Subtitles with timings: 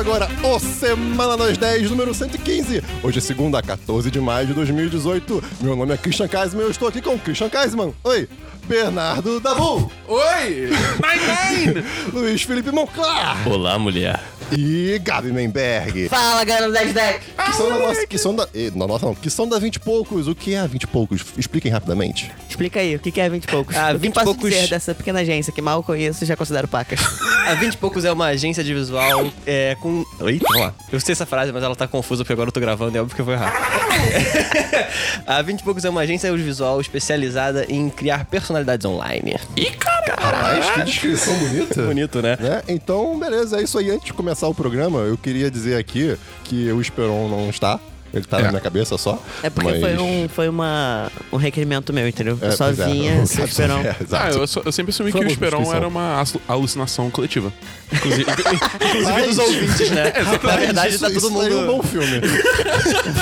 [0.00, 2.82] agora o Semana das 10, número 115.
[3.02, 5.44] Hoje é segunda, 14 de maio de 2018.
[5.60, 7.92] Meu nome é Christian Kaisman e eu estou aqui com Christian Kaisman.
[8.02, 8.26] Oi.
[8.66, 9.92] Bernardo Dabu.
[10.08, 10.70] Oi!
[11.04, 11.86] Nine Nine!
[12.14, 13.46] Luiz Felipe Monclar.
[13.46, 14.22] Olá, mulher.
[14.56, 16.08] E Gabi Menberg.
[16.08, 17.16] Fala, galera 1010.
[17.46, 18.06] Que são da nossa.
[18.06, 18.48] Que são da.
[18.54, 19.14] eh, Não, nossa, não.
[19.14, 20.26] Que são da 20 e poucos.
[20.28, 21.24] O que é 20 e poucos?
[21.36, 22.30] Expliquem rapidamente.
[22.48, 23.76] Explica aí, o que que é 20 e poucos?
[23.76, 26.26] Ah, o que 20 e posso poucos- dizer dessa pequena agência que mal conheço e
[26.26, 27.00] já considero pacas?
[27.46, 30.04] A 20 e poucos é uma agência de visual é, com.
[30.20, 30.74] Eita, vamos lá.
[30.92, 33.00] Eu sei essa frase, mas ela tá confusa porque agora eu tô gravando e é
[33.02, 33.52] óbvio que eu vou errar.
[35.26, 39.36] a 20 e poucos é uma agência audiovisual especializada em criar personalidades online.
[39.56, 40.00] Ih, cara!
[40.16, 41.82] Caralho, que descrição bonita.
[41.82, 42.36] Bonito, né?
[42.40, 42.62] Né?
[42.68, 43.90] Então, beleza, é isso aí.
[43.90, 47.80] Antes de começar o programa, eu queria dizer aqui que o Esperon não está.
[48.12, 48.42] Ele tá É.
[48.42, 49.22] na minha cabeça só.
[49.42, 52.36] É porque mas- foi, um, foi uma, um requerimento meu, entendeu?
[52.42, 53.80] É, é, vinha, o se Gabi só esperão.
[53.80, 54.06] exato.
[54.14, 57.52] Ah, eu, eu sempre assumi Foi que o Esperão era uma alu- alucinação coletiva.
[57.92, 60.12] Inclusive, inclusive dos ouvintes, né?
[60.42, 61.46] Na verdade, isso, tá todo isso mundo.
[61.52, 62.20] é um bom filme.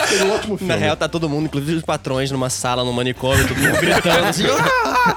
[0.09, 0.73] Seria um ótimo filme.
[0.73, 4.25] Na real, tá todo mundo, inclusive os patrões, numa sala, no manicômio, todo mundo gritando
[4.27, 4.45] assim.
[4.47, 5.15] "Ah!"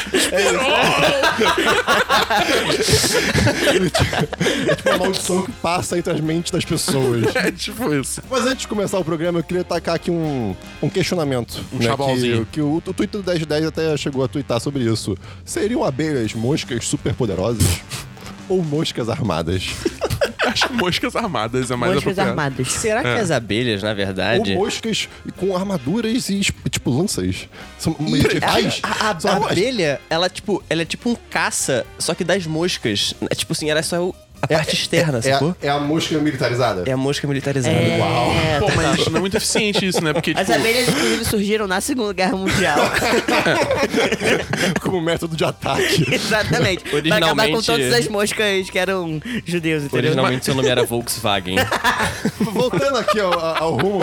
[4.70, 7.36] É tipo uma maldição que passa entre as mentes das pessoas.
[7.36, 8.22] É tipo isso.
[8.30, 11.64] Mas antes de começar o programa, eu queria tacar aqui um, um questionamento.
[11.74, 12.46] Um né, chabalzinho.
[12.46, 15.18] que, que o, o Twitter do 1010 até chegou a twittar sobre isso.
[15.46, 17.66] Seriam abelhas moscas superpoderosas?
[18.50, 19.64] Ou moscas armadas?
[20.44, 22.70] Acho que moscas armadas é mais Moscas armadas.
[22.74, 23.20] Será que É.
[23.20, 24.54] as abelhas, na verdade.
[24.54, 27.48] Ou moscas com armaduras e, tipo, lanças?
[27.78, 28.80] São medievais?
[28.84, 32.24] A, a- São a armas- abelha, ela, tipo, ela é tipo um caça, só que
[32.26, 33.14] das moscas.
[33.30, 35.56] É tipo assim, ela é só o- a parte externa, é, sacou?
[35.62, 36.84] é a mosca militarizada?
[36.88, 37.76] É a mosca militarizada.
[37.76, 38.84] É, Pô, total.
[38.84, 40.14] mas não é muito eficiente isso, né?
[40.14, 42.78] Porque, As tipo, abelhas, inclusive, surgiram na Segunda Guerra Mundial.
[44.82, 46.06] Como método de ataque.
[46.14, 46.84] Exatamente.
[46.84, 50.12] Pra acabar com Originalmente- todas as moscas que eram judeus, entendeu?
[50.12, 51.56] Originalmente seu nome era Volkswagen.
[52.40, 54.02] Voltando aqui ao, ao rumo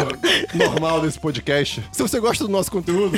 [0.54, 3.16] normal desse podcast, se você gosta do nosso conteúdo,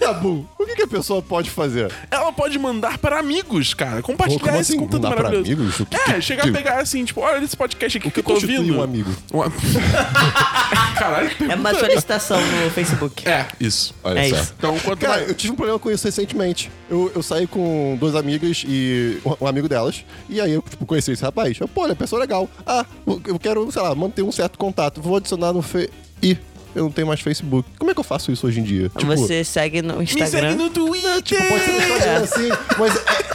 [0.00, 1.92] Tabu, o que, que a pessoa pode fazer?
[2.10, 4.02] ela pode mandar para amigos, cara.
[4.02, 4.80] Compartilhar Como esse assim?
[4.80, 5.62] conteúdo Mandar pra maravilhoso.
[5.62, 5.88] amigos?
[5.88, 8.30] Que- É, chegar que- a pegar assim, tipo, olha esse podcast aqui O que, que
[8.30, 8.76] eu tô ouvindo.
[8.76, 9.10] um amigo?
[9.32, 9.50] Uma-
[10.98, 13.28] Caralho, que É uma solicitação no Facebook.
[13.28, 13.94] É, isso.
[14.04, 14.36] Olha É só.
[14.36, 14.54] isso.
[14.58, 15.28] Então, quanto Cara, mais...
[15.28, 16.70] eu tive um problema com isso recentemente.
[16.90, 20.04] Eu, eu saí com duas amigas e um, um amigo delas.
[20.28, 21.58] E aí eu tipo, conheci esse rapaz.
[21.60, 22.48] Eu, Pô, ele é pessoa legal.
[22.66, 22.84] Ah,
[23.26, 25.00] eu quero, sei lá, manter um certo contato.
[25.00, 25.88] Vou adicionar no Fe...
[26.22, 26.38] Ih,
[26.74, 27.68] eu não tenho mais Facebook.
[27.78, 28.88] Como é que eu faço isso hoje em dia?
[28.96, 30.54] Tipo, Você segue no Me segue Instagram.
[30.54, 31.20] no Twitter!
[31.22, 32.48] Tipo, pode ser no Instagram assim,
[32.78, 32.92] mas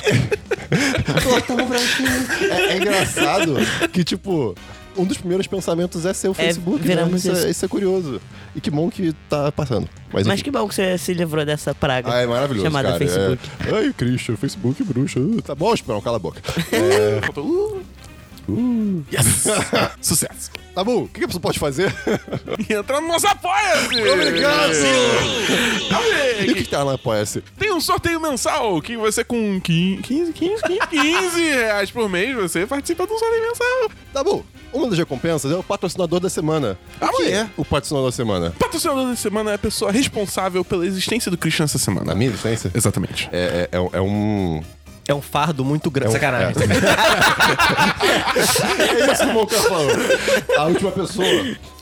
[1.51, 1.65] é, é...
[1.65, 2.51] Branquinho.
[2.51, 3.55] É, é engraçado
[3.91, 4.55] que, tipo,
[4.97, 6.79] um dos primeiros pensamentos é ser o Facebook.
[6.79, 6.87] né?
[6.87, 7.47] viramos isso, isso.
[7.47, 8.21] É, isso é curioso.
[8.55, 9.87] E que bom que tá passando.
[10.11, 10.45] Mas, Mas enfim.
[10.45, 12.11] que bom que você se livrou dessa praga.
[12.11, 12.99] Ah, é maravilhoso, Chamada cara.
[12.99, 13.49] Facebook.
[13.65, 13.75] É...
[13.75, 15.19] Ai, Christian, Facebook, bruxa.
[15.19, 16.41] Uh, tá bom, Esperão, cala a boca.
[16.71, 17.39] É...
[17.39, 17.81] Uh,
[18.49, 19.03] Uh.
[19.11, 19.43] yes!
[19.99, 20.51] Sucesso!
[20.77, 21.91] Tá bom, o que a pessoa pode fazer?
[22.69, 23.99] Entra no nosso Apoia-se!
[24.11, 24.73] Obrigado!
[26.45, 27.41] E o que, tá no Apoia-se?
[27.57, 32.67] Tem um sorteio mensal que você com 15, 15, 15, 15 reais por mês, você
[32.67, 33.91] participa de um sorteio mensal.
[34.13, 36.77] Tá bom, uma das recompensas é o patrocinador da semana.
[37.01, 38.53] Ah, o que é o patrocinador da semana?
[38.55, 42.05] O patrocinador da semana é a pessoa responsável pela existência do Christian essa semana.
[42.05, 42.69] Na minha licença?
[42.71, 43.27] Exatamente.
[43.33, 44.61] É, é, é um-
[45.07, 45.19] é um...
[45.19, 46.07] É fardo muito grande.
[46.07, 46.53] É um- Sacanagem.
[48.37, 49.91] É isso que o Monca falou.
[50.57, 51.27] A última pessoa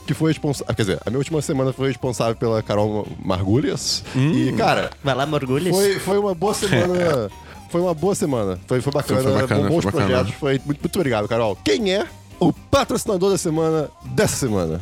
[0.06, 0.74] que foi responsável.
[0.74, 4.02] Quer dizer, a minha última semana foi responsável pela Carol Margulhas.
[4.14, 5.74] E, cara, Vai lá, Morgulhos.
[5.76, 7.30] foi, foi uma boa semana.
[7.70, 8.58] Foi uma boa semana.
[8.66, 9.20] Foi, foi bacana.
[9.22, 10.06] Foi- foi bacana, bons foi bacana.
[10.08, 10.34] projetos.
[10.38, 11.56] Foi muito, muito obrigado, Carol.
[11.64, 12.06] Quem é
[12.38, 14.80] o patrocinador da semana dessa semana?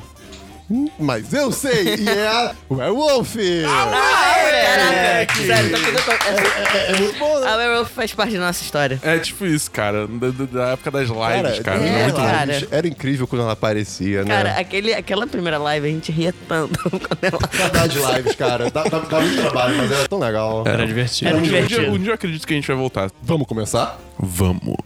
[0.99, 3.37] Mas eu sei, e é a Werewolf!
[3.65, 6.77] Caraca, sério, tá tudo...
[6.77, 7.47] É, é muito bom, né?
[7.49, 8.99] A Werewolf faz parte da nossa história.
[9.03, 10.07] É tipo isso, cara.
[10.07, 11.77] Da, da- época das lives, cara.
[11.85, 12.69] é, muito lives, cara.
[12.71, 14.35] Era incrível quando ela aparecia, né?
[14.35, 17.39] Cara, aquele, aquela primeira live a gente ria tanto quando ela...
[17.53, 18.71] Saudade de lives, cara.
[18.71, 20.65] Dá, dá, dá muito trabalho, mas era tão legal.
[20.67, 21.29] Era divertido.
[21.31, 21.97] Era Um dia, um, dia, divertido.
[21.97, 23.11] um dia eu acredito que a gente vai voltar.
[23.23, 23.99] Vamos começar?
[24.19, 24.77] Vamos.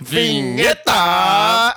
[0.00, 1.74] Vinheta!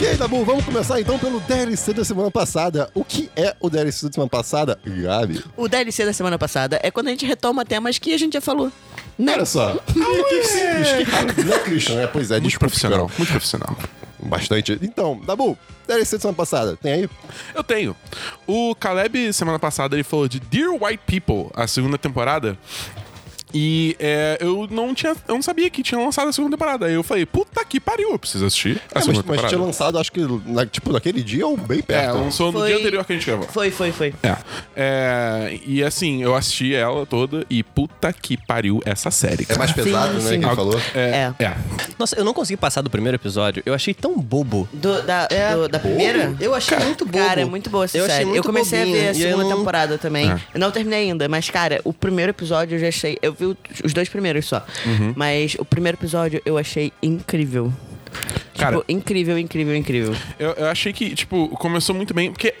[0.00, 0.42] Ok, tá bom.
[0.46, 2.90] Vamos começar então pelo DLC da semana passada.
[2.94, 5.44] O que é o DLC da semana passada, Gabi?
[5.54, 8.40] O DLC da semana passada é quando a gente retoma temas que a gente já
[8.40, 8.72] falou.
[9.18, 9.34] Né?
[9.34, 9.74] Olha só.
[9.92, 12.00] Que, que simples, que rápido, né, Christian?
[12.00, 13.06] É, pois é, Muito desculpa, profissional.
[13.08, 13.18] Esperão.
[13.18, 13.76] Muito profissional.
[14.22, 14.78] Bastante.
[14.80, 17.10] Então, Dabu, DLC da semana passada, tem aí?
[17.54, 17.94] Eu tenho.
[18.46, 22.56] O Caleb, semana passada, ele falou de Dear White People, a segunda temporada.
[23.52, 25.12] E é, eu não tinha.
[25.26, 26.86] Eu não sabia que tinha lançado a segunda temporada.
[26.86, 29.48] Aí eu falei, puta que pariu, eu preciso assistir a É, mas, segunda mas temporada.
[29.48, 32.14] tinha lançado, acho que, na- tipo, naquele dia ou bem É, perto.
[32.18, 33.46] lançou no Foi- dia anterior que a gente gravou.
[33.48, 34.14] Foi, foi, foi.
[34.22, 34.36] É.
[34.76, 39.42] É, E assim, eu assisti ela toda e puta que pariu essa série.
[39.42, 39.58] É cara.
[39.58, 40.20] mais pesado, né?
[40.20, 40.40] sim.
[40.40, 40.80] Que ele falou.
[40.94, 41.32] É.
[41.38, 41.44] É.
[41.44, 41.56] é.
[41.98, 43.62] Nossa, eu não consegui passar do primeiro episódio.
[43.66, 44.68] Eu achei tão bobo.
[44.72, 46.34] Do- da, do- da primeira?
[46.40, 47.18] Eu achei muito bobo.
[47.18, 48.24] Cara, é muito boa essa Eu achei série.
[48.26, 50.30] muito eu comecei bobinho, a ver a eu segunda não- temporada também.
[50.30, 50.40] É.
[50.54, 53.18] Eu não terminei ainda, mas, cara, o primeiro episódio eu já achei.
[53.22, 54.64] Eu vi os dois primeiros só.
[54.86, 55.12] Uhum.
[55.16, 57.72] Mas o primeiro episódio eu achei incrível.
[58.58, 60.14] Cara- tipo, incrível, incrível, incrível.
[60.38, 62.54] Eu, eu achei que, tipo, começou muito bem, porque.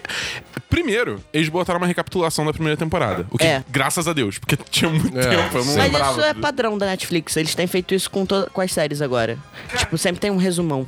[0.68, 3.26] Primeiro, eles botaram uma recapitulação da primeira temporada.
[3.30, 3.64] O que, É.
[3.68, 5.22] graças a Deus, porque tinha muito É.
[5.22, 6.10] tempo, eu não Mas lembrava.
[6.12, 7.36] isso é padrão da Netflix.
[7.36, 9.36] Eles têm feito isso com, to- com as séries agora.
[9.76, 10.86] Tipo, sempre tem um resumão.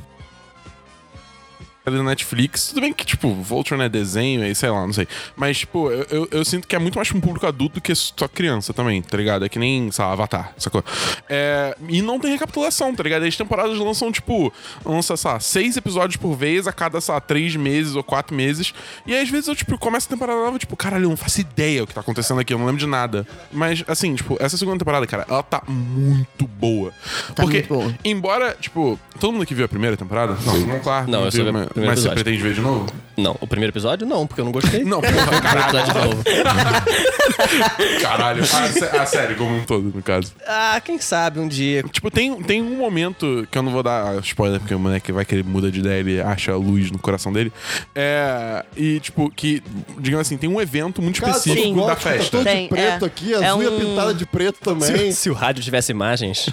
[1.91, 2.67] Da Netflix.
[2.69, 5.07] Tudo bem que, tipo, Vulture não é desenho, e sei lá, não sei.
[5.35, 7.81] Mas, tipo, eu, eu, eu sinto que é muito mais pra um público adulto do
[7.81, 9.45] que só criança também, tá ligado?
[9.45, 10.83] É que nem, sei lá, Avatar, sacou?
[11.27, 13.23] É, e não tem recapitulação, tá ligado?
[13.23, 14.53] As temporadas lançam, tipo,
[14.85, 18.35] lança, sei lá, seis episódios por vez a cada, sei lá, três meses ou quatro
[18.35, 18.73] meses.
[19.05, 21.41] E aí, às vezes eu, tipo, começo a temporada nova, tipo, caralho, eu não faço
[21.41, 23.27] ideia o que tá acontecendo aqui, eu não lembro de nada.
[23.51, 26.91] Mas, assim, tipo, essa segunda temporada, cara, ela tá muito boa.
[27.35, 27.95] Tá Porque, muito boa.
[28.05, 30.37] embora, tipo, todo mundo que viu a primeira temporada?
[30.45, 31.09] Não, não, claro.
[31.09, 32.23] Não, eu só vi primeiro mas você episódio.
[32.23, 32.85] pretende ver de novo?
[33.15, 34.83] Não, o primeiro episódio não, porque eu não gostei.
[34.85, 35.77] Não, porra, O primeiro caralho.
[35.77, 36.23] episódio de novo.
[38.01, 38.43] Caralho.
[38.43, 40.33] A, a série como um todo, no caso.
[40.47, 41.83] Ah, quem sabe um dia.
[41.91, 45.23] Tipo, tem, tem um momento que eu não vou dar spoiler, porque o moleque vai
[45.25, 47.51] que ele muda de ideia, ele acha a luz no coração dele.
[47.95, 48.65] É.
[48.75, 49.61] E, tipo, que,
[49.99, 52.23] digamos assim, tem um evento muito Cara, específico todo da gótico, festa.
[52.23, 53.07] Tá todo Tem, de preto é.
[53.07, 55.11] aqui, É azul e um- pintada de preto também.
[55.11, 56.49] Se, se o rádio tivesse imagens.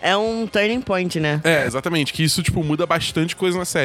[0.00, 1.40] É um turning point, né?
[1.44, 2.12] É, exatamente.
[2.12, 3.75] Que isso, tipo, muda bastante coisa na série.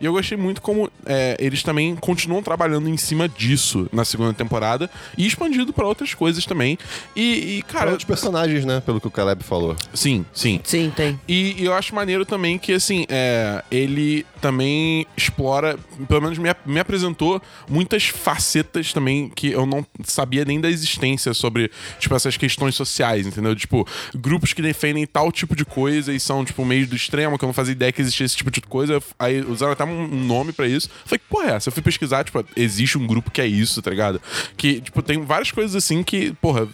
[0.00, 4.32] E eu gostei muito como é, eles também continuam trabalhando em cima disso na segunda
[4.32, 6.78] temporada e expandido pra outras coisas também.
[7.14, 8.80] E, e, Para cara, outros personagens, né?
[8.80, 9.76] Pelo que o Caleb falou.
[9.94, 10.60] sim, sim.
[10.64, 11.20] Sim, tem.
[11.26, 16.48] E, e eu acho maneiro também que, assim, é, ele também explora, pelo menos me,
[16.64, 22.36] me apresentou muitas facetas também que eu não sabia nem da existência sobre, tipo, essas
[22.36, 23.54] questões sociais, entendeu?
[23.54, 27.44] Tipo, grupos que defendem tal tipo de coisa e são, tipo, meio do extremo, que
[27.44, 29.02] eu não fazia ideia que existia esse tipo de coisa.
[29.18, 30.88] Aí usaram até um, nome pra isso.
[31.04, 31.68] Falei, que porra é essa?
[31.68, 34.20] Eu fui pesquisar, tipo, existe um grupo que é isso, tá ligado?
[34.56, 36.66] Que, tipo, tem várias coisas assim que, porra,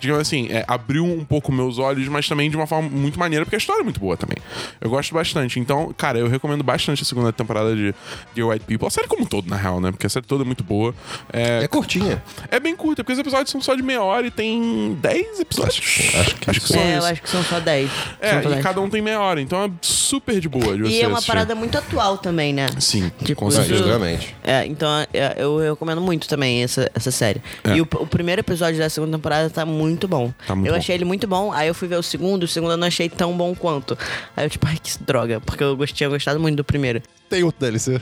[0.00, 3.44] digamos assim, é, abriu um pouco meus olhos, mas também de uma forma muito maneira,
[3.44, 4.36] porque a história é muito boa também.
[4.80, 5.58] Eu gosto bastante.
[5.60, 7.94] Então, cara, eu recomendo bastante a segunda temporada de
[8.34, 8.86] The White People.
[8.86, 9.90] A série como um todo, na real, né?
[9.90, 10.94] Porque a série toda é muito boa.
[11.32, 12.22] É, É curtinha.
[12.50, 15.78] é bem curta, porque os episódios são só de meia hora e tem 10 episódios.
[16.14, 17.90] Acho que- acho que são É, eu acho que são só 10.
[18.20, 18.62] É, São só e 10.
[18.64, 21.14] cada um tem meia hora, então é super de boa de você E é uma
[21.18, 21.32] assistir.
[21.32, 22.66] parada muito atual também, né?
[22.80, 24.20] Sim, Tipo, com isso- certeza.
[24.42, 27.40] É, então é, eu recomendo muito também essa, essa série.
[27.64, 27.76] É.
[27.76, 30.32] E o, o primeiro episódio da segunda temporada tá muito bom.
[30.46, 30.78] Tá muito eu bom.
[30.78, 33.08] achei ele muito bom, aí eu fui ver o segundo, o segundo eu não achei
[33.08, 33.96] tão bom quanto.
[34.36, 37.00] Aí eu, tipo, ai, que droga, porque eu tinha gostado muito do primeiro.
[37.30, 38.00] Tem outro DLC?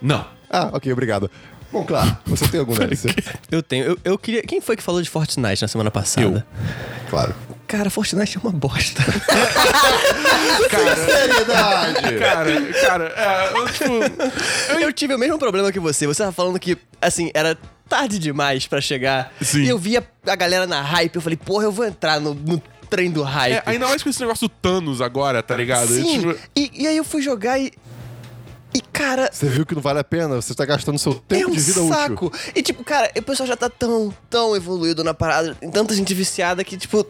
[0.00, 0.24] Não.
[0.50, 1.30] Ah, ok, obrigado.
[1.72, 3.08] Bom, claro, você tem algum DLC?
[3.50, 3.84] Eu tenho.
[3.84, 4.42] Eu, eu queria.
[4.42, 6.46] Quem foi que falou de Fortnite na semana passada?
[7.10, 7.34] Claro.
[7.68, 9.02] Cara, Fortnite é uma bosta.
[10.96, 12.18] Seriedade!
[12.18, 16.06] Cara, cara, é, eu, tipo, eu tive o mesmo problema que você.
[16.06, 17.56] Você tava falando que, assim, era
[17.88, 19.32] tarde demais pra chegar.
[19.42, 19.64] Sim.
[19.64, 21.16] E eu via a galera na hype.
[21.16, 22.58] Eu falei, porra, eu vou entrar no, no
[22.88, 23.54] trem do hype.
[23.56, 25.92] é, ainda mais com esse negócio do Thanos agora, tá ligado?
[25.96, 26.20] E, Sim.
[26.20, 27.70] tipo, E, e aí eu fui jogar e.
[28.74, 29.30] E, cara.
[29.32, 30.36] Você viu que não vale a pena?
[30.36, 31.94] Você está gastando seu É tempo um de vida útil.
[31.94, 32.32] saco.
[32.54, 36.12] E, tipo, cara, o pessoal já tá tão, tão evoluído na parada, tem tanta gente
[36.14, 37.06] viciada que, tipo,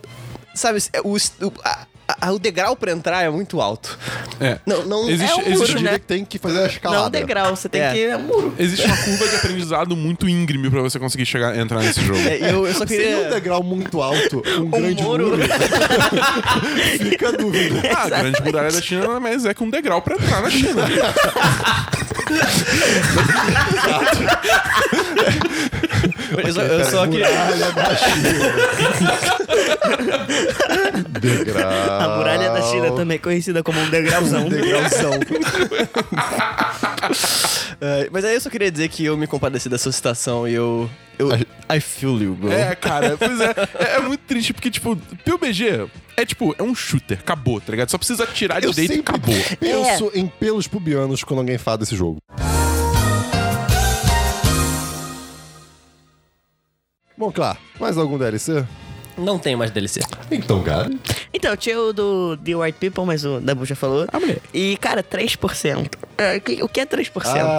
[0.59, 1.87] sabe, o, o, a-
[2.21, 3.99] a- o degrau pra entrar é muito alto.
[4.41, 4.59] é.
[4.67, 5.99] Não, não Existe- é um existe- muro, diria né?
[5.99, 7.11] tem que fazer a Não escalada.
[7.11, 7.93] degrau, você tem É.
[7.93, 8.03] que.
[8.05, 8.55] É um muro.
[8.59, 12.19] Existe uma curva de aprendizado muito íngreme pra você conseguir chegar, entrar nesse jogo.
[12.21, 13.31] É, eu, eu só Seria um queria.
[13.35, 15.29] degrau muito alto, um, grande muro.
[15.29, 15.43] muro.
[16.99, 17.83] Fica a dúvida.
[17.95, 20.51] Ah, a grande muralha da China nada mais é que um degrau pra entrar na
[20.51, 20.83] China.
[26.31, 27.29] Eu só, eu só queria.
[27.29, 28.29] Muralha da China.
[31.21, 32.01] Degrau.
[32.01, 34.49] A muralha da China também é conhecida como um degrauzão.
[34.49, 35.13] Degrauzão.
[37.81, 40.91] É, mas aí eu só queria dizer que eu me compadeci dessa situação e eu.
[41.19, 42.51] eu I feel you, bro.
[42.51, 43.97] É, cara, pois é, é.
[43.97, 45.89] é muito triste, porque, tipo, PUBG
[46.19, 47.91] é tipo, é um shooter, acabou, tá ligado?
[47.91, 49.35] Só precisa atirar Eu direito e acabou.
[49.61, 52.19] penso em pelos pubianos quando alguém fala desse jogo.
[57.17, 58.65] Bom, claro, mais algum DLC?
[59.17, 60.01] Não tem mais DLC.
[60.31, 60.91] Então, cara.
[61.33, 64.07] Então, tinha o do The White People, mas o Dabu já falou.
[64.13, 64.41] Ah, moleque.
[64.53, 65.89] E, cara, 3%.
[66.17, 67.11] É, que- o que é 3%?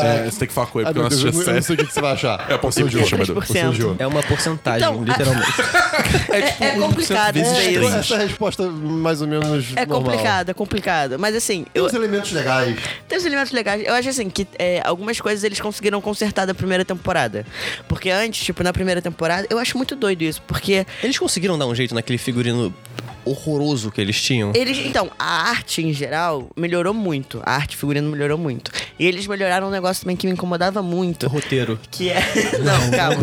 [0.01, 1.35] Ah, É, você tem que falar com ele, Ah, porque eu não assisti eu a
[1.35, 1.61] não série.
[1.61, 2.45] sei o que você vai achar.
[2.49, 3.05] É, odiou.
[3.07, 3.95] chama, Você odiou.
[3.99, 5.53] É uma porcentagem, Então, a- literalmente.
[6.29, 7.51] É, tipo, É 1% complicado isso.
[7.51, 10.01] Essa é a resposta mais ou menos É normal.
[10.11, 11.19] complicado, é complicado.
[11.19, 12.77] Mas assim, Tem eu, uns elementos legais.
[13.07, 13.83] tem os elementos legais.
[13.85, 17.45] Eu acho assim que é, algumas coisas eles conseguiram consertar da primeira temporada.
[17.87, 20.41] Porque antes, tipo, na primeira temporada, eu acho muito doido isso.
[20.47, 22.73] Porque Eles conseguiram dar um jeito naquele figurino
[23.29, 24.51] horroroso que eles tinham.
[24.55, 24.77] eles.
[24.79, 27.41] Então, a arte em geral melhorou muito.
[27.45, 28.71] A arte figurino melhorou muito.
[28.97, 31.25] E eles melhoraram um negócio também que me incomodava muito.
[31.25, 31.79] O roteiro.
[31.91, 32.19] Que é.
[32.59, 33.17] Não, calma.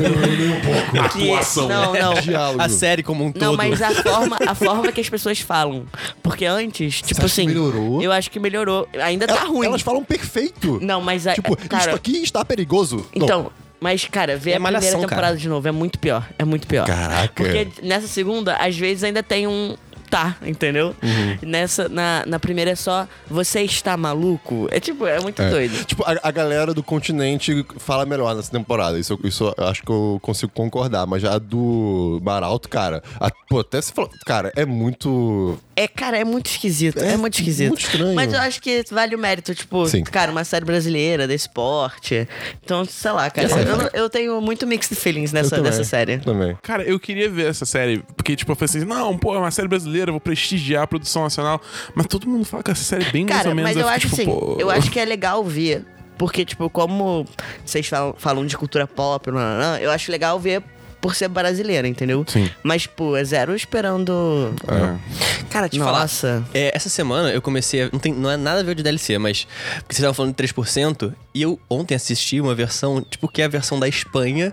[1.13, 1.69] Que é- Atuação.
[1.69, 2.15] Não, não.
[2.15, 2.63] Diálogo.
[2.63, 3.57] A série como um Não, todo.
[3.57, 5.85] mas a forma, a forma que as pessoas falam.
[6.23, 7.47] Porque antes, tipo acha que assim.
[7.47, 8.03] melhorou?
[8.03, 8.89] Eu acho que melhorou.
[9.03, 9.67] Ainda tá Ela- ruim.
[9.67, 10.79] Elas falam perfeito.
[10.83, 13.07] Não, mas a, Tipo, cara, isto aqui está perigoso.
[13.15, 13.25] Não.
[13.27, 15.37] Então, mas, cara, ver É a primeira temporada cara.
[15.37, 16.27] de novo é muito pior.
[16.39, 16.87] É muito pior.
[16.87, 17.33] Caraca.
[17.35, 19.77] Porque nessa segunda, às vezes ainda tem um.
[20.11, 20.95] Tá, entendeu?
[21.03, 21.39] Uhum.
[21.43, 24.69] Nessa, na, na primeira é só você está maluco.
[24.71, 25.51] É tipo, é muito É.
[25.51, 25.85] doido.
[25.85, 28.99] Tipo, a, a galera do continente fala melhor nessa temporada.
[28.99, 31.07] Isso, eu- isso acho que eu consigo concordar.
[31.07, 34.11] Mas a do Maralto, cara, a- pô, até se falou.
[34.25, 35.59] Cara, é muito.
[35.79, 36.99] É, cara, é muito esquisito.
[37.03, 37.69] É, É muito esquisito.
[37.69, 38.15] muito estranho.
[38.15, 40.03] Mas eu acho que vale o mérito, tipo, Sim.
[40.05, 42.27] cara, uma série brasileira, desse porte.
[42.65, 43.47] Então, sei lá, cara.
[43.47, 46.17] Eu, eu tenho muito mixed feelings eu nessa, também, nessa série.
[46.19, 46.57] Também.
[46.63, 49.51] Cara, eu queria ver essa série, porque, tipo, eu falei assim, não, pô, é uma
[49.51, 51.61] série brasileira, eu vou prestigiar a produção nacional.
[51.95, 53.71] Mas todo mundo fala que essa série é bem mais Cara, ou menos.
[53.71, 55.85] mas eu fico, acho tipo, assim, pô, eu acho que é legal ver.
[56.17, 57.27] Porque, tipo, como
[57.63, 60.63] vocês falam, falam de cultura pop, nananã, eu acho legal ver
[61.01, 62.25] por ser brasileira, entendeu?
[62.27, 62.51] Sim.
[62.63, 64.55] Mas, pô, é zero esperando.
[64.69, 65.45] É.
[65.51, 66.01] Cara, te falar.
[66.01, 66.45] Nossa.
[66.53, 67.91] É, essa semana eu comecei a.
[67.93, 69.47] Não, tem, não é nada a ver de DLC, mas.
[69.77, 71.13] Porque vocês estavam falando de 3%.
[71.35, 74.53] E eu ontem assisti uma versão, tipo, que é a versão da Espanha.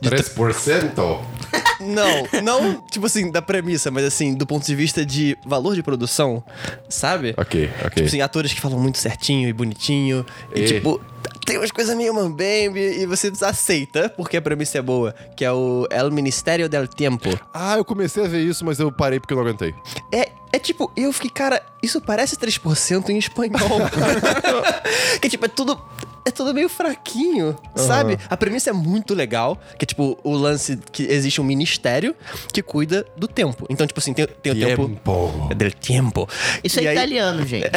[0.00, 1.18] De 3%?
[1.80, 5.82] Não, não, tipo assim, da premissa, mas assim, do ponto de vista de valor de
[5.82, 6.42] produção,
[6.88, 7.34] sabe?
[7.36, 7.90] Ok, ok.
[7.90, 10.24] Tipo assim, atores que falam muito certinho e bonitinho.
[10.54, 10.64] E, E?
[10.66, 11.00] tipo,
[11.46, 15.50] tem umas coisas meio mambembe e você aceita porque a premissa é boa, que é
[15.52, 17.28] o El Ministério del Tiempo.
[17.52, 19.74] Ah, eu comecei a ver isso, mas eu parei porque eu não aguentei.
[20.12, 23.80] É, é tipo, eu fiquei, cara, isso parece 3% em espanhol.
[25.20, 25.80] que tipo, é tudo.
[26.26, 28.18] É tudo meio fraquinho, sabe?
[28.28, 32.14] A premissa é muito legal, que é tipo o lance que existe um ministério
[32.52, 33.66] que cuida do tempo.
[33.70, 34.88] Então, tipo assim, tem, tem o tempo.
[34.88, 35.48] Tempo.
[35.50, 36.28] É del tempo.
[36.62, 37.70] Isso E é aí- italiano, gente.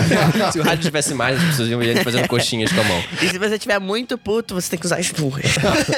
[0.52, 3.02] Se o rádio tivesse mais, as pessoas iam fazendo coxinhas com a mão.
[3.22, 5.44] e se você estiver muito puto, você tem que usar esturras.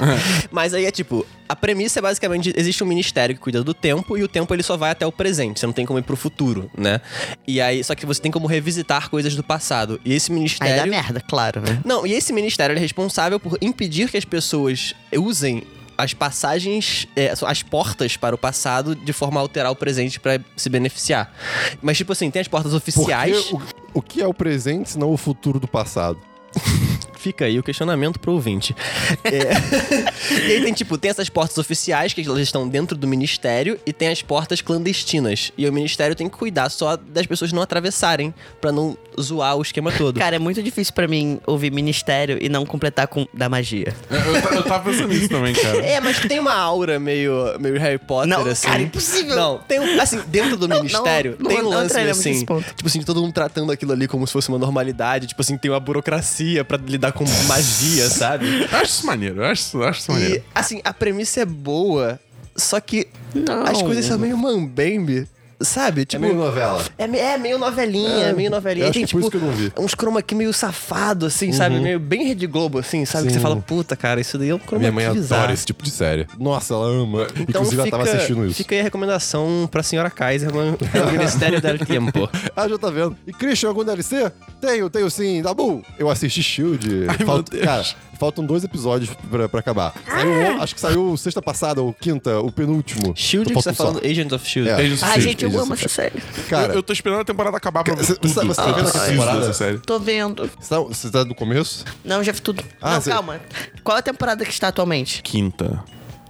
[0.50, 4.16] Mas aí é tipo, a premissa é basicamente, existe um ministério que cuida do tempo
[4.16, 6.16] e o tempo ele só vai até o presente, você não tem como ir pro
[6.16, 7.00] futuro, né?
[7.46, 10.00] E aí, só que você tem como revisitar coisas do passado.
[10.04, 10.90] E esse Aí dá ministério...
[10.90, 11.80] merda, claro, né?
[11.84, 15.62] Não, e esse ministério é responsável por impedir que as pessoas usem
[15.96, 20.40] as passagens, é, as portas para o passado de forma a alterar o presente pra
[20.56, 21.32] se beneficiar.
[21.80, 23.52] Mas tipo assim, tem as portas oficiais.
[23.52, 23.60] O,
[23.94, 26.18] o que é o presente, senão o futuro do passado?
[27.22, 28.74] Fica aí o questionamento pro ouvinte.
[29.22, 29.52] É.
[30.44, 33.92] e aí tem, tipo, tem essas portas oficiais, que elas estão dentro do ministério, e
[33.92, 35.52] tem as portas clandestinas.
[35.56, 39.62] E o ministério tem que cuidar só das pessoas não atravessarem, pra não zoar o
[39.62, 40.18] esquema todo.
[40.18, 43.94] Cara, é muito difícil pra mim ouvir ministério e não completar com da magia.
[44.10, 45.78] Eu, eu, eu tava pensando nisso também, cara.
[45.84, 48.66] É, mas tem uma aura meio, meio Harry Potter, Não, assim.
[48.66, 49.36] cara, impossível.
[49.36, 52.98] Não, tem um, assim, dentro do Não, ministério, não, tem um lance assim, tipo assim,
[52.98, 55.80] de todo mundo tratando aquilo ali como se fosse uma normalidade, tipo assim, tem uma
[55.80, 58.62] burocracia pra lidar com magia, sabe?
[58.70, 60.36] Eu acho isso maneiro, eu acho, eu acho isso maneiro.
[60.36, 62.18] E, assim, a premissa é boa,
[62.56, 63.64] só que Não.
[63.64, 65.26] as coisas são meio mambembe,
[65.64, 66.04] sabe?
[66.04, 66.82] Tipo, é meio novela.
[66.98, 68.90] é, é meio novelinha, é, meio novelinha.
[68.90, 69.72] tem, tipo, isso que eu não vi.
[69.78, 71.78] uns chroma key meio safado, assim, sabe?
[71.80, 73.26] Meio bem Rede Globo, assim, sabe?
[73.26, 75.82] Que você fala, puta, cara, isso daí é um chroma Minha mãe adora esse tipo
[75.82, 76.26] de série.
[76.38, 77.26] Nossa, ela ama.
[77.34, 78.56] Então Inclusive, fica, ela tava assistindo isso.
[78.56, 82.28] Fica aí a recomendação pra senhora Kaiser no no Ministério del Tempo.
[82.54, 83.16] Ah, já tá vendo.
[83.26, 84.30] E Christian, algum DLC?
[84.60, 85.42] Tenho, tenho sim.
[85.42, 87.06] Dabu, eu assisti Shield.
[87.08, 87.16] Ai,
[87.50, 87.64] Deus.
[87.64, 87.84] Cara,
[88.22, 89.92] faltam dois episódios pra, pra acabar.
[90.06, 93.12] Saiu, acho que saiu sexta passada, ou quinta, o penúltimo.
[93.16, 94.70] Shield, que você tá falando Agent of Shield.
[94.70, 94.74] É.
[94.74, 96.22] Agents of Ai, Shield, gente, eu amo essa série.
[96.48, 98.28] Cara, eu, eu tô esperando a temporada acabar pra ver Você- tudo.
[98.28, 99.40] você- tá vendo a preciso temporada?
[99.40, 99.78] dessa série.
[99.78, 100.48] Tô vendo.
[100.60, 101.84] você, tá, você tá no começo?
[102.04, 102.62] Não, já vi tudo.
[102.80, 103.40] Ah, não, você- calma.
[103.82, 105.20] Qual a temporada que está atualmente?
[105.20, 105.82] Quinta.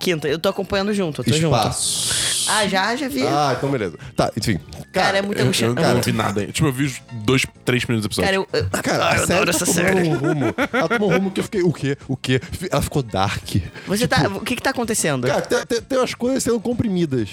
[0.02, 0.26] Quinta.
[0.28, 1.54] Eu tô acompanhando junto, eu tô junto.
[1.56, 2.44] Espaço.
[2.50, 3.24] Ah, já, já vi.
[3.24, 3.96] Ah, então beleza.
[4.16, 4.58] Tá, enfim.
[4.92, 6.52] Cara, é muito Eu, eu, não vi nada ainda.
[6.52, 8.26] Tipo, eu vi os dois, três primeiros episódios.
[8.26, 8.48] Cara, eu.
[8.52, 10.08] eu- Cara, Ah, a eu série adoro tá essa tomando série.
[10.08, 10.54] um rumo.
[10.72, 11.96] Ela tomou um rumo que eu fiquei, o quê?
[12.08, 12.40] O quê?
[12.70, 13.48] Ela ficou dark.
[13.86, 14.26] Você tá.
[14.28, 15.26] O que que tá acontecendo?
[15.28, 17.28] Cara, tem, tem, tem umas coisas sendo comprimidas.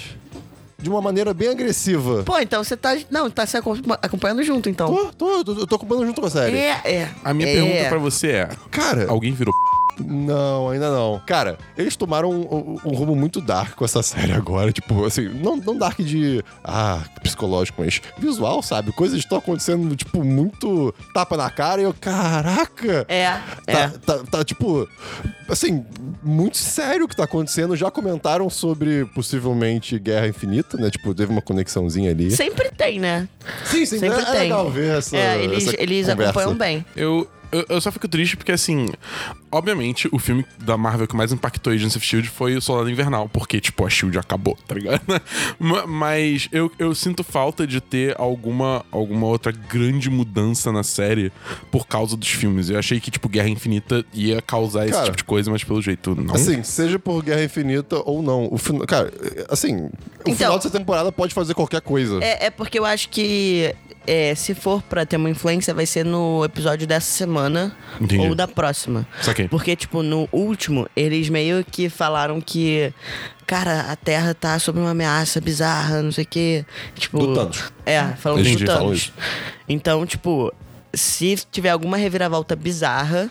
[0.81, 2.23] De uma maneira bem agressiva.
[2.23, 2.95] Pô, então você tá.
[3.11, 4.87] Não, tá se acompa- acompanhando junto, então.
[4.87, 6.55] Tô, tô, eu tô, eu tô acompanhando junto com a série.
[6.57, 7.09] É, é.
[7.21, 7.53] A minha é.
[7.53, 9.53] pergunta pra você é: Cara, alguém virou
[9.99, 11.21] Não, ainda não.
[11.25, 14.71] Cara, eles tomaram um, um- um rumo muito dark com essa série agora.
[14.71, 16.43] Tipo, assim, não, não dark de.
[16.63, 18.91] Ah, psicológico, mas visual, sabe?
[18.91, 23.05] Coisas estão acontecendo, tipo, muito tapa na cara e eu, caraca!
[23.07, 23.29] É,
[23.65, 23.87] Tá, é.
[23.89, 24.87] tá, tá, tipo,
[25.47, 25.85] assim,
[26.23, 27.75] muito sério o que tá acontecendo.
[27.75, 30.89] Já comentaram sobre possivelmente Guerra Infinita, né?
[30.89, 32.31] Tipo, teve uma conexãozinha ali.
[32.31, 33.27] Sempre tem, né?
[33.65, 34.39] Sim, sim, Sempre é, é tem.
[34.41, 35.15] legal ver essa.
[35.17, 36.29] é, eles, essa eles conversa.
[36.31, 36.85] acompanham bem.
[36.95, 38.89] Eu, eu, eu só fico triste porque, assim,
[39.51, 42.29] obviamente, o filme da Marvel que mais impactou Agents of S.H.I.E.L.D.
[42.29, 44.19] foi o Soldado Invernal, porque, tipo, a S.H.I.E.L.D.
[44.19, 45.01] acabou, tá ligado?
[45.59, 51.31] Ma- Mas eu, eu sinto falta de ter alguma, alguma outra grande mudança na série
[51.71, 52.69] por causa dos filmes.
[52.69, 55.81] Eu achei que, tipo, Guerra Infinita ia causar esse Cara, tipo de coisa, mas pelo
[55.81, 56.35] jeito não.
[56.35, 58.47] Assim, seja por Guerra Infinita ou não.
[58.51, 59.11] O final, cara,
[59.49, 59.91] assim, o
[60.21, 62.19] Então- final dessa temporada pode fazer qualquer coisa.
[62.23, 63.73] É, é porque eu acho que
[64.09, 68.27] é, se for pra ter uma influência, vai ser no episódio dessa semana Entendi.
[68.27, 69.07] ou da próxima.
[69.21, 69.47] Saquei.
[69.47, 72.91] Porque, tipo, no último, eles meio que falaram que.
[73.45, 76.65] Cara, a Terra tá sob uma ameaça bizarra, não sei o quê.
[76.95, 77.19] Tipo.
[77.19, 77.71] Do Thanos.
[77.85, 79.13] É, falando Entendi, do Thanos.
[79.67, 80.51] Então, tipo,
[80.91, 83.29] se tiver alguma reviravolta bizarra,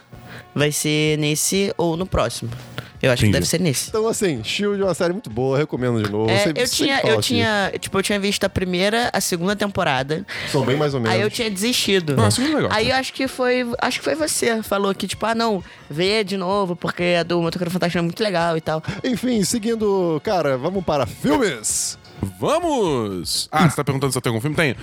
[0.55, 2.53] vai ser nesse ou no próximo.
[3.01, 3.33] Eu acho Entendi.
[3.33, 3.89] que deve ser nesse.
[3.91, 6.29] Então, assim, Shield é uma série muito boa, recomendo de novo.
[6.31, 7.23] É, sempre- eu tinha, eu aqui.
[7.29, 10.27] tinha, tipo, eu tinha visto a primeira, a segunda temporada.
[10.51, 11.15] São bem mais ou menos.
[11.15, 12.17] Aí eu tinha desistido.
[12.17, 12.71] Nossa, muito legal.
[12.73, 13.65] Aí eu acho que foi.
[13.81, 14.63] Acho que foi você.
[14.63, 18.23] Falou que, tipo, ah, não, vê de novo, porque a do Motoqueiro Fantástico é muito
[18.23, 18.83] legal e tal.
[19.05, 21.97] Enfim, seguindo, cara, vamos para filmes.
[22.41, 23.49] Vamos!
[23.53, 24.57] Ah, você tá perguntando se eu tenho algum filme?
[24.57, 24.77] Tenho.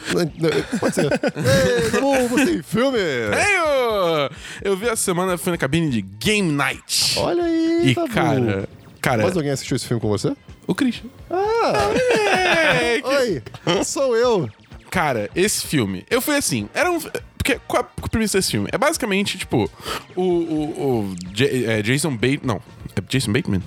[0.80, 1.06] Pode ser.
[1.06, 2.98] Ei, Dabu, você tem filme?
[2.98, 4.30] Tenho!
[4.63, 7.15] Eu vi a semana, fui na cabine de Game Night.
[7.20, 8.10] Olha aí, E, Dabu.
[8.13, 8.70] cara...
[9.01, 10.36] Cara, Mais alguém assistiu esse filme com você?
[10.68, 11.10] o Christian.
[11.30, 14.50] Ah, É, que- oi, sou eu.
[14.89, 17.00] Cara, esse filme, eu fui assim, era um.
[17.38, 18.68] Porque qual a premissa desse filme?
[18.72, 19.70] É basicamente, tipo,
[20.15, 22.39] o, o, o J- é, Jason Bateman.
[22.44, 22.56] Não,
[22.96, 23.62] é Jason Bateman?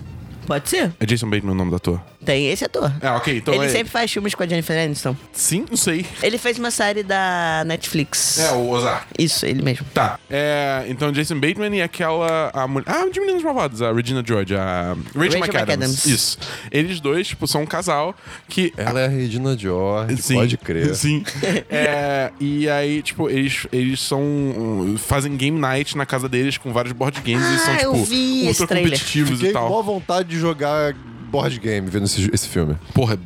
[0.45, 0.93] Pode ser?
[0.99, 2.01] É Jason Bateman o nome do ator?
[2.25, 2.93] Tem esse ator.
[3.01, 3.69] Ah, ok, então ele é.
[3.69, 5.17] sempre faz filmes com a Jennifer Aniston.
[5.33, 6.05] Sim, não sei.
[6.23, 8.39] Ele fez uma série da Netflix.
[8.41, 9.07] É, o Ozark.
[9.19, 9.87] Isso, ele mesmo.
[9.95, 10.19] Tá.
[10.29, 12.50] É, então, Jason Bateman e aquela.
[12.52, 12.87] A mulher.
[12.89, 15.61] Ah, de Meninas Malvadas, a Regina George, a Rachel, Rachel McAdams.
[15.61, 16.07] McAdams.
[16.07, 16.39] Isso.
[16.73, 18.15] Eles dois, tipo, são um casal
[18.49, 18.73] que.
[18.76, 20.95] Ela é a Regina George, Sim, pode crer.
[20.95, 21.23] Sim.
[21.71, 24.97] É, e aí, tipo, eles, eles são.
[24.99, 28.04] fazem game night na casa deles com vários board games e são, Ah, eu tipo,
[28.04, 28.91] vi esse ultra trailer.
[28.93, 29.69] competitivos Fiquei e com tal.
[29.69, 30.95] maior vontade de jogar
[31.28, 32.76] board game vendo esse, esse filme.
[32.95, 33.19] Porra,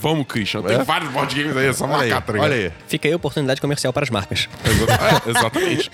[0.00, 0.62] vamos, Christian.
[0.62, 0.82] Tem É?
[0.84, 2.50] vários board games aí, é só marcar, tá ligado?
[2.50, 2.72] olha aí.
[2.88, 4.48] Fica aí a oportunidade comercial para as marcas.
[4.64, 5.90] Exa- é, exatamente.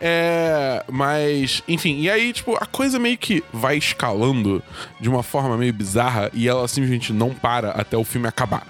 [0.00, 4.62] É, mas, enfim, e aí, tipo, a coisa meio que vai escalando
[5.00, 8.66] de uma forma meio bizarra e ela simplesmente não para até o filme acabar.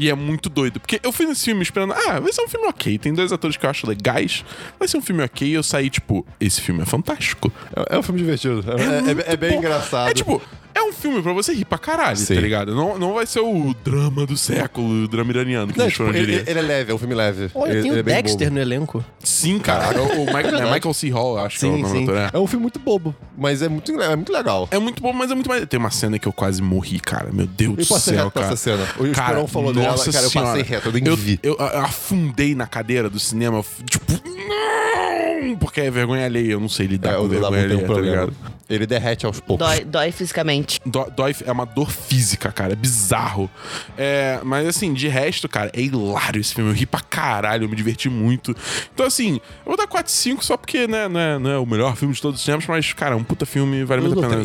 [0.00, 0.78] E é muito doido.
[0.78, 2.96] Porque eu fui nesse filme esperando, ah, vai ser um filme ok.
[2.98, 4.44] Tem dois atores que eu acho legais.
[4.78, 5.48] Vai ser um filme ok.
[5.48, 7.52] E eu saí, tipo, esse filme é fantástico.
[7.74, 8.64] É, é um filme divertido.
[8.70, 9.58] É, é- muito é bem bom.
[9.58, 10.08] engraçado.
[10.10, 10.40] É tipo,
[10.78, 12.34] é um filme pra você rir pra caralho, Sim.
[12.34, 12.74] tá ligado?
[12.74, 16.04] Não, não vai ser o drama do século, o drama iraniano, que Não, a tipo,
[16.04, 16.44] ele, diria.
[16.46, 17.50] ele é leve, é um filme leve.
[17.54, 18.54] Olha, ele, tem ele é o bem Dexter bobo.
[18.54, 19.04] no elenco.
[19.22, 20.00] Sim, cara.
[20.00, 21.10] o, o Michael, é Michael C.
[21.10, 22.04] Hall, acho que é o Sim, nome sim.
[22.06, 22.30] do ator, é.
[22.32, 24.68] É um filme muito bobo, mas é muito, é muito legal.
[24.70, 25.66] É muito bom, mas é muito mais.
[25.66, 27.30] Tem uma cena que eu quase morri, cara.
[27.32, 28.46] Meu Deus Eu do passei céu, cara.
[28.46, 28.82] essa cena.
[28.98, 31.38] O cara, Esperão falou dela, nossa cara, eu passei reto, eu nem eu, vi.
[31.42, 35.56] Eu, eu afundei na cadeira do cinema, tipo, não!
[35.56, 37.86] Porque é vergonha alheia, eu não sei lidar É, com vergonha tem um alheia, tá
[37.86, 38.10] problema.
[38.26, 38.36] ligado?
[38.68, 39.66] Ele derrete aos poucos.
[39.66, 40.78] Dói, dói fisicamente.
[40.84, 42.74] Dó- Dói, é uma dor física, cara.
[42.74, 43.50] É bizarro.
[43.96, 46.70] É, mas assim, de resto, cara, é hilário esse filme.
[46.70, 48.54] Eu ri pra caralho, eu me diverti muito.
[48.92, 51.64] Então, assim, eu vou dar 4 5 só porque, né, não é, não é o
[51.64, 54.28] melhor filme de todos os tempos, mas, cara, é um puta filme, vale muito a
[54.28, 54.44] pena.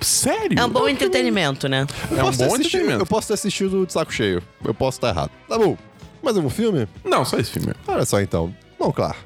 [0.00, 0.58] Sério?
[0.58, 1.86] É um bom entretenimento, né?
[2.10, 3.00] Eu É um bom entretenimento.
[3.02, 4.42] Eu posso ter assistido de saco cheio.
[4.64, 5.30] Eu posso estar errado.
[5.48, 5.76] Tá bom.
[6.22, 6.88] Mais algum filme?
[7.04, 7.72] Não, só esse filme.
[7.86, 8.54] Olha só então.
[8.78, 9.16] Bom, claro.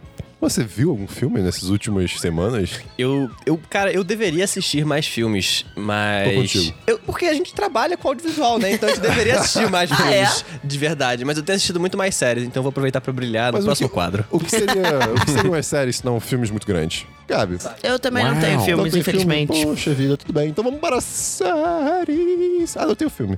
[0.40, 2.70] Você viu algum filme nessas últimas semanas?
[2.96, 6.28] Eu, eu, cara, eu deveria assistir mais filmes, mas.
[6.28, 6.74] Tô contigo.
[6.86, 8.72] Eu- porque a gente trabalha com audiovisual, né?
[8.72, 11.24] Então a gente deveria assistir mais Ah, filmes de verdade.
[11.24, 13.64] Mas eu tenho assistido muito mais séries, então eu vou aproveitar pra brilhar no Mas
[13.64, 14.24] o próximo que- quadro.
[14.30, 14.72] O que seria,
[15.12, 17.04] o que seriam as séries se não filmes muito grandes?
[17.26, 17.58] Gabi?
[17.82, 18.40] Eu também não Uau.
[18.40, 19.52] tenho Não filmes, não tem infelizmente.
[19.52, 19.66] Filme?
[19.74, 20.48] Poxa vida, tudo bem.
[20.50, 22.76] Então vamos para séries.
[22.76, 23.36] Ah, não tenho filme.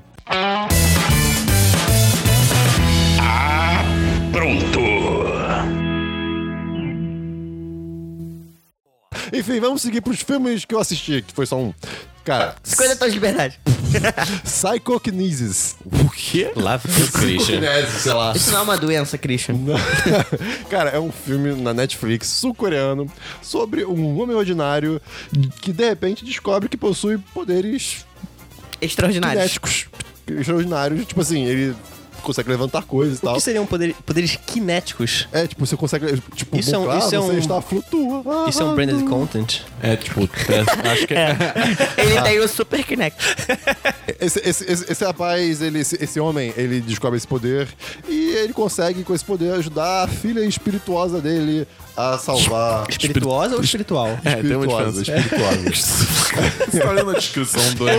[4.32, 5.39] Pronto.
[9.32, 11.74] Enfim, vamos seguir pros filmes que eu assisti, que foi só um.
[12.24, 13.58] Cara, 50 tons de liberdade.
[14.44, 15.76] Psychokinesis.
[15.84, 16.52] O quê?
[16.54, 16.80] Lá o
[17.12, 17.36] Christian.
[17.60, 18.32] Psychokinesis, sei lá.
[18.36, 19.56] Isso não é uma doença, Christian.
[20.70, 23.10] Cara, é um filme na Netflix sul-coreano
[23.42, 25.00] sobre um homem ordinário
[25.60, 28.04] que de repente descobre que possui poderes
[28.80, 29.38] Extraordinário.
[29.40, 29.86] kinéticos
[30.28, 31.06] extraordinários.
[31.06, 31.74] Tipo assim, ele
[32.22, 33.34] consegue levantar coisas e O tal.
[33.34, 35.28] que seriam poder- poderes kinéticos?
[35.32, 36.06] É, tipo, você consegue.
[36.34, 38.48] Tipo, Isso é um- isso é você um- está flutuando.
[38.50, 39.60] Isso é um branded content?
[39.82, 41.36] É, tipo, é, acho que é.
[41.96, 43.18] Ele tem o Super Kinect.
[44.20, 47.68] Esse, esse, esse, esse rapaz, ele, esse, esse homem, ele descobre esse poder
[48.08, 52.86] e ele consegue, com esse poder, ajudar a filha espirituosa dele a salvar.
[52.88, 54.18] Espirituosa ou espiritual?
[54.24, 55.26] É, tem uma espirituosa, diferença.
[55.26, 56.66] espirituosa.
[56.70, 57.84] Você tá olhando a descrição do.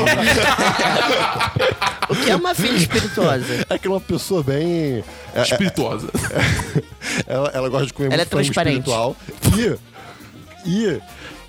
[2.09, 3.65] O que é uma filha espirituosa?
[3.69, 5.01] É que é uma pessoa bem.
[5.33, 6.09] é- Espirituosa.
[7.25, 8.79] ela, ela gosta de comer Ela muito é transparente.
[8.79, 9.15] espiritual.
[9.57, 10.69] E.
[10.69, 11.01] E.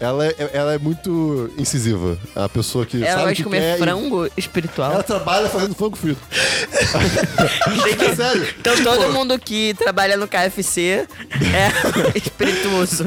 [0.03, 2.19] Ela é, ela é muito incisiva.
[2.35, 4.95] É uma pessoa que Ela sabe o vai que comer quer e- frango espiritual.
[4.95, 6.21] Ela trabalha fazendo frango frito.
[8.03, 8.49] é sério.
[8.59, 11.07] Então todo mundo que trabalha no KFC
[11.55, 11.71] é
[12.19, 13.05] espirituoso.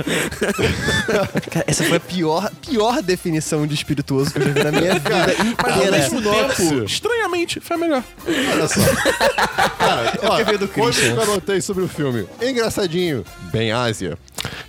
[1.52, 4.94] Cara, essa foi a pior, pior definição de espirituoso que eu já vi na minha
[4.94, 8.04] vida Mas ao mesmo tempo, estranhamente, foi melhor.
[8.26, 8.80] Olha só.
[9.78, 11.14] Cara, ó, veio do Christian.
[11.14, 12.26] que eu anotei sobre o filme.
[12.42, 13.26] Engraçadinho.
[13.52, 14.18] Bem Ásia.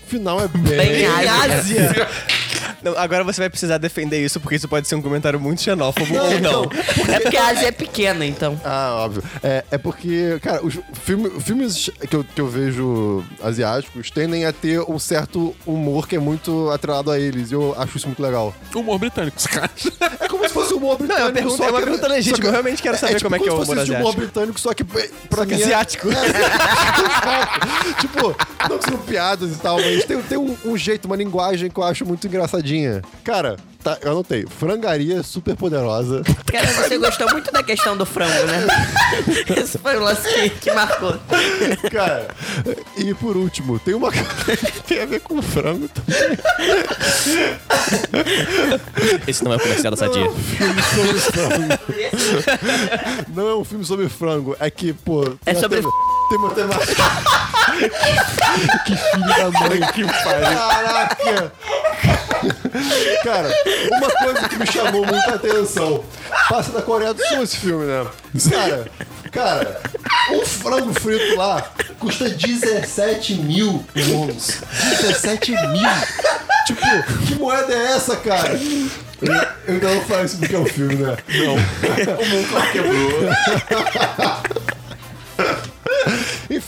[0.06, 0.76] Final é bem...
[0.76, 2.08] Bem Ásia.
[2.82, 6.14] Não, agora você vai precisar defender isso, porque isso pode ser um comentário muito xenófobo
[6.16, 6.64] ou não.
[7.12, 8.60] É porque a Ásia é pequena, então.
[8.64, 9.22] Ah, óbvio.
[9.42, 14.52] É, é porque, cara, os filme- filmes que eu, que eu vejo asiáticos tendem a
[14.52, 17.50] ter um certo humor que é muito atrelado a eles.
[17.50, 18.54] E eu acho isso muito legal.
[18.74, 19.92] Humor britânico, sacanagem.
[20.20, 21.20] É como se fosse um humor Não, britânico.
[21.20, 22.38] é uma pergunta, só é uma pergunta legítima.
[22.40, 23.90] que- Eu realmente quero saber tipo como é que é o se humor fosse esse
[23.90, 24.20] humor asiático.
[24.22, 25.00] britânico, só que pra
[25.34, 26.08] Só mim que é- asiático.
[28.00, 28.36] tipo,
[28.68, 31.78] não que sejam piadas e tal, mas tem, tem um, um jeito, uma linguagem que
[31.78, 32.65] eu acho muito engraçadinha.
[33.22, 34.44] Cara, tá, eu anotei.
[34.46, 36.22] Frangaria super poderosa.
[36.50, 38.66] Cara, você gostou muito da questão do frango, né?
[39.62, 41.14] Esse foi o lance que, que marcou.
[41.90, 42.28] Cara,
[42.96, 46.38] e por último, tem uma coisa que tem a ver com frango também.
[49.26, 50.30] Esse não é o comercial da Sadia.
[50.30, 51.78] filme sobre frango.
[53.34, 55.22] Não é um filme sobre frango, é que, pô.
[55.44, 57.02] É tem sobre Tem uma temática.
[58.86, 60.58] que filho da mãe que pariu.
[60.58, 61.52] Caraca!
[63.22, 63.50] Cara,
[63.92, 66.04] uma coisa que me chamou muita atenção.
[66.48, 68.06] Passa da Coreia do Sul esse filme, né?
[68.50, 68.88] Cara,
[69.32, 69.80] cara,
[70.32, 74.60] um frango frito lá custa 17 mil wons.
[75.00, 75.90] 17 mil!
[76.66, 78.58] Tipo, que moeda é essa, cara?
[79.22, 79.32] Eu,
[79.68, 81.16] ainda não falei sobre o que é o filme, né?
[82.18, 83.30] O mundo quebrou.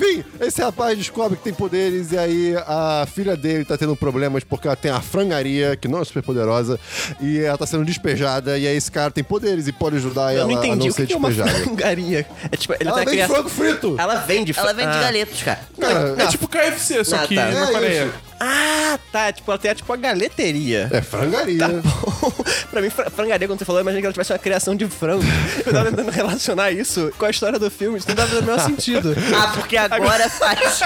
[0.00, 4.44] Enfim, esse rapaz descobre que tem poderes e aí a filha dele tá tendo problemas
[4.44, 6.78] porque ela tem a frangaria, que não é super poderosa,
[7.20, 10.40] e ela tá sendo despejada, e aí esse cara tem poderes e pode ajudar Eu
[10.42, 11.64] ela não a entendi não o que ser que é uma despejada.
[11.64, 12.26] frangaria.
[12.52, 13.96] É tipo, ele Ela tá vende criação- frango frito!
[13.98, 15.00] Ela vende Ela vende ah.
[15.00, 15.60] galetos, cara.
[15.80, 17.50] Cara, É tipo KFC, só Ah, que tá.
[17.50, 18.04] na É Coreia.
[18.04, 18.27] isso.
[18.40, 19.32] Ah, tá.
[19.32, 20.88] Tipo, ela tem tipo a galeteria.
[20.92, 21.58] é frangaria.
[21.58, 22.32] Tá bom.
[22.70, 24.86] pra mim, fra- frangaria, quando você falou, eu imaginei que ela tivesse uma criação de
[24.86, 25.24] frango.
[25.66, 28.50] Eu tava tentando relacionar isso com a história do filme, isso não tava fazendo o
[28.50, 29.14] menor sentido.
[29.36, 30.80] Ah, porque agora faz.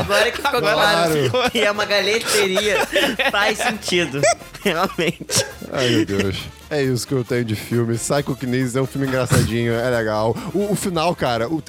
[0.00, 2.76] Agora que ficou claro que é uma galeteria,
[3.30, 4.20] faz sentido.
[4.64, 5.44] Realmente.
[5.72, 6.36] Ai, meu Deus.
[6.76, 7.94] É isso que eu tenho de filme.
[7.96, 10.36] Psycho Kinesis é um filme engraçadinho, é legal.
[10.52, 11.62] O, o final, cara, o-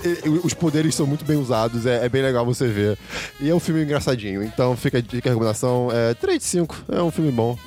[0.44, 2.98] os poderes são muito bem usados, é, é bem legal você ver.
[3.40, 4.42] E é um filme engraçadinho.
[4.44, 5.90] Então fica a dica, a recomendação.
[5.92, 7.58] É 3 de 5, é um filme bom.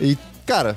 [0.00, 0.76] E, cara,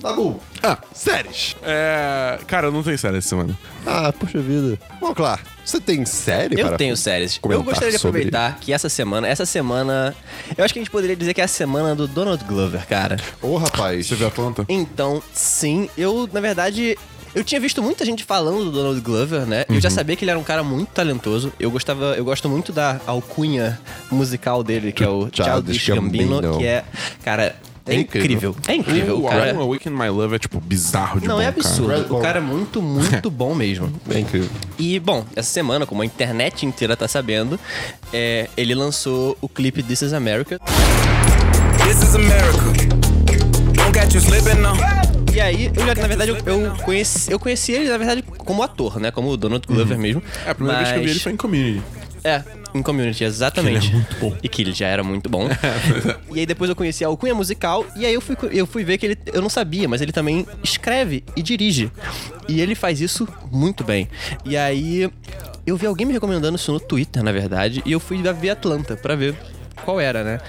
[0.00, 0.38] tá bom.
[0.62, 1.56] Ah, séries.
[1.62, 2.38] É.
[2.46, 3.56] Cara, eu não tenho série essa semana.
[3.86, 4.78] Ah, puxa vida.
[5.00, 7.38] Bom, claro, você tem série Eu para tenho séries.
[7.42, 8.20] Eu gostaria de sobre?
[8.22, 10.14] aproveitar que essa semana, essa semana,
[10.56, 13.16] eu acho que a gente poderia dizer que é a semana do Donald Glover, cara.
[13.42, 14.06] Ô, rapaz.
[14.06, 14.64] Você viu a planta?
[14.68, 16.96] Então, sim, eu, na verdade,
[17.34, 19.64] eu tinha visto muita gente falando do Donald Glover, né?
[19.68, 19.80] Eu Uhum.
[19.80, 21.52] já sabia que ele era um cara muito talentoso.
[21.60, 23.78] Eu gostava, eu gosto muito da alcunha
[24.10, 26.58] musical dele, que é o Childish Gambino, Gambino.
[26.58, 26.84] que é,
[27.22, 27.54] cara,
[27.88, 28.50] é, É incrível.
[28.50, 28.56] incrível.
[28.68, 29.50] É incrível, o cara.
[29.50, 32.08] Alan Awaken My Love é, tipo, bizarro de Não, bom, é absurdo.
[32.08, 32.18] Bull.
[32.18, 33.92] O cara é muito, muito bom mesmo.
[34.10, 34.48] É incrível.
[34.78, 37.58] E, bom, essa semana, como a internet inteira tá sabendo,
[38.12, 40.60] é, ele lançou o clipe This Is America.
[41.84, 42.58] This is America.
[43.74, 44.76] Don't catch you slipping now.
[45.32, 48.62] E aí, eu já, na verdade, eu, eu conheci, eu conheci ele, na verdade, como
[48.62, 49.10] ator, né?
[49.10, 50.22] Como o Donald Glover mesmo.
[50.44, 51.82] É, a primeira vez que eu vi ele foi em Community.
[52.28, 53.88] É, em Community, exatamente.
[53.90, 54.36] Que ele é muito bom.
[54.42, 55.48] E que ele já era muito bom.
[56.34, 58.98] e aí depois eu conheci a Alcunha Musical, e aí eu fui, eu fui ver
[58.98, 61.90] que ele, eu não sabia, mas ele também escreve e dirige.
[62.48, 64.08] E ele faz isso muito bem.
[64.44, 65.10] E aí
[65.66, 68.96] eu vi alguém me recomendando isso no Twitter, na verdade, e eu fui ver Atlanta
[68.96, 69.34] pra ver
[69.84, 70.40] qual era, né?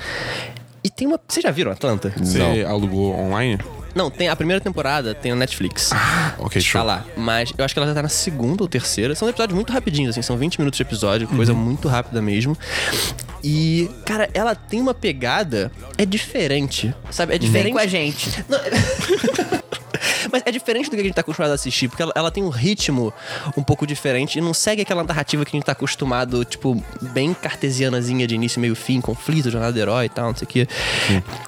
[0.83, 1.19] E tem uma.
[1.27, 2.13] Vocês já viram Atlanta?
[2.17, 3.59] Você alugou online?
[3.95, 5.91] Não, tem a primeira temporada, tem no Netflix.
[6.37, 6.79] Ok, show.
[6.81, 7.05] Tá lá.
[7.17, 9.15] Mas eu acho que ela já tá na segunda ou terceira.
[9.15, 12.57] São episódios muito rapidinhos, assim, são 20 minutos de episódio, coisa muito rápida mesmo.
[13.43, 15.71] E, cara, ela tem uma pegada.
[15.97, 16.93] É diferente.
[17.09, 17.33] Sabe?
[17.35, 17.73] É Vem diferente.
[17.73, 18.45] com a gente.
[20.31, 22.43] Mas é diferente do que a gente tá acostumado a assistir, porque ela, ela tem
[22.43, 23.13] um ritmo
[23.57, 26.81] um pouco diferente e não segue aquela narrativa que a gente tá acostumado, tipo,
[27.13, 30.47] bem cartesianazinha de início, meio fim, conflito, jornada do herói e tal, não sei o
[30.47, 30.67] quê.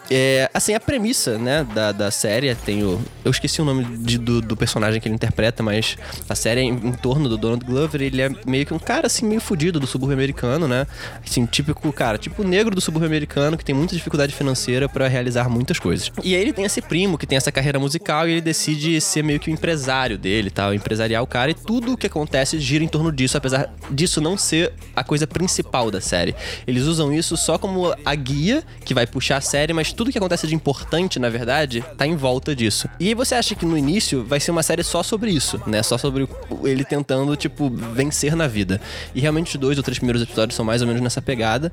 [0.09, 3.01] É, assim, a premissa, né, da, da série tem o.
[3.23, 6.63] Eu esqueci o nome de- do, do personagem que ele interpreta, mas a série é
[6.63, 8.01] em, em torno do Donald Glover.
[8.01, 10.85] Ele é meio que um cara, assim, meio fudido do subúrbio americano, né?
[11.25, 15.49] Assim, típico, cara, tipo negro do subúrbio americano que tem muita dificuldade financeira pra realizar
[15.49, 16.11] muitas coisas.
[16.23, 18.70] E aí ele tem esse primo que tem essa carreira musical e ele decide
[19.01, 21.51] ser meio que o empresário dele tal, empresariar o cara.
[21.51, 25.25] E tudo o que acontece gira em torno disso, apesar disso não ser a coisa
[25.27, 26.35] principal da série.
[26.67, 30.17] Eles usam isso só como a guia que vai puxar a série, mas tudo que
[30.17, 32.87] acontece de importante, na verdade, tá em volta disso.
[32.99, 35.81] E você acha que no início vai ser uma série só sobre isso, né?
[35.83, 38.79] Só sobre o- ele tentando, tipo, vencer na vida.
[39.15, 41.71] E realmente os dois ou três primeiros episódios são mais ou menos nessa pegada.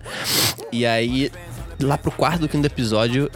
[0.73, 1.31] E aí,
[1.81, 3.31] lá pro quarto do quinto episódio,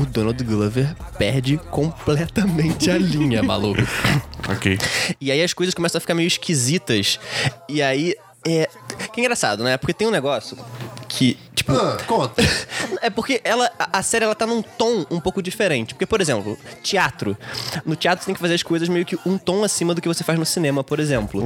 [0.00, 3.80] o Donald Glover perde completamente a linha, maluco.
[4.48, 4.78] Ok.
[5.20, 7.20] E aí as coisas começam a ficar meio esquisitas.
[7.68, 8.16] E aí.
[8.44, 8.68] É.
[9.12, 9.76] Que engraçado, né?
[9.76, 10.56] Porque tem um negócio
[11.06, 11.72] que, tipo.
[11.72, 12.42] Ah, conta.
[13.02, 15.94] É porque ela, a série ela tá num tom um pouco diferente.
[15.94, 17.34] Porque, por exemplo, teatro.
[17.86, 20.08] No teatro você tem que fazer as coisas meio que um tom acima do que
[20.08, 21.42] você faz no cinema, por exemplo.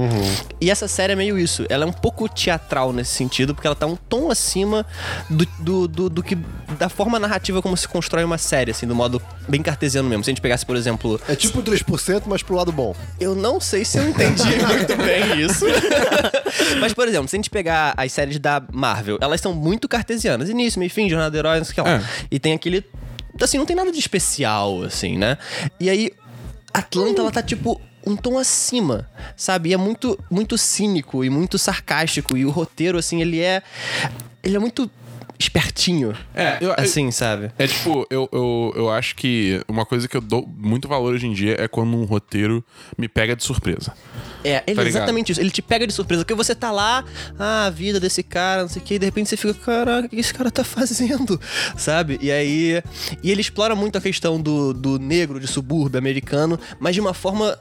[0.61, 1.65] E essa série é meio isso.
[1.69, 4.85] Ela é um pouco teatral nesse sentido, porque ela tá um tom acima
[5.31, 6.37] do, do, do, do que.
[6.77, 10.25] da forma narrativa como se constrói uma série, assim, do modo bem cartesiano mesmo.
[10.25, 12.97] Se a gente pegasse, por exemplo, É tipo 3%, mas pro lado bom.
[13.21, 15.67] eu não sei se eu entendi muito bem isso.
[16.81, 20.04] Mas, por exemplo, se a gente pegar as séries da Marvel, elas são muito cartesianas.
[20.51, 21.97] Início, meio fim, jornada do herói, não sei o que lá.
[21.97, 22.03] É.
[22.31, 22.85] E tem aquele.
[23.41, 25.39] Assim, não tem nada de especial, assim, né?
[25.81, 26.11] E aí,
[26.73, 27.81] Atlanta, ela tá tipo.
[28.07, 29.71] Um tom acima, sabe?
[29.71, 32.37] E é muito, muito cínico e muito sarcástico.
[32.37, 33.63] E o roteiro, assim, ele é.
[34.43, 34.91] Ele é muito
[35.39, 36.15] espertinho.
[36.35, 37.51] É, eu, Assim, sabe?
[37.59, 41.27] É tipo, eu, eu, eu acho que uma coisa que eu dou muito valor hoje
[41.27, 42.65] em dia é quando um roteiro
[42.97, 43.93] me pega de surpresa.
[44.45, 45.41] É, ele Tá é exatamente isso.
[45.41, 46.25] Ele te pega de surpresa.
[46.25, 47.05] Porque você tá lá,
[47.39, 50.07] ah, a vida desse cara, não sei o que, e de repente você fica, caraca,
[50.07, 51.41] o que esse cara tá fazendo?
[51.77, 52.19] Sabe?
[52.21, 52.83] E aí.
[53.23, 57.15] E ele explora muito a questão do, do negro de subúrbio americano, mas de uma
[57.15, 57.59] forma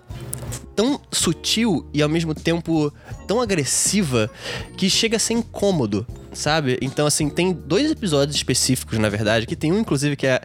[0.75, 2.91] tão sutil e ao mesmo tempo
[3.27, 4.29] tão agressiva
[4.77, 6.77] que chega a ser incômodo, sabe?
[6.81, 10.41] Então, assim, tem dois episódios específicos, na verdade, que tem um, inclusive, que é.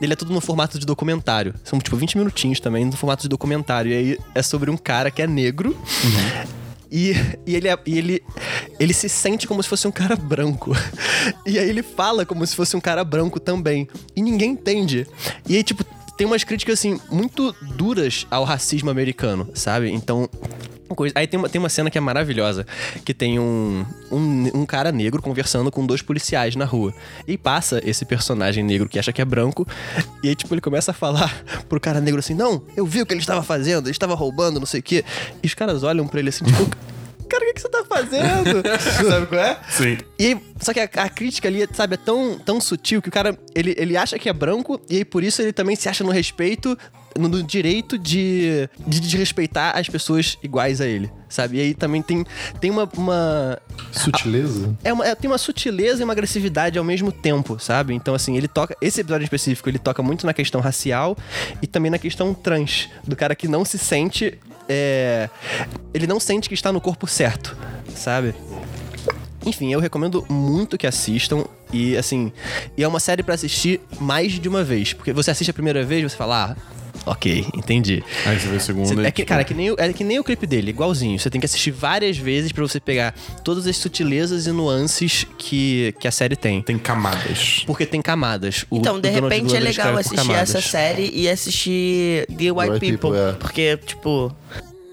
[0.00, 1.54] Ele é tudo no formato de documentário.
[1.64, 3.90] São, tipo, 20 minutinhos também no formato de documentário.
[3.90, 5.76] E aí é sobre um cara que é negro.
[6.92, 7.12] E,
[7.46, 8.22] e, ele, é- e ele,
[8.80, 10.72] ele se sente como se fosse um cara branco.
[11.46, 13.86] E aí ele fala como se fosse um cara branco também.
[14.16, 15.06] E ninguém entende.
[15.46, 15.84] E aí, tipo,
[16.20, 19.90] tem umas críticas, assim, muito duras ao racismo americano, sabe?
[19.90, 20.28] Então.
[20.94, 22.66] coisa- Aí tem uma, tem uma cena que é maravilhosa,
[23.06, 26.92] que tem um, um, um cara negro conversando com dois policiais na rua.
[27.26, 29.66] E passa esse personagem negro que acha que é branco,
[30.22, 33.06] e aí, tipo, ele começa a falar pro cara negro assim: Não, eu vi o
[33.06, 35.02] que ele estava fazendo, ele estava roubando, não sei o quê.
[35.42, 36.68] E os caras olham pra ele assim, tipo,
[37.30, 38.62] cara, o que, que você tá fazendo?
[39.08, 39.58] Sabe qual é?
[39.70, 39.98] Sim.
[40.18, 43.12] E aí, só que a, a crítica ali, sabe, é tão, tão sutil que o
[43.12, 46.04] cara, ele, ele acha que é branco e aí por isso ele também se acha
[46.04, 46.76] no respeito,
[47.18, 51.56] no, no direito de, de desrespeitar as pessoas iguais a ele, sabe?
[51.56, 52.24] E aí também tem,
[52.60, 53.58] tem uma, uma
[53.90, 54.76] Sutileza?
[54.84, 57.94] é uma, é- tem uma sutileza e uma agressividade ao mesmo tempo, sabe?
[57.94, 58.76] Então, assim, ele toca.
[58.80, 61.16] Esse episódio em específico, ele toca muito na questão racial
[61.62, 62.88] e também na questão trans.
[63.06, 64.38] Do cara que não se sente.
[64.72, 65.28] É,
[65.92, 67.56] ele não sente que está no corpo certo,
[67.92, 68.32] sabe?
[69.44, 71.44] Enfim, eu recomendo muito que assistam.
[71.72, 72.32] E, assim,
[72.76, 74.92] e é uma série pra assistir mais de uma vez.
[74.92, 76.79] Porque você assiste a primeira vez você fala, ah.
[77.06, 78.02] Ok, entendi.
[78.26, 79.02] Aí você vê a segunda.
[79.02, 80.70] E, é que, tipo, cara, é que, nem, o- é que nem o clipe dele,
[80.70, 81.18] igualzinho.
[81.18, 85.94] Você tem que assistir várias vezes pra você pegar todas as sutilezas e nuances que,
[85.98, 86.60] que a série tem.
[86.62, 87.62] Tem camadas.
[87.66, 88.66] Porque tem camadas.
[88.70, 92.80] O- Então, de repente é Glover legal assistir essa série e assistir The White, White
[92.80, 93.10] People.
[93.10, 93.32] People, é.
[93.32, 94.34] Porque, tipo.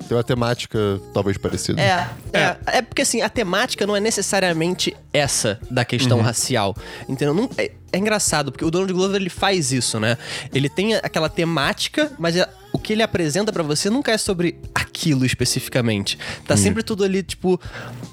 [0.08, 0.80] Tem uma temática
[1.14, 1.82] talvez parecida.
[1.82, 2.08] É.
[2.34, 6.76] É, é porque assim, a temática não é necessariamente essa da questão racial.
[7.10, 7.34] Entendeu?
[7.34, 10.18] Não- é, é engraçado, porque o Donald Glover ele faz isso, né?
[10.54, 14.56] Ele tem aquela temática, mas é- o que ele apresenta pra você nunca é sobre
[14.74, 16.18] aquilo especificamente.
[16.46, 17.60] Tá sempre tudo ali, tipo,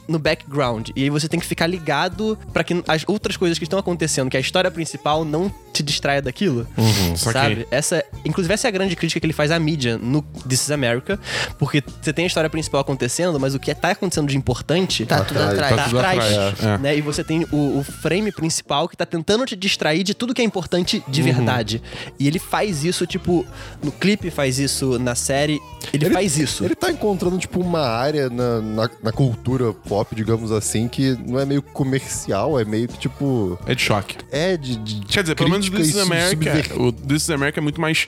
[0.09, 0.89] no background.
[0.97, 4.31] E aí você tem que ficar ligado pra que as outras coisas que estão acontecendo,
[4.31, 6.67] que a história principal não te distraia daquilo.
[6.79, 7.67] Uhum, sabe?
[7.71, 10.71] Essa, inclusive, essa é a grande crítica que ele faz à mídia no This is
[10.71, 11.19] America,
[11.59, 15.25] porque você tem a história principal acontecendo, mas o que tá acontecendo de importante Tá
[15.25, 15.77] tudo atrás.
[15.77, 16.25] Tá tudo atrás.
[16.63, 16.79] É.
[16.79, 16.97] né?
[16.97, 20.41] E você tem o, o frame principal que tá tentando te distrair de tudo que
[20.41, 21.27] é importante de Uhum.
[21.27, 21.83] verdade.
[22.19, 23.45] E ele faz isso, tipo,
[23.83, 25.61] no clipe faz faz isso na série,
[25.93, 26.65] ele, faz isso.
[26.65, 31.39] Ele tá encontrando, tipo, uma área na, na, na cultura pop, digamos assim, que não
[31.41, 33.59] é meio comercial, é meio que, tipo...
[33.67, 34.17] É de choque.
[34.31, 36.63] É de, de Quer dizer, pelo menos This is America.
[36.63, 38.07] subver- O This is America é muito mais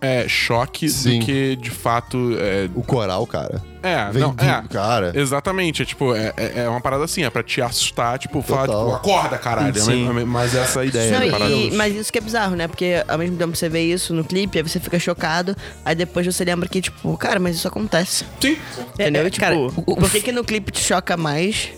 [0.00, 1.20] é, choque Sim.
[1.20, 2.16] do que de fato.
[2.38, 3.62] É, O coral, cara.
[3.86, 4.62] É Vem não, é.
[4.70, 5.12] cara.
[5.14, 8.62] Exatamente, é tipo, é, é é uma parada assim, é pra te assustar, tipo, falar,
[8.68, 9.78] tipo, acorda, caralho.
[9.80, 10.08] Sim.
[10.20, 11.50] É, Mas essa é a ideia Não, parada.
[11.52, 12.66] e- mas isso que é bizarro, né?
[12.68, 16.26] Porque ao mesmo tempo você vê isso no clipe, aí você fica chocado, aí depois
[16.26, 18.24] você lembra que, tipo, cara, mas isso acontece.
[18.40, 18.56] Sim.
[18.94, 19.26] Entendeu?
[19.26, 21.68] é, tipo, cara, o- o- por que, que no clipe te choca mais,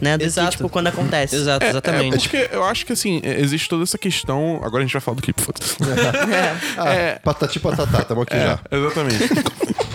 [0.00, 0.18] né?
[0.18, 0.50] Do Exato.
[0.50, 1.36] que, tipo, quando acontece.
[1.36, 2.16] Exato, É, exatamente.
[2.16, 4.56] É, porque eu acho que assim, é, existe toda essa questão.
[4.62, 5.76] Agora a gente vai falar do clipe, foda-se.
[6.76, 7.18] Ah, É.
[7.22, 8.58] patati patatá, tamo aqui já.
[8.70, 9.24] É, exatamente.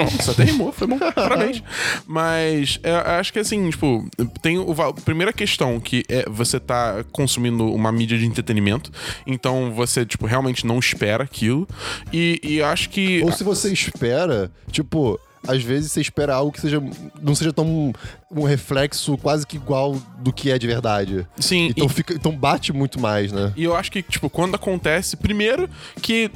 [0.00, 1.62] ok, isso até rimou, foi bom, parabéns.
[2.06, 4.06] Mas é, eu acho que assim, tipo,
[4.40, 4.74] tem o,
[5.04, 8.90] primeira questão que é você tá consumindo uma mídia de entretenimento,
[9.26, 11.66] então você, tipo, realmente não espera aquilo.
[12.12, 13.22] E, e eu acho que.
[13.22, 16.82] Ou se você espera, tipo, às vezes você espera algo que seja
[17.20, 17.92] não seja tão
[18.34, 21.26] um reflexo quase que igual do que é de verdade.
[21.38, 23.52] Sim, Então, e- fica, então bate muito mais, né?
[23.54, 25.68] E eu acho que, tipo, quando acontece, primeiro
[26.00, 26.30] que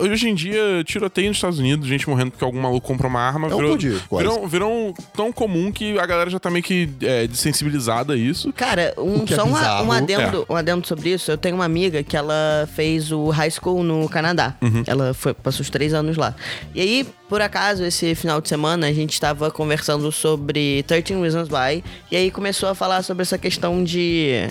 [0.00, 3.48] hoje em dia tiroteio nos Estados Unidos, gente morrendo porque algum maluco compra uma arma,
[3.48, 4.24] É um virou, por dia, quase.
[4.26, 8.50] virou, virou tão comum que a galera já tá meio que é, desensibilizada a isso.
[8.54, 9.86] Cara, um, é só um, bizarro.
[9.88, 10.52] um, adendo, É.
[10.52, 11.30] um adendo sobre isso.
[11.30, 14.54] Eu tenho uma amiga que ela fez o high school no Canadá.
[14.62, 14.82] Uhum.
[14.86, 16.34] Ela foi, passou os três anos lá.
[16.74, 21.48] E aí, por acaso, esse final de semana, a gente tava conversando sobre 13 Reasons
[21.48, 21.82] Why.
[22.10, 24.48] E aí começou a falar sobre essa questão de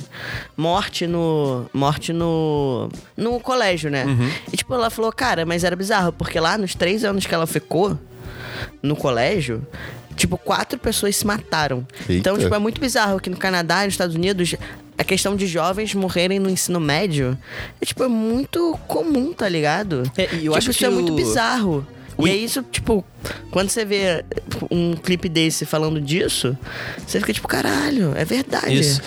[0.57, 1.65] morte no.
[1.73, 2.89] Morte no.
[3.15, 4.05] no colégio, né?
[4.05, 4.29] Uhum.
[4.51, 7.47] E tipo, ela falou, cara, mas era bizarro, porque lá nos três anos que ela
[7.47, 7.97] ficou
[8.81, 9.65] no colégio.
[10.15, 11.85] Tipo, quatro pessoas se mataram.
[12.09, 12.43] Então, Eita.
[12.45, 14.55] tipo, é muito bizarro que no Canadá e nos Estados Unidos
[14.97, 17.37] a questão de jovens morrerem no ensino médio
[17.81, 20.09] é, tipo, é muito comum, tá ligado?
[20.17, 21.85] É, e eu tipo, acho isso que é muito o- bizarro.
[22.17, 23.03] O E é isso, tipo,
[23.51, 24.23] quando você vê
[24.71, 26.57] um clipe desse falando disso,
[27.05, 28.73] você fica tipo, caralho, é verdade.
[28.73, 29.01] Isso.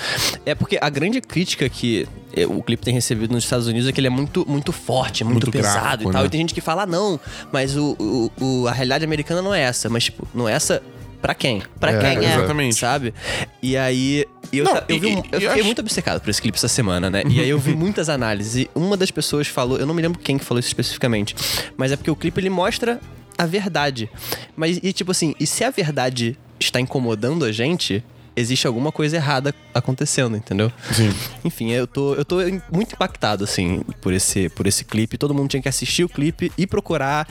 [0.44, 3.92] É porque a grande crítica que é, o clipe tem recebido nos Estados Unidos é
[3.92, 6.22] que ele é muito, muito forte, muito, Muito pesado gráfico, e tal.
[6.22, 6.26] né?
[6.26, 7.18] E tem gente que fala, ah, não,
[7.52, 9.88] mas o, o, o- a realidade americana não é essa.
[9.88, 10.82] Mas, tipo, não é essa
[11.20, 11.62] pra quem?
[11.80, 12.34] Pra É, quem é.
[12.34, 12.74] Exatamente.
[12.76, 13.14] Sabe?
[13.62, 14.24] E aí.
[14.50, 16.68] Eu, Não, eu, vi e- eu e fiquei acho- muito obcecado por esse clipe essa
[16.68, 17.22] semana, né?
[17.28, 18.56] E aí eu vi muitas análises.
[18.64, 21.34] E uma das pessoas falou, eu não me lembro quem que falou isso especificamente,
[21.76, 22.98] mas é porque o clipe ele mostra
[23.36, 24.08] a verdade.
[24.56, 28.02] Mas, e tipo assim, e se a verdade está incomodando a gente,
[28.34, 30.72] existe alguma coisa errada acontecendo, entendeu?
[30.92, 31.12] Sim.
[31.44, 32.36] Enfim, eu tô, eu tô
[32.72, 35.18] muito impactado, assim, por esse, por esse clipe.
[35.18, 37.28] Todo mundo tinha que assistir o clipe e procurar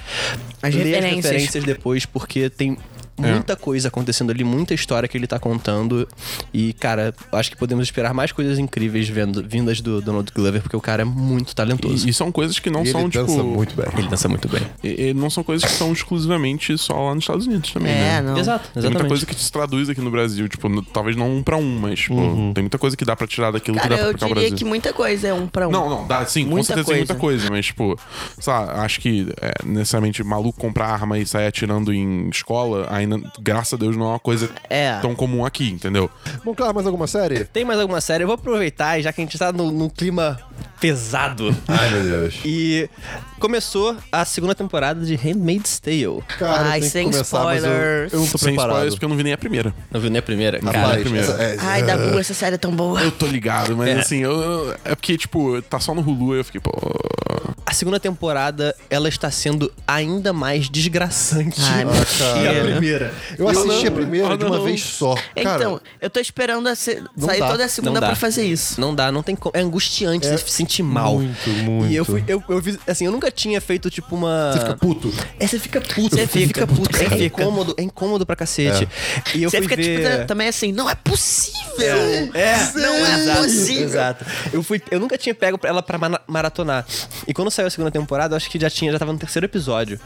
[0.62, 1.26] As ler as referências.
[1.32, 2.78] referências depois, porque tem
[3.18, 6.08] muita coisa acontecendo ali, muita história que ele tá contando.
[6.54, 10.76] E, cara, acho que podemos esperar mais coisas incríveis vendo, vindas do Donald Glover, porque
[10.78, 12.06] o cara é muito talentoso.
[12.08, 13.26] E, e são coisas que não E são, ele tipo.
[13.26, 13.86] dança muito bem.
[13.98, 14.62] Ele dança muito bem.
[14.84, 17.96] e- e não são coisas que são exclusivamente só lá nos Estados Unidos também, É,
[17.96, 18.22] né?
[18.22, 18.38] não.
[18.38, 19.08] Exato, Tem muita exatamente.
[19.10, 22.00] coisa que se traduz aqui no Brasil, tipo, no- talvez não um pra um, mas,
[22.00, 22.16] tipo,
[22.54, 24.30] tem muita coisa que dá pra tirar daquilo que Cara, dá pra eu aplicar ao
[24.30, 24.58] diria Brasil.
[24.58, 25.72] que muita coisa é um pra um.
[25.72, 27.38] Não, não, dá, sim, com Muita certeza tem muita coisa.
[27.48, 27.98] coisa, mas, tipo,
[28.40, 33.07] sei lá, acho que é, necessariamente maluco comprar arma e sair atirando em escola, ainda,
[33.40, 35.00] graças a Deus, não é uma coisa É.
[35.00, 36.10] tão comum aqui, entendeu?
[36.44, 37.44] Bom, claro, mais alguma série?
[37.46, 38.24] Tem mais alguma série?
[38.24, 40.40] Eu vou aproveitar, já que a gente tá no, no clima
[40.80, 41.56] pesado.
[41.68, 42.36] Ai, meu Deus.
[42.46, 42.90] E
[43.40, 46.22] começou a segunda temporada de Handmaid's Tale.
[46.40, 48.14] Cara, Ai, sem começar, mas eu, spoilers.
[48.14, 48.70] eu não tô Sem preparado.
[48.74, 49.74] spoilers, porque eu não vi nem a primeira.
[49.92, 50.58] Não viu nem a primeira?
[50.60, 51.28] Rapaz, Cara, primeira.
[51.28, 53.02] essa- é- Ai, Dabu, essa série é tão boa.
[53.02, 54.00] Eu tô ligado, mas É.
[54.00, 56.72] assim, eu, eu- é porque, tipo, tá só no Hulu e eu fiquei, pô.
[57.70, 62.62] A segunda temporada, ela está sendo ainda mais desgraçante Ai, que cara.
[62.62, 63.14] a primeira.
[63.38, 63.88] Eu assisti não.
[63.88, 64.64] a primeira Ah, de uma não.
[64.64, 65.16] vez só.
[65.16, 67.50] Cara, então, eu tô esperando a se- sair dá.
[67.50, 68.80] toda a segunda pra fazer isso.
[68.80, 69.52] Não dá, não tem como.
[69.56, 71.16] É angustiante, É você se sentir mal.
[71.16, 71.92] muito, muito.
[71.92, 74.54] E eu fui, eu, eu fiz, assim, eu nunca tinha feito, tipo, uma.
[74.54, 75.14] você fica puto.
[75.38, 76.98] É, você fica puto, Você você fica, fica, puto.
[76.98, 77.42] você É fica.
[77.44, 78.88] incômodo, é incômodo pra cacete.
[79.36, 80.12] E eu Você fui fica ver...
[80.16, 82.32] tipo, também assim, não é possível.
[82.34, 83.84] É, não é possível.
[83.84, 84.26] Exato.
[84.54, 86.86] Eu, fui, eu nunca tinha pego ela pra mana- maratonar.
[87.28, 89.46] E quando saiu a segunda temporada, eu acho que já tinha, já tava no terceiro
[89.46, 90.00] episódio.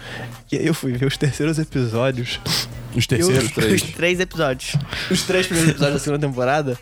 [0.51, 2.39] E aí eu fui ver os terceiros episódios.
[2.95, 3.81] Os terceiros Eu- três.
[3.83, 4.75] Os três episódios.
[5.09, 6.77] Os três primeiros episódios da segunda temporada.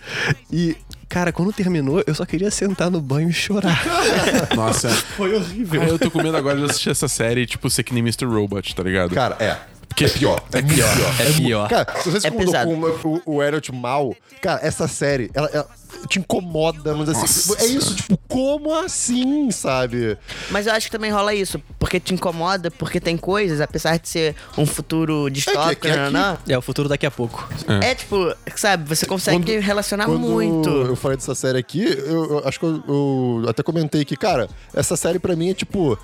[0.52, 0.76] E,
[1.08, 3.84] cara, quando terminou, eu só queria sentar no banho e chorar.
[4.56, 4.90] Nossa.
[4.90, 5.82] Foi horrível.
[5.82, 8.26] Ah, eu tô com medo agora de assistir essa série, tipo, ser que nem Mr.
[8.26, 9.14] Robot, tá ligado?
[9.14, 9.58] Cara, é.
[9.88, 10.42] Porque É pior.
[10.54, 10.90] É, pior.
[11.20, 11.70] É pior.
[11.70, 13.02] Cara, se você se É incomodou pesado.
[13.02, 15.68] com o, o, o Elliot mal, cara, essa série, ela, ela-
[16.08, 20.18] te incomoda, mas assim, é isso, tipo, como assim, sabe?
[20.50, 24.08] Mas eu acho que também rola isso, porque te incomoda, porque tem coisas, apesar de
[24.10, 27.48] ser um futuro distópico, que aqui- não, não, É o futuro daqui a pouco.
[27.82, 30.70] é tipo, sabe, você consegue Quando- relacionar Quando muito.
[30.70, 34.48] eu falei dessa série aqui, eu, eu acho que eu, eu até comentei que, cara,
[34.74, 35.98] essa série pra mim é tipo.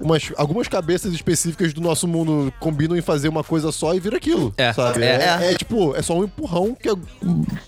[0.00, 4.16] Umas, algumas cabeças específicas do nosso mundo combinam em fazer uma coisa só e vira
[4.16, 4.52] aquilo.
[4.56, 5.02] É, sabe?
[5.04, 5.38] é.
[5.42, 6.94] É, é, tipo, é só um empurrão que é,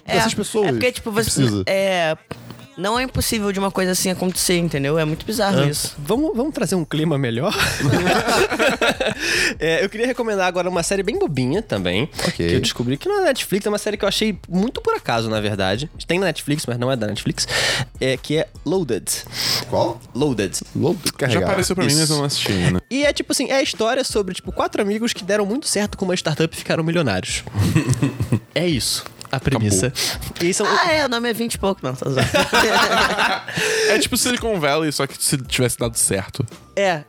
[0.06, 0.66] dessas pessoas.
[0.68, 1.42] É porque, tipo, você.
[1.74, 2.16] É.
[2.76, 4.98] Não é impossível de uma coisa assim acontecer, entendeu?
[4.98, 5.94] É muito bizarro isso.
[5.98, 7.54] Vamos, vamos trazer um clima melhor?
[9.58, 12.08] É, eu queria recomendar agora uma série bem bobinha também.
[12.26, 12.46] Ok.
[12.48, 14.80] Que eu descobri que não é da Netflix, é uma série que eu achei muito
[14.80, 15.88] por acaso, na verdade.
[16.06, 17.46] Tem na Netflix, mas não é da Netflix.
[18.00, 19.04] É, que é Loaded.
[19.70, 20.00] Qual?
[20.14, 20.60] Loaded.
[20.74, 21.44] Load Já carregar.
[21.44, 22.00] apareceu pra mim, Isso.
[22.00, 22.82] mas eu não assisti ainda.
[22.90, 25.96] E é tipo assim, é a história sobre, tipo, quatro amigos que deram muito certo
[25.96, 27.44] com uma startup e ficaram milionários.
[28.54, 29.04] é isso.
[29.36, 29.92] A premissa.
[30.40, 32.28] E são, Ah, é, o nome é 20 e pouco, não, tá zoando.
[33.88, 36.44] É tipo Silicon Valley, só que se tivesse dado certo.
[36.74, 37.04] É.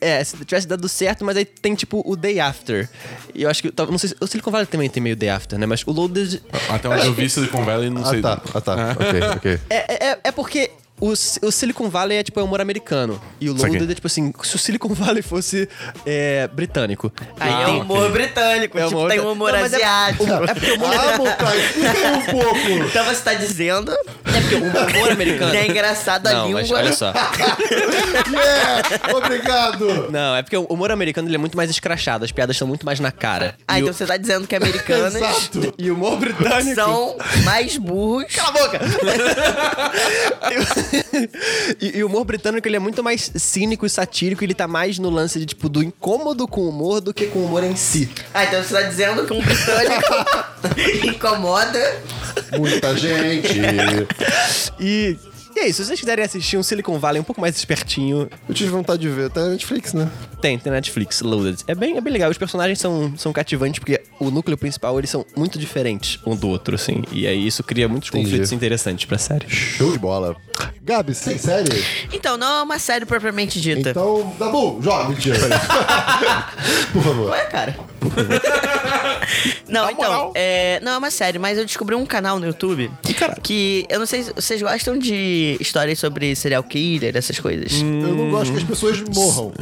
[0.00, 2.88] É, se tivesse dado certo, mas aí tem tipo o Day After.
[3.34, 3.72] E eu acho que.
[3.90, 4.16] Não sei se.
[4.20, 5.66] O Silicon Valley também tem meio Day After, né?
[5.66, 6.42] Mas o Loaded.
[6.68, 8.20] Até onde eu vi Silicon Valley, não Ah, sei.
[8.20, 8.40] tá.
[8.54, 8.74] Ah, tá.
[8.98, 9.60] Ok, ok.
[9.70, 10.70] É, é, é porque.
[11.04, 11.12] O,
[11.46, 13.20] o Silicon Valley é tipo é humor americano.
[13.40, 13.54] E o.
[13.54, 15.68] Loaded é tipo assim, se o Silicon Valley fosse
[16.06, 17.12] é, britânico.
[17.38, 18.10] Aí Ah, é humor ok.
[18.12, 20.24] britânico, É tipo, humor- tem um humor Não, é- asiático.
[20.24, 22.54] É porque o humor, Ah, explica aí um pouco.
[22.94, 25.54] Então você tá dizendo é porque o humor americano.
[25.54, 26.60] é engraçado a Não, língua.
[26.62, 27.12] mas olha só.
[28.32, 28.82] Yeah,
[29.16, 30.10] obrigado.
[30.10, 32.86] Não, é porque o humor americano ele é muito mais escrachado, as piadas são muito
[32.86, 33.56] mais na cara.
[33.68, 35.74] Ah, e, então o, você tá dizendo que americanos Exato.
[35.76, 36.74] e o humor britânico.
[36.74, 38.32] são mais burros.
[38.34, 38.80] Cala a boca!
[41.80, 44.98] e, e o humor britânico ele é muito mais cínico e satírico, ele tá mais
[44.98, 47.76] no lance de tipo do incômodo com o humor do que com o humor em
[47.76, 48.10] si.
[48.32, 50.14] Ah, então você tá dizendo que um britânico
[51.06, 52.00] incomoda.
[52.58, 53.60] Muita gente.
[54.80, 55.16] E,
[55.56, 58.54] e é isso, se vocês quiserem assistir um Silicon Valley um pouco mais espertinho, Eu
[58.54, 59.30] tive vontade de ver.
[59.30, 60.10] Tá na Netflix, né?
[60.40, 61.62] tem, tem na Netflix, Loaded.
[61.66, 65.08] É bem, é bem legal, os personagens são, são cativantes porque o núcleo principal eles
[65.08, 67.02] são muito diferentes um do outro, assim.
[67.10, 68.24] E aí isso cria muitos Entendi.
[68.24, 69.48] conflitos interessantes pra série.
[69.48, 70.36] Show de bola.
[70.82, 71.82] Gabi, sem série?
[72.12, 73.90] Então, não é uma série propriamente dita.
[73.90, 75.08] Então, Dabu, joga.
[75.08, 75.38] Mentira.
[76.92, 77.30] Por favor.
[77.30, 77.76] Ué, cara.
[79.66, 82.90] não, então, é, não é uma série, mas eu descobri um canal no YouTube
[83.42, 87.72] que eu não sei se vocês gostam de histórias sobre serial killer, essas coisas.
[87.80, 87.84] Eu
[88.14, 89.52] não gosto que as pessoas morram.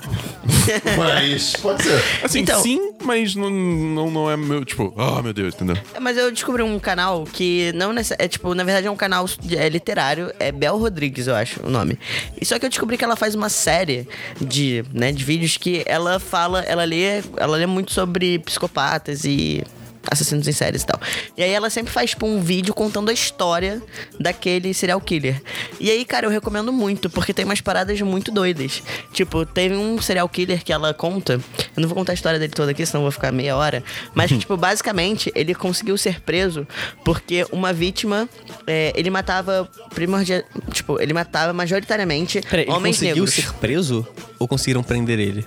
[0.97, 2.03] Mas pode ser.
[2.23, 5.77] Assim, Então- sim, mas não, não, não é meu, tipo, ah, meu Deus, entendeu?
[5.95, 8.97] É, Mas eu descobri um canal que não necess- é tipo, na verdade é um
[8.97, 11.99] canal de- é literário, é Bel Rodrigues, eu acho o nome.
[12.41, 14.07] E só que eu descobri que ela faz uma série
[14.41, 19.63] de, né, de vídeos que ela fala, ela lê, ela lê muito sobre psicopatas e
[20.11, 21.01] assassinos em séries e tal.
[21.37, 23.83] E aí ela sempre faz tipo um vídeo contando a história
[24.19, 25.41] daquele serial killer.
[25.81, 28.83] E aí, cara, eu recomendo muito, porque tem umas paradas muito doidas.
[29.13, 31.35] Tipo, teve um serial killer que ela conta.
[31.35, 33.83] Eu não vou contar a história dele toda aqui, senão eu vou ficar meia hora.
[34.15, 36.67] Mas, tipo, basicamente, ele conseguiu ser preso
[37.05, 38.29] porque uma vítima.
[38.67, 40.43] é, ele matava primordial.
[40.73, 43.35] Tipo, ele matava majoritariamente Peraí, ele homens conseguiu negros.
[43.35, 44.07] ser preso
[44.39, 45.47] ou conseguiram prender ele?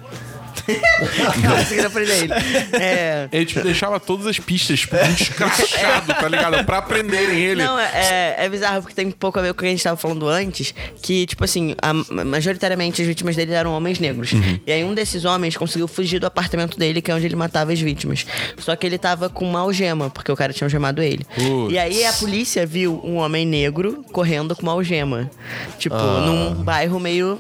[1.44, 2.34] Não conseguiram prender ele.
[2.74, 3.30] É.
[3.32, 6.64] Ele, tipo, deixava todas as pistas, tipo, escrachado, tá ligado?
[6.66, 7.64] Pra prenderem ele.
[7.64, 9.84] Não, é, é bizarro porque tem um pouco a ver com o que a gente
[9.84, 10.74] tava falando antes.
[11.02, 11.94] Que, tipo assim, a-
[12.26, 14.32] majoritariamente as vítimas dele eram homens negros.
[14.66, 17.72] E aí um desses homens conseguiu fugir do apartamento dele, que é onde ele matava
[17.72, 18.26] as vítimas.
[18.58, 21.26] Só que ele tava com uma algema, porque o cara tinha algemado ele.
[21.36, 21.74] Putz.
[21.74, 25.30] E aí a polícia viu um homem negro correndo com uma algema.
[25.78, 27.40] Tipo, num bairro meio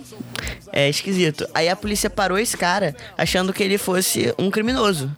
[0.71, 1.47] é, esquisito.
[1.53, 5.11] Aí a polícia parou esse cara achando que ele fosse um criminoso.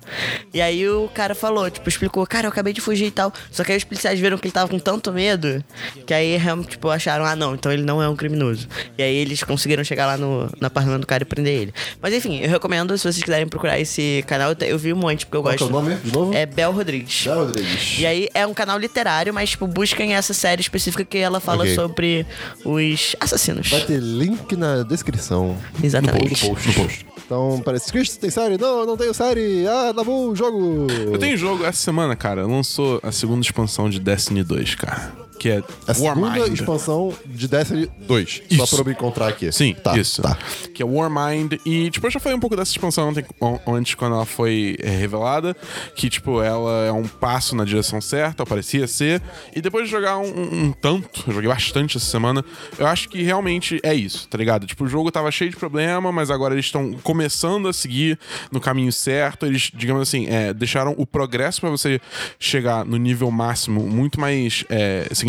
[0.54, 3.34] E aí o cara falou, tipo, explicou, cara, eu acabei de fugir e tal.
[3.52, 5.64] Só que aí os policiais viram que ele tava com tanto medo
[6.06, 8.68] que aí, realmente, tipo, acharam, ah, não, então ele não é um criminoso.
[8.98, 11.74] E aí eles conseguiram chegar lá no, no apartamento do cara e prender ele.
[12.02, 15.38] Mas enfim, eu recomendo, se vocês quiserem procurar esse canal, eu vi um monte, porque
[15.38, 15.64] eu Qual gosto.
[15.66, 16.34] é o nome, de novo?
[16.34, 17.14] É Bel Rodrigues.
[17.24, 18.00] Já, Rodrigues.
[18.00, 21.64] E aí é um canal literário, mas tipo, busquem essa série específica que ela fala
[21.64, 21.76] Ok.
[21.76, 22.26] sobre
[22.64, 23.70] os assassinos.
[23.70, 25.58] Vai ter link na descrição.
[25.84, 26.48] Exatamente.
[26.48, 26.68] No post.
[26.68, 27.06] No post.
[27.28, 27.91] Então, parece.
[27.91, 28.57] Chris, tem série?
[28.57, 29.67] Não, não tenho série.
[29.67, 30.88] Ah, Dabu, jogo.
[30.89, 32.47] Eu tenho jogo essa semana, cara.
[32.47, 35.11] Lançou a segunda expansão de Destiny 2, cara.
[35.39, 36.53] Que é A segunda Warmind.
[36.53, 38.41] expansão de Destiny 2.
[38.55, 38.75] Só Isso.
[38.75, 39.51] pra eu me encontrar aqui.
[39.51, 40.21] Sim, tá, isso.
[40.21, 40.38] Tá.
[40.73, 41.53] Que é Warmind.
[41.65, 44.75] E, tipo, eu já falei um pouco dessa expansão ontem, on- antes, quando ela foi
[44.81, 45.55] é, revelada.
[45.95, 49.21] Que, tipo, ela é um passo na direção certa, parecia ser.
[49.55, 52.43] E depois de jogar um, um- um tanto, eu joguei bastante essa semana,
[52.77, 54.65] eu acho que realmente é isso, tá ligado?
[54.65, 58.17] Tipo, o jogo tava cheio de problema, mas agora eles estão começando a seguir
[58.51, 59.45] no caminho certo.
[59.45, 62.01] Eles, digamos assim, é, deixaram o progresso pra você
[62.39, 65.26] chegar no nível máximo muito mais é, significativo,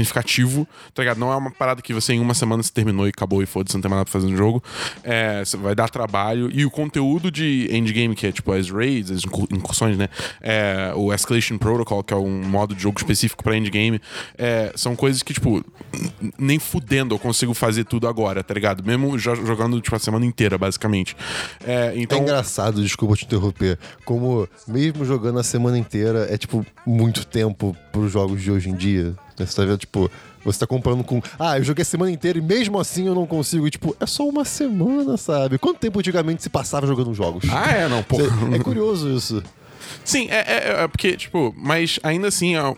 [0.95, 1.19] tá ligado?
[1.19, 3.75] Não é uma parada que você em uma semana se terminou e acabou e foda-se,
[3.75, 4.63] não tem mais nada pra fazer no jogo.
[5.03, 6.51] É, vai dar trabalho.
[6.53, 10.09] E o conteúdo de endgame, que é tipo as raids, as incur- incursões, né?
[10.41, 14.01] É, o Escalation Protocol, que é um modo de jogo específico pra endgame,
[14.37, 15.65] é, são coisas que, tipo,
[16.39, 18.85] nem fudendo eu consigo fazer tudo agora, tá ligado?
[18.85, 21.17] Mesmo já jogando, tipo, a semana inteira, basicamente.
[21.65, 22.19] É, então.
[22.19, 27.77] É engraçado, desculpa te interromper, como mesmo jogando a semana inteira é, tipo, muito tempo
[27.93, 29.15] pros jogos de hoje em dia.
[29.41, 29.47] Né?
[29.47, 30.11] Você tá vendo, tipo,
[30.45, 31.21] você tá comparando com.
[31.39, 33.67] Ah, eu joguei a semana inteira e mesmo assim eu não consigo.
[33.67, 35.59] E, tipo, é só uma semana, sabe?
[35.59, 37.45] Quanto tempo antigamente se passava jogando jogos?
[37.51, 38.17] Ah, é, não, pô.
[38.55, 39.43] É curioso isso.
[40.09, 42.75] Sim, é, é- é porque, tipo, mas ainda assim, ó,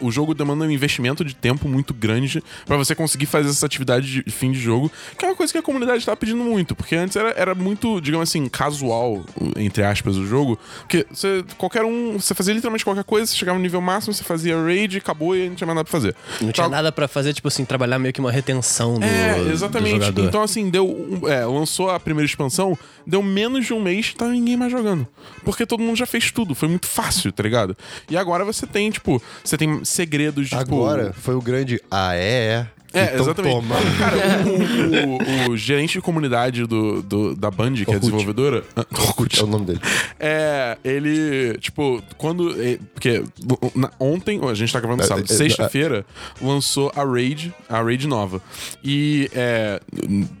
[0.00, 4.22] o jogo demanda um investimento de tempo muito grande pra você conseguir fazer essa atividade
[4.22, 6.94] de fim de jogo, que é uma coisa que a comunidade tá pedindo muito, porque
[6.94, 9.24] antes era, era muito, digamos assim, casual,
[9.56, 13.56] entre aspas, o jogo, porque você, qualquer um, você fazia literalmente qualquer coisa, você chegava
[13.56, 16.14] no nível máximo, você fazia raid, acabou e não tinha mais nada pra fazer.
[16.32, 19.42] Não tinha Então, nada pra fazer, tipo assim, trabalhar meio que uma retenção do, é,
[19.42, 19.92] do exatamente.
[19.92, 20.22] jogador.
[20.24, 21.18] Então, assim, deu.
[21.28, 25.06] é, lançou a primeira expansão, deu menos de um mês, tá ninguém mais jogando.
[25.44, 27.76] Porque todo mundo já fez tudo, foi muito fácil, tá ligado?
[28.10, 30.60] E agora você tem, tipo, você tem segredos de tipo.
[30.60, 31.80] Agora foi o grande.
[31.90, 33.00] Ah, é, é.
[33.00, 33.54] É, Então exatamente.
[33.54, 33.74] toma.
[33.98, 34.16] Cara,
[34.46, 38.00] o, o- o gerente de comunidade do, do- da Band, que é a Orkut.
[38.00, 38.64] desenvolvedora.
[38.92, 39.40] Orkut.
[39.40, 39.80] É o nome dele.
[40.18, 42.50] É, ele, tipo, quando.
[42.62, 43.22] é, Porque
[44.00, 46.04] ontem, a gente tá gravando É, sábado, é, sexta-feira,
[46.40, 48.40] lançou a Raid, a Raid nova.
[48.82, 49.80] E é,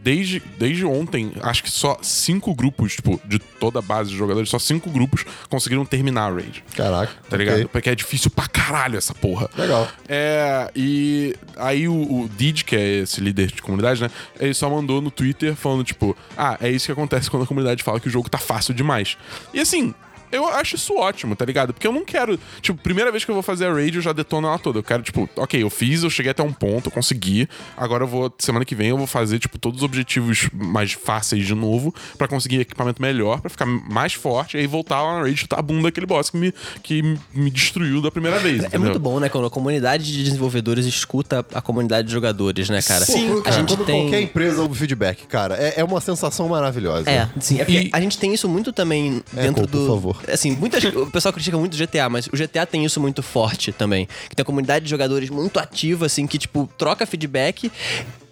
[0.02, 4.48] desde, desde ontem, acho que só cinco grupos, tipo, de toda a base de jogadores,
[4.48, 6.64] só cinco grupos conseguiram terminar a Raid.
[6.74, 7.12] Caraca.
[7.28, 7.56] Tá ligado?
[7.56, 7.68] ok.
[7.70, 9.48] Porque é difícil pra caralho essa porra.
[9.56, 9.86] Legal.
[10.08, 14.10] É, e aí o, o Did, que é esse líder de comunidade, né?
[14.38, 17.82] Ele só mandou no Twitter falando, tipo, ah, é isso que acontece quando a comunidade
[17.82, 19.16] fala que o jogo tá fácil demais.
[19.52, 19.94] E assim.
[20.32, 21.72] Eu acho isso ótimo, tá ligado?
[21.72, 22.38] Porque eu não quero.
[22.60, 24.78] Tipo, primeira vez que eu vou fazer a raid, eu já detono ela toda.
[24.78, 27.48] Eu quero, tipo, ok, eu fiz, eu cheguei até um ponto, eu consegui.
[27.76, 31.46] Agora eu vou, semana que vem, eu vou fazer, tipo, todos os objetivos mais fáceis
[31.46, 35.20] de novo, pra conseguir equipamento melhor, pra ficar mais forte, e aí voltar lá na
[35.22, 37.02] raid e chutar a bunda daquele boss que me, que
[37.34, 38.62] me destruiu da primeira vez.
[38.62, 38.80] É entendeu?
[38.80, 39.28] muito bom, né?
[39.28, 43.04] Quando a comunidade de desenvolvedores escuta a comunidade de jogadores, né, cara?
[43.06, 44.02] Pô, a cara, gente como tem.
[44.02, 45.56] qualquer empresa ouve feedback, cara.
[45.56, 47.08] É, é uma sensação maravilhosa.
[47.10, 47.28] É.
[47.40, 49.78] Sim, é porque E- a gente tem isso muito também É, dentro Echo, do.
[49.78, 50.17] por favor.
[50.26, 53.72] Assim, muitas, o pessoal critica muito o GTA, mas o GTA tem isso muito forte
[53.72, 54.08] também.
[54.28, 57.70] Que tem a comunidade de jogadores muito ativa, assim, que, tipo, troca feedback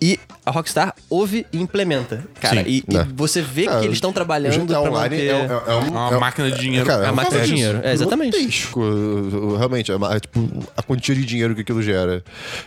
[0.01, 2.25] e a Rockstar ouve e implementa.
[2.41, 2.69] Cara, Sim.
[2.69, 3.07] e, e Né.
[3.15, 5.29] você vê que eles estão trabalhando GTA pra Online manter...
[5.29, 6.87] é, é, é um- uma é um- máquina de dinheiro.
[6.87, 7.81] Cara, É uma máquina de dinheiro.
[7.83, 8.37] É, exatamente.
[9.59, 12.23] Realmente, é, uma- é, tipo a quantia de dinheiro que aquilo gera.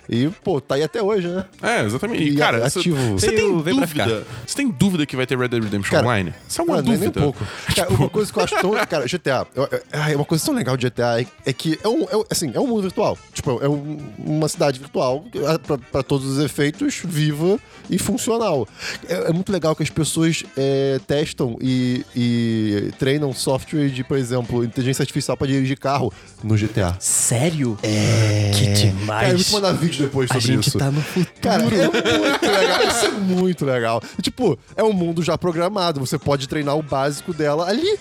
[0.09, 1.45] E, pô, tá aí até hoje, né?
[1.61, 2.23] É, exatamente.
[2.23, 3.17] E, cara, ativo.
[3.19, 4.25] você, tem dúvida?
[4.45, 6.33] Você tem dúvida que vai ter Red Dead Redemption Cara, Online?
[6.47, 7.03] Isso é uma nem- dúvida.
[7.05, 7.45] Nem pouco.
[7.75, 8.71] Cara, uma coisa que eu acho tão.
[8.85, 9.47] Cara, GTA.
[9.55, 12.17] eu- eu- ai, uma coisa tão legal de GTA é, é que é um, é
[12.17, 13.17] um- assim, é um mundo virtual.
[13.33, 17.59] Tipo, é um- uma cidade virtual é, pra, pra todos os efeitos, viva
[17.89, 18.67] e funcional.
[19.07, 24.17] É, é muito legal que as pessoas é, testam e, e treinam software de, por
[24.17, 26.13] exemplo, inteligência artificial pra dirigir carro
[26.43, 26.95] no GTA.
[26.99, 27.77] Sério?
[27.83, 28.51] É.
[28.53, 29.27] Que demais.
[29.27, 30.77] Cara, eu vou mandar vídeo depois a sobre gente isso.
[30.77, 31.29] tá no futuro.
[31.41, 32.87] Cara, é muito legal.
[32.87, 34.03] Isso é muito legal.
[34.17, 35.99] E, tipo, é um mundo já programado.
[35.99, 37.99] Você pode treinar o básico dela ali.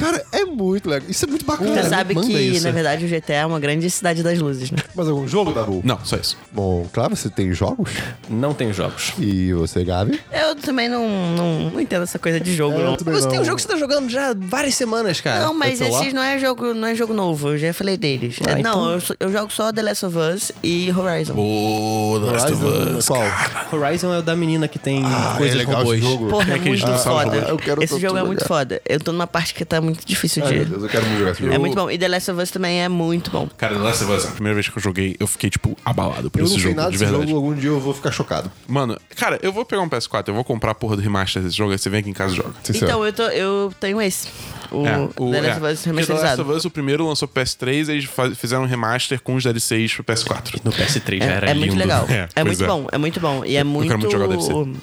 [0.00, 1.08] Cara, é muito legal.
[1.08, 1.68] Isso é muito bacana.
[1.70, 2.64] Você Cara, sabe manda que, isso.
[2.66, 4.78] na verdade, o GTA é uma grande cidade das luzes, né?
[4.94, 5.80] Mais algum jogo, Dabu?
[5.84, 6.36] Não, só isso.
[6.52, 7.90] Bom, claro, você tem jogos.
[8.28, 9.12] Não tem jogos.
[9.18, 10.20] E você, Gabi?
[10.32, 12.92] Eu também não, não, não entendo essa coisa de jogo, É, não.
[12.96, 13.42] Você tem não.
[13.42, 15.44] um jogo que você tá jogando já várias semanas, cara.
[15.44, 16.00] Não, mas É celular?
[16.00, 18.38] esses não é jogo, não é jogo novo, eu já falei deles.
[18.46, 21.34] Ah, É, então- Não, eu, eu jogo só The Last of Us e Horizon.
[21.36, 23.06] O The Last of Horizon, Us.
[23.08, 23.22] qual?
[23.72, 25.98] Horizon é o da menina que tem Ah, coisas é legal robôs.
[25.98, 26.28] esse jogo.
[26.28, 27.56] Porra, é, É muito foda.
[27.62, 28.80] quero Esse jogo é muito foda.
[28.88, 30.56] Eu tô numa parte que tá muito difícil Ai, de.
[30.60, 31.54] meu Deus, eu quero muito jogar esse jogo.
[31.54, 31.90] É muito bom.
[31.90, 33.48] E The Last of Us também é muito bom.
[33.56, 36.30] Cara, The Last of Us, a primeira vez que eu joguei, eu fiquei, tipo, abalado
[36.30, 37.30] por Eu esse não sei jogo, nada de desse verdade.
[37.30, 38.50] jogo, algum dia eu vou ficar chocado.
[38.68, 41.56] Mano, cara, eu vou pegar um PS4, eu vou comprar a porra do remaster desse
[41.56, 42.50] jogo, aí você vem aqui em casa e joga.
[42.62, 42.86] Sincero.
[42.86, 44.28] Então, eu, tô, eu tenho esse.
[44.70, 45.50] O, É, o, The Last é.
[45.50, 46.42] of Us Porque The Last remasterizado.
[46.42, 49.94] of Us, o primeiro lançou pro PS3, eles fa- fizeram um remaster com os DLCs
[49.94, 50.60] pro PS4.
[50.62, 51.66] No PS3 já era É, é lindo.
[51.66, 52.06] muito legal.
[52.10, 52.66] É, É, pois muito é.
[52.66, 53.44] bom, é muito bom.
[53.44, 53.88] E é muito.
[53.88, 54.78] quero muito jogar o DLC.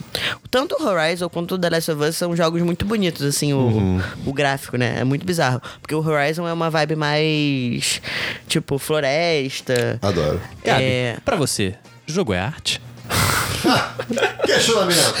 [0.50, 3.58] Tanto o Horizon quanto o The Last of Us são jogos muito bonitos, assim, o,
[3.58, 4.00] Uhum.
[4.26, 4.97] o gráfico, né?
[4.98, 5.60] É muito bizarro.
[5.80, 8.00] Porque o Horizon é uma vibe mais.
[8.46, 9.98] Tipo, floresta.
[10.02, 10.40] Adoro.
[10.64, 11.16] Gabi, É.
[11.24, 11.74] pra você,
[12.06, 12.80] jogo é arte?
[13.08, 15.14] Que Questionamento.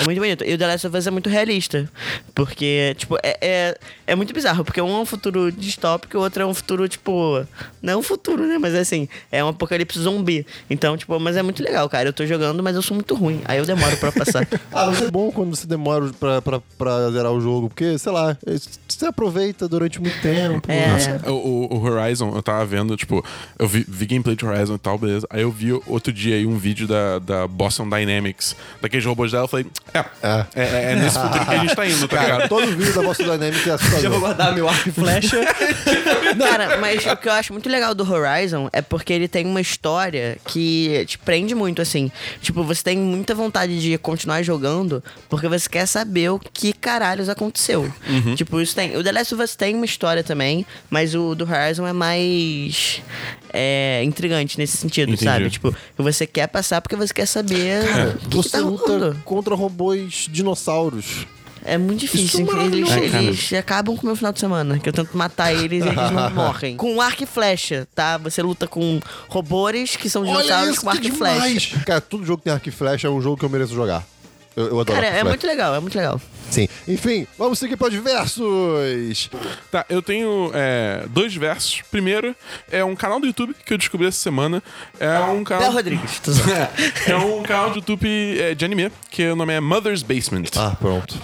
[0.00, 0.44] É muito bonito.
[0.44, 1.90] E o The Last of Us é muito realista.
[2.34, 4.64] Porque, tipo, é, é, é muito bizarro.
[4.64, 7.44] Porque um é um futuro distópico e o outro é um futuro, tipo.
[7.82, 8.56] Não é um futuro, né?
[8.58, 10.46] Mas assim, é um apocalipse zumbi.
[10.68, 12.08] Então, tipo, mas é muito legal, cara.
[12.08, 13.40] Eu tô jogando, mas eu sou muito ruim.
[13.46, 14.46] Aí eu demoro pra passar.
[14.72, 18.12] Ah, mas é bom quando você demora pra, pra, pra zerar o jogo, porque, sei
[18.12, 18.36] lá,
[18.86, 20.70] você aproveita durante muito tempo.
[20.70, 20.86] É.
[20.88, 21.30] Nossa.
[21.30, 23.24] O, o- o Horizon, eu tava vendo, tipo,
[23.58, 25.26] eu vi, vi gameplay de Horizon e tal, beleza.
[25.28, 29.44] Aí eu vi outro dia aí um vídeo da, da Boston Dynamics, daqueles robôs dela,
[29.44, 30.04] eu falei, é, É.
[30.22, 32.48] é, é, é nesse futuro que a gente tá indo, tá Cara, ligado?
[32.48, 34.20] todo vídeo da Boston Dynamics é Já vou assustador.
[34.20, 35.36] guardar meu arco e flecha.
[36.38, 39.60] Cara, mas o que eu acho muito legal do Horizon é porque ele tem uma
[39.60, 42.10] história que te prende muito, assim.
[42.40, 47.28] Tipo, você tem muita vontade de continuar jogando porque você quer saber o que caralhos
[47.28, 47.92] aconteceu.
[48.36, 48.96] Tipo, isso tem.
[48.96, 53.02] O The Last of Us tem uma história também, mas o do Horizon é mais
[53.52, 55.24] é, intrigante nesse sentido, Entendi.
[55.24, 55.50] sabe?
[55.50, 57.82] Tipo, você quer passar porque você quer saber
[58.14, 59.16] o que, que Você tá luta rolando.
[59.24, 61.26] contra robôs dinossauros.
[61.64, 62.26] É muito difícil.
[62.26, 63.16] Isso é eles, maravilhoso.
[63.28, 64.78] eles acabam com o meu final de semana.
[64.78, 66.76] Que eu tento matar eles e eles não morrem.
[66.76, 68.16] Com arco e flecha, tá?
[68.18, 68.98] Você luta com
[69.28, 71.78] robôs que são dinossauros com arco e flecha.
[71.84, 74.06] Cara, todo jogo que tem arco e flecha é um jogo que eu mereço jogar.
[74.56, 76.20] Eu, eu adoro Cara, é muito legal, é muito legal.
[76.50, 76.68] Sim.
[76.88, 79.30] Enfim, vamos seguir para diversos.
[79.70, 81.82] Tá, eu tenho é, dois versos.
[81.90, 82.34] Primeiro,
[82.70, 84.62] é um canal do YouTube que eu descobri essa semana.
[84.98, 85.64] É um canal.
[85.64, 86.20] Del Rodrigues.
[86.28, 86.68] zoando.
[87.06, 90.44] É um canal de YouTube é, de anime, que o nome é Mother's Basement.
[90.56, 91.18] Ah, pronto.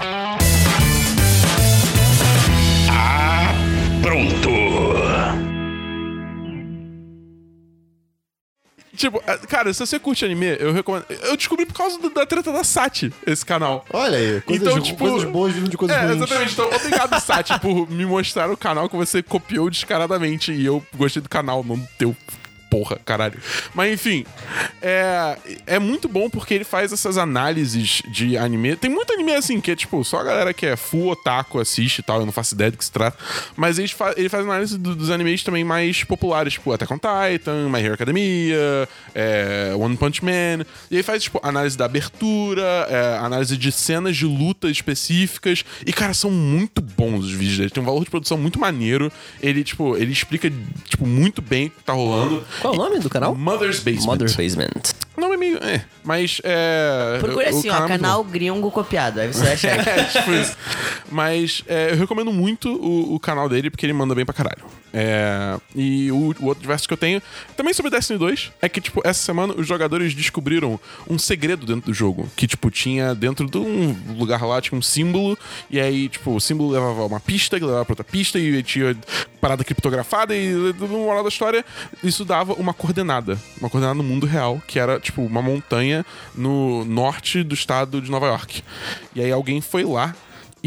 [8.97, 11.05] Tipo, é, cara, se você curte anime, eu recomendo.
[11.09, 13.84] Eu descobri por causa do- da treta da Sati, esse canal.
[13.92, 16.16] Olha aí, coisas, Então, tipo- coisas boas vindo de coisas É, ruins.
[16.16, 16.53] exatamente.
[16.53, 20.53] Então, obrigado, Sati, por me mostrar o canal que você copiou descaradamente.
[20.53, 22.16] E eu gostei do canal, não do teu.
[22.77, 23.39] Porra, caralho.
[23.74, 24.27] Mas enfim,
[24.83, 28.77] é, é muito bom porque ele faz essas análises de anime.
[28.77, 32.01] Tem muito anime assim, que é tipo, só a galera que é full otaku assiste
[32.01, 33.16] e tal, eu não faço ideia do que se trata.
[33.57, 36.99] Mas ele, fa ele faz análise do- dos animes também mais populares, tipo Attack on
[36.99, 40.66] Titan, My Hero Academia, é, One Punch Man.
[40.91, 45.64] E aí faz, tipo, análise da abertura, é, análise de cenas de luta específicas.
[45.87, 47.70] E, cara, são muito bons os vídeos dele.
[47.70, 49.11] Tem um valor de produção muito maneiro.
[49.41, 50.53] Ele, tipo, ele explica,
[50.85, 52.45] tipo, muito bem o que tá rolando.
[52.67, 53.33] Qual é o nome do canal?
[53.33, 54.07] Mother's Basement.
[54.07, 55.06] Mother Basement.
[55.17, 55.59] O nome é meio.
[55.59, 57.19] É, mas é.
[57.21, 59.21] Procura assim, ó, canal gringo copiado.
[59.21, 59.77] Aí você vai achar.
[59.87, 60.57] É, tipo isso.
[61.11, 64.64] Mas é, eu recomendo muito o, o canal dele porque ele manda bem pra caralho.
[64.99, 67.21] É, e o, o outro verso que eu tenho,
[67.55, 71.91] também sobre Destiny 2, é que, tipo, essa semana os jogadores descobriram um segredo dentro
[71.91, 72.27] do jogo.
[72.35, 75.39] Que, tipo, tinha dentro de um lugar lá, tinha um símbolo,
[75.69, 78.97] e aí, tipo, o símbolo levava uma pista, que levava pra outra pista, e tinha
[79.39, 81.62] parada criptografada, e no moral da história,
[82.03, 83.39] isso dava uma coordenada.
[83.61, 86.05] Uma coordenada no mundo real, que era, tipo, uma montanha
[86.35, 88.63] no norte do estado de Nova York.
[89.15, 90.15] E aí alguém foi lá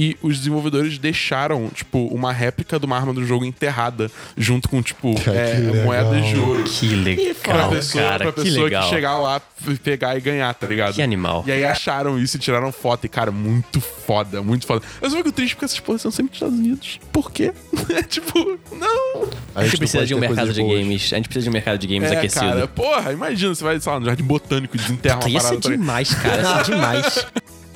[0.02, 4.82] e os desenvolvedores deixaram, tipo, uma réplica de uma arma do jogo enterrada, junto com,
[4.82, 6.64] tipo, é, que moedas de ouro.
[6.64, 8.24] Que legal, Pra pessoa, cara.
[8.24, 8.90] pra que pessoa que, legal.
[8.90, 9.42] chegar lá,
[9.84, 10.94] pegar e ganhar, tá ligado?
[10.94, 11.44] Que animal.
[11.46, 13.06] E aí acharam isso e tiraram foto.
[13.06, 14.86] E, cara, muito foda, muito foda.
[15.02, 17.00] Eu só fico triste porque essas porras são sempre dos Estados Unidos.
[17.12, 17.52] Por quê?
[17.90, 19.28] É tipo, não.
[19.56, 21.12] A gente precisa de um mercado de games.
[21.12, 22.46] A gente precisa de um mercado de games É, aquecido.
[22.46, 25.42] cara, porra, imagina, você vai, sei lá, no Jardim Botânico e desenterra uma parada.
[25.44, 25.72] tá ligado?
[25.72, 26.42] demais, cara.
[26.42, 27.26] Ia ser demais.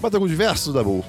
[0.01, 1.03] Mas algum diverso, Dabu?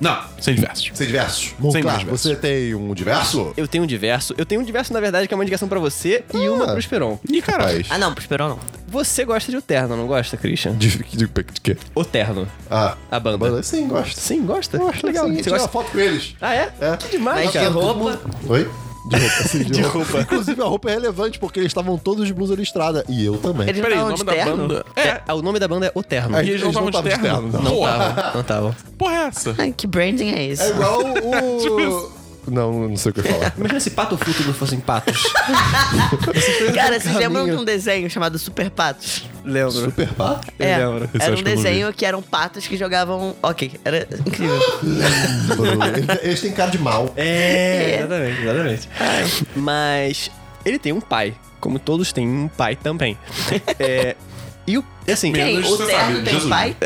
[0.00, 0.90] Não, sem diversos.
[0.94, 1.54] Sem diversos.
[1.58, 2.22] Bom, Sem claro, diversos.
[2.22, 3.52] você tem um diverso?
[3.56, 4.34] Eu tenho um diverso.
[4.36, 6.78] Eu tenho um diverso, na verdade, que é uma indicação pra você e uma pro
[6.78, 7.18] Esperon.
[7.30, 7.84] Ih, caralho.
[7.88, 8.58] Ah, não, pro Esperão não.
[8.88, 10.72] Você gosta de O Terno, não gosta, Christian?
[10.76, 11.76] de, de, de, de quê?
[11.94, 12.46] O Terno.
[12.70, 13.38] Ah, A banda.
[13.38, 13.62] banda?
[13.62, 14.18] Sim, gosto.
[14.20, 14.76] Sim, gosta?
[14.76, 15.26] Eu acho legal.
[15.26, 15.72] Sim, Você tirar gosta?
[15.72, 16.34] foto com eles.
[16.40, 16.72] Ah, é?
[16.80, 16.96] É.
[16.96, 17.66] Que demais, Mas cara.
[17.66, 18.20] de roupa.
[18.48, 18.70] Oi?
[19.06, 20.20] De roupa, sim, de, roupa.
[20.20, 23.04] Inclusive, a roupa é relevante porque eles estavam todos de blusa listrada.
[23.08, 23.68] E eu também.
[23.68, 24.86] Eles Peraí, o nome de da banda.
[24.96, 26.36] É, É, o nome da banda é O Terno.
[26.36, 27.42] É, e eles não estavam de terno?
[27.52, 27.74] não.
[27.74, 28.76] Estavam, não estavam.
[28.96, 29.54] porra é essa?
[29.58, 30.62] Ai, que branding é esse?
[30.62, 31.00] É igual
[31.60, 32.23] Tipo o...
[32.46, 33.54] Não, não sei o que eu ia falar.
[33.58, 35.22] Imagina se Pato Fu tudo fossem patos.
[36.74, 39.28] Cara, vocês lembram de um desenho chamado Super Patos?
[39.44, 39.72] Lembro.
[39.72, 40.48] Super pato?
[40.58, 41.04] Eu É, lembro.
[41.04, 43.36] Esse era acho um que eu não desenho que eram patos que jogavam.
[43.42, 44.58] Ok, era incrível.
[46.22, 47.12] Eles têm cara de mal.
[47.16, 48.88] É, exatamente, exatamente.
[49.56, 50.30] Mas
[50.64, 53.18] ele tem um pai, como todos têm um pai também.
[53.78, 54.16] É,
[54.66, 55.56] e o, assim, Quem?
[55.56, 56.48] Menos O Terno sabe, tem Jesus.
[56.48, 56.76] pai?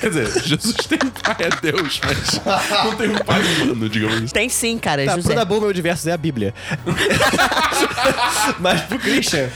[0.00, 2.40] Quer dizer, Jesus tem um pai, é Deus, mas
[2.84, 4.26] não tem um pai humano, digamos assim.
[4.26, 5.04] Tem sim, cara.
[5.04, 5.28] Tá, José.
[5.28, 6.54] pro Dabu, meu diverso é a Bíblia.
[8.60, 9.48] Mas pro Christian,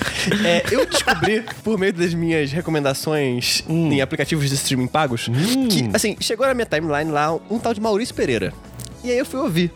[0.45, 5.29] é, eu descobri, por meio das minhas recomendações em aplicativos de streaming pagos,
[5.71, 8.53] que, assim, chegou na minha timeline lá um tal de Maurício Pereira.
[9.03, 9.73] E aí eu fui ouvir.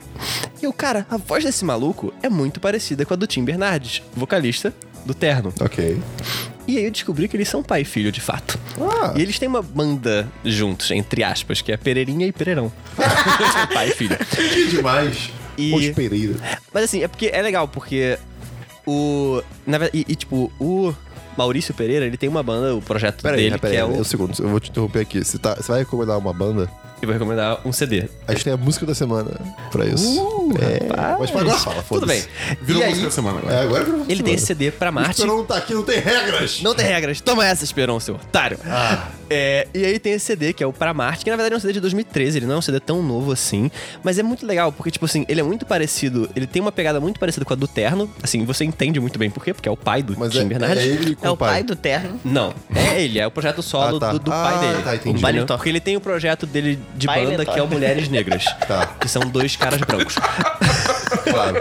[0.63, 4.03] E o cara, a voz desse maluco é muito parecida com a do Tim Bernardes,
[4.15, 4.73] vocalista
[5.05, 5.53] do Terno.
[5.61, 6.01] Ok.
[6.67, 8.59] E aí eu descobri que eles são pai e filho, de fato.
[8.81, 9.15] Ah.
[9.17, 12.73] E eles têm uma banda juntos, entre aspas, que é Pereirinha e Pereirão.
[13.73, 14.17] pai e filho.
[14.19, 15.31] Que demais.
[15.57, 16.35] E- Os Pereira.
[16.73, 18.19] Mas assim, é porque é legal, porque
[18.87, 19.43] o.
[19.67, 20.93] Na verdade, e, e, tipo, o
[21.37, 23.81] Maurício Pereira, ele tem uma banda, o projeto Pera aí, dele, pera aí, que é
[23.81, 24.01] é o.
[24.01, 25.23] um segundo, eu vou te interromper aqui.
[25.25, 26.71] Você, tá, você vai recomendar uma banda?
[27.01, 28.09] Eu vou recomendar um CD.
[28.27, 29.31] A gente tem a música da semana
[29.71, 30.19] pra isso.
[30.53, 32.21] É, mas agora fala, Tudo bem.
[32.21, 32.57] foda-se.
[32.63, 33.55] Virou e aí, música da semana agora.
[33.55, 35.11] É, agora virou ele tem esse CD pra O Marte.
[35.21, 36.63] Esperon não tá aqui, não tem regras.
[36.63, 37.21] Não tem regras.
[37.21, 38.59] Toma essa, Esperon, seu otário.
[38.67, 39.09] Ah.
[39.29, 41.57] É, e aí tem esse CD, que é o Pra Marte, que na verdade é
[41.57, 43.71] um CD de 2013, ele não é um CD tão novo assim,
[44.03, 47.01] mas é muito legal, porque, tipo assim, ele é muito parecido, ele tem uma pegada
[47.01, 49.73] muito parecida com a do Terno, assim, você entende muito bem por quê, porque é
[49.73, 50.79] o pai do Mas Tim é, Bernardes.
[50.85, 52.21] é ele com É o pai do Terno.
[52.25, 54.13] Não, é ele, é o projeto solo Ah, tá.
[54.13, 54.83] do, do Ah, pai dele.
[54.83, 55.09] tá, entendi.
[55.11, 55.23] Entendeu?
[55.23, 57.67] Baile Porque ele tem o projeto dele de Baile banda, que é o.
[57.67, 58.45] Mulheres Negras.
[58.67, 58.87] Tá.
[59.01, 60.15] Que são dois caras brancos.
[61.25, 61.57] Claro.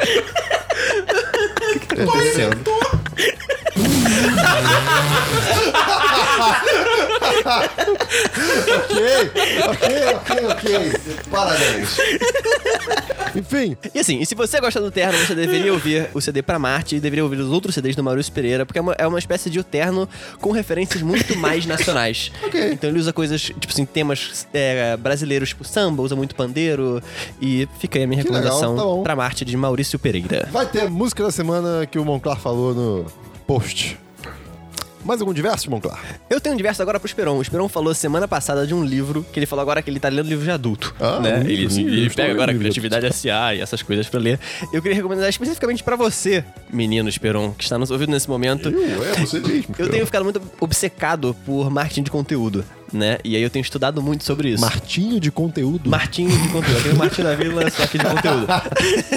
[1.76, 2.58] O que tá acontecendo?
[7.46, 9.32] Ok,
[9.70, 9.86] ok,
[10.16, 10.92] ok, ok.
[11.30, 11.98] Parabéns.
[13.36, 16.58] Enfim, E assim, e se você gosta do Terno, você deveria ouvir o CD pra
[16.58, 19.20] Marte e deveria ouvir os outros CDs do Maurício Pereira, porque é uma, é uma
[19.20, 20.08] espécie de o Terno
[20.40, 22.32] com referências muito mais nacionais.
[22.44, 22.72] Ok.
[22.72, 27.02] Então ele usa coisas, tipo assim, temas é, brasileiros, tipo samba, usa muito pandeiro.
[27.42, 29.04] E fica aí a minha Que legal, recomendação tá bom.
[29.04, 30.48] pra Marte de Maurício Pereira.
[30.52, 33.06] vai ter música da semana que o Monclar falou no
[33.46, 33.98] post.
[35.06, 36.04] Mais algum diverso, Monclar?
[36.28, 37.38] Eu tenho um diverso agora pro Esperon.
[37.38, 40.10] O Esperon falou semana passada de um livro, que ele falou agora que ele tá
[40.10, 40.96] lendo livro de adulto.
[41.00, 41.44] Ah, né?
[41.44, 44.40] livro, ele ele pega agora Criatividade SA e essas coisas pra ler.
[44.74, 46.44] Eu queria recomendar especificamente pra você,
[46.74, 48.70] menino Esperon, que está nos ouvindo nesse momento.
[48.70, 49.76] Eu, é você mesmo.
[49.78, 53.20] Eu tenho ficado muito obcecado por marketing de conteúdo, né?
[53.24, 54.62] E aí eu tenho estudado muito sobre isso.
[54.62, 55.88] Martinho de conteúdo.
[55.90, 56.78] Martinho de conteúdo.
[56.78, 58.48] Eu tenho Martinho da Vila, só que de conteúdo.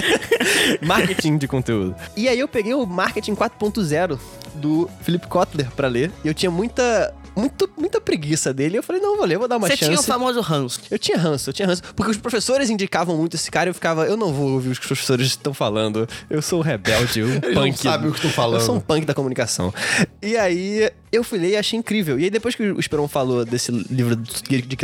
[0.85, 1.95] marketing de conteúdo.
[2.15, 4.19] E aí eu peguei o Marketing 4.0
[4.55, 6.11] do Philip Kotler pra ler.
[6.23, 8.77] E eu tinha muita, muito, muita preguiça dele.
[8.77, 9.91] Eu falei, não, vou ler, vou dar uma Você chance.
[9.91, 10.81] tinha o famoso ranço.
[10.89, 11.81] Eu tinha ranço, eu tinha ranço.
[11.95, 14.73] Porque os professores indicavam muito esse cara e eu ficava, eu não vou ouvir o
[14.73, 16.07] que os professores estão falando.
[16.29, 17.77] Eu sou um rebelde, um Eles não punk.
[17.79, 18.59] sabem o que estão falando.
[18.61, 19.73] Eu sou um punk da comunicação.
[20.21, 22.19] E aí eu fui ler e achei incrível.
[22.19, 24.77] E aí depois que o Esperon falou desse livro de, de,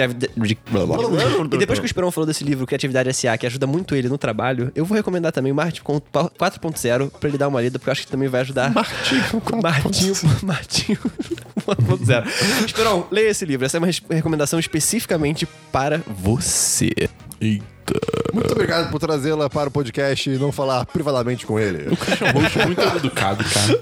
[1.55, 4.17] E depois que o Esperon falou desse livro, Criatividade S.A., que ajuda muito ele no
[4.17, 7.91] trabalho, eu vou recomendar também o Martin 4.0 pra ele dar uma lida, porque eu
[7.91, 8.73] acho que também vai ajudar.
[8.73, 9.23] Martinho.
[9.61, 10.15] Martinho.
[10.43, 10.97] Martinho
[11.65, 12.65] 4.0.
[12.65, 13.65] Esperon, leia esse livro.
[13.65, 16.91] Essa é uma recomendação especificamente para você.
[17.39, 17.74] Eita.
[18.35, 21.85] Muito obrigado por trazê-la para o podcast e não falar privadamente com ele.
[22.17, 23.81] Chamou muito educado, cara.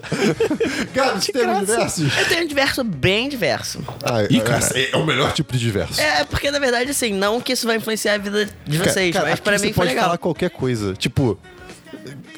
[0.93, 2.17] Cara, você tem diversos?
[2.17, 3.79] Eu tenho um diverso bem diverso.
[4.03, 4.59] Ah, Ih, cara.
[4.59, 5.99] esse é o melhor tipo de diverso.
[5.99, 9.25] É, porque na verdade, assim, não que isso vai influenciar a vida de vocês, Cara,
[9.25, 10.03] mas aqui pra você mim foi pode legal.
[10.05, 10.93] falar qualquer coisa.
[10.93, 11.37] Tipo,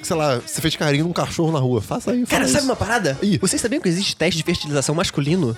[0.02, 1.82] sei lá, você fez carinho num cachorro na rua.
[1.82, 2.66] Faça aí, Cara, fala sabe isso.
[2.68, 3.18] uma parada?
[3.22, 3.38] Ih.
[3.40, 5.56] Vocês sabiam que existe teste de fertilização masculino?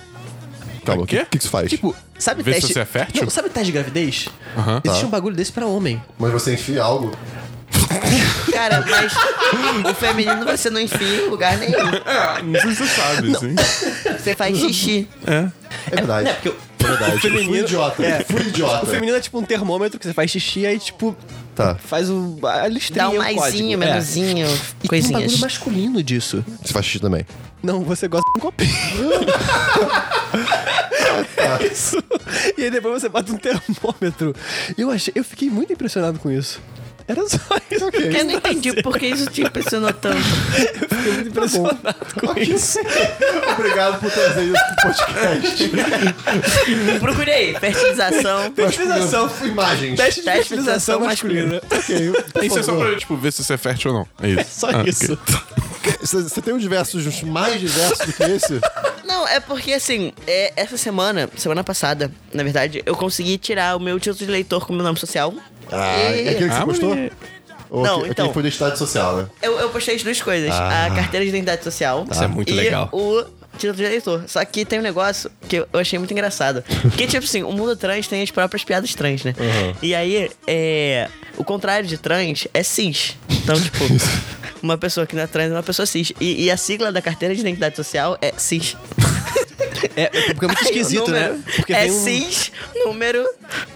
[0.92, 1.18] Calma, o Quê?
[1.18, 1.68] que, que que isso faz?
[1.70, 2.72] Tipo, sabe Vê se teste...
[2.74, 3.22] você é fértil?
[3.22, 4.28] Não, sabe teste de gravidez?
[4.56, 4.80] Aham.
[4.84, 5.06] Existe Tá.
[5.06, 6.02] um bagulho desse pra homem.
[6.18, 7.12] Mas você enfia algo.
[8.52, 9.12] Cara, mas
[9.90, 11.76] o feminino você não enfia em lugar nenhum.
[12.44, 13.54] Não sei se você sabe, assim.
[14.18, 15.08] Você faz xixi.
[15.26, 15.48] É
[15.94, 16.28] verdade.
[16.28, 17.16] É, porque o, É verdade.
[17.16, 17.48] o feminino...
[17.50, 18.02] Fui idiota.
[18.04, 18.24] É.
[18.24, 18.84] Fui idiota.
[18.84, 21.16] O feminino é tipo um termômetro que você faz xixi aí, tipo,
[21.54, 21.74] Tá.
[21.76, 23.76] faz o, a listrinha, Dá um maisinho, É.
[23.86, 24.54] menuzinho, E tem
[24.84, 25.22] um coisinhas.
[25.22, 26.44] bagulho masculino disso.
[26.62, 27.26] Você faz xixi também.
[27.62, 28.70] Não, você gosta de um copinho.
[31.70, 32.02] isso.
[32.56, 34.34] E aí depois você bota um termômetro.
[34.76, 36.60] Eu achei, eu fiquei muito impressionado com isso.
[37.08, 37.38] Era só
[37.70, 37.88] isso.
[37.96, 40.18] Eu não entendi por que isso te impressionou tanto.
[40.18, 42.78] Eu fiquei muito impressionado com isso.
[43.58, 45.70] Obrigado por trazer isso pro podcast.
[47.00, 47.54] Procurei.
[47.54, 48.52] Fertilização.
[48.54, 49.30] Fertilização.
[49.42, 49.96] Imagens.
[49.96, 51.62] Teste de Teste fertilização fertilização masculina.
[51.70, 54.08] Ok, por Isso é só pra, tipo, ver se você é fértil ou não.
[54.22, 54.60] É isso.
[54.60, 55.18] Só Ah, isso.
[56.00, 58.60] Você você tem um diversos mais diversos do que esse?
[59.04, 63.80] Não, é porque assim, é, essa semana, semana passada, na verdade, eu consegui tirar o
[63.80, 65.32] meu título de leitor com meu nome social.
[65.72, 66.94] Ah, é aquele que você Ah, gostou?
[66.96, 67.10] mas-
[67.70, 68.28] Ou Não, então.
[68.28, 69.26] que foi identidade social, né?
[69.42, 70.86] Eu, eu postei as duas coisas: Ah.
[70.86, 72.06] a carteira de identidade social.
[72.10, 72.88] Isso é muito e legal.
[72.92, 73.24] o
[73.58, 74.24] título de eleitor.
[74.26, 76.62] Só que tem um negócio que eu achei muito engraçado.
[76.82, 79.34] Porque, tipo assim, o mundo trans tem as próprias piadas trans, né?
[79.82, 81.08] E aí, é.
[81.36, 83.16] O contrário de trans é cis.
[83.28, 83.78] Então, tipo.
[84.60, 86.10] Uma pessoa que não é trans é uma pessoa cis.
[86.20, 88.76] E, e a sigla da carteira de identidade social é cis.
[89.98, 91.42] É, porque é muito esquisito, número né?
[91.56, 92.04] Porque é um...
[92.04, 92.52] cis,
[92.84, 93.28] número,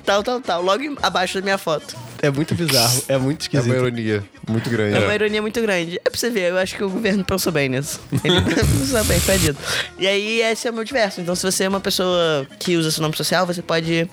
[0.05, 0.62] tal, tal, tal.
[0.62, 1.97] Logo abaixo da minha foto.
[2.23, 3.75] É muito bizarro, é muito É uma esquisito.
[3.75, 4.97] ironia muito grande.
[4.97, 6.01] É uma ironia muito grande.
[6.05, 8.01] É pra você ver, eu acho que o governo pensou bem nisso.
[8.23, 9.59] Ele pensou bem, dito.
[9.99, 11.20] E aí, esse é o meu diverso.
[11.20, 14.09] Então, se você é uma pessoa que usa seu nome social, você pode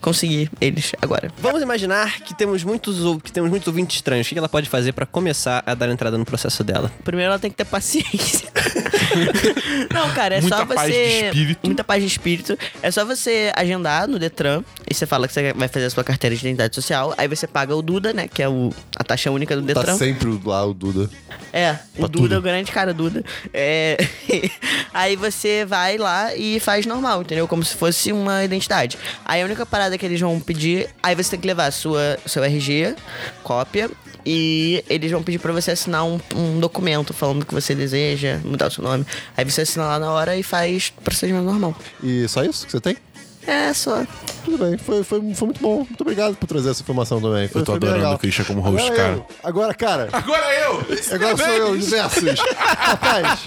[0.00, 1.30] conseguir eles agora.
[1.38, 4.26] Vamos imaginar que temos muitos, ou- que temos muitos ouvintes estranhos.
[4.26, 6.90] O que ela pode fazer pra começar a dar entrada no processo dela?
[7.04, 8.48] Primeiro, ela tem que ter paciência.
[9.92, 10.74] Não, cara, é Muita só você.
[10.74, 11.60] paz de espírito.
[11.66, 12.58] Muita paz de espírito.
[12.82, 14.62] É só você agendar no Detran.
[14.88, 17.14] E você fala que você vai fazer a sua carteira de identidade social.
[17.16, 18.28] Aí você paga o Duda, né?
[18.28, 19.96] Que é o, a taxa única do Tá Detran.
[19.96, 21.08] sempre lá o Duda.
[21.52, 22.38] É, o Pra Duda, tudo.
[22.38, 23.24] o grande cara Duda.
[23.52, 23.96] É...
[24.92, 27.46] aí você vai lá e faz normal, entendeu?
[27.48, 28.98] Como se fosse uma identidade.
[29.24, 32.18] Aí a única parada que eles vão pedir, aí você tem que levar a sua,
[32.26, 32.94] seu RG,
[33.42, 33.90] cópia,
[34.24, 38.68] e eles vão pedir pra você assinar um, um documento falando que você deseja mudar
[38.68, 39.04] o seu nome.
[39.36, 41.74] Aí você assina lá na hora e faz procedimento normal.
[42.02, 42.96] E só isso que você tem?
[43.44, 44.06] É, só.
[44.44, 45.78] Tudo bem, foi, foi, foi muito bom.
[45.78, 47.48] Muito obrigado por trazer essa informação também.
[47.48, 49.12] Foi, Eu tô foi adorando o Christian como host, agora cara.
[49.14, 49.26] eu.
[49.42, 50.08] Agora, cara.
[50.12, 50.86] Agora eu!
[51.12, 52.38] Agora sou eu, diversos.
[52.56, 53.40] Rapaz,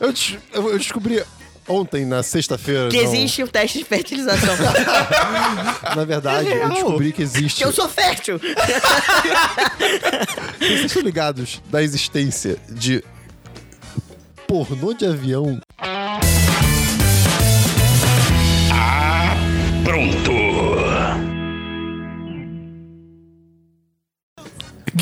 [0.00, 0.12] eu-
[0.72, 1.22] eu descobri
[1.68, 2.88] ontem, na sexta-feira.
[2.88, 4.54] Que não- existe o teste de fertilização.
[5.94, 7.58] Na verdade, eu descobri que existe.
[7.58, 8.40] que eu sou fértil.
[10.58, 13.02] Vocês estão ligados da existência de
[14.46, 15.60] pornô de avião?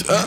[0.05, 0.18] Não,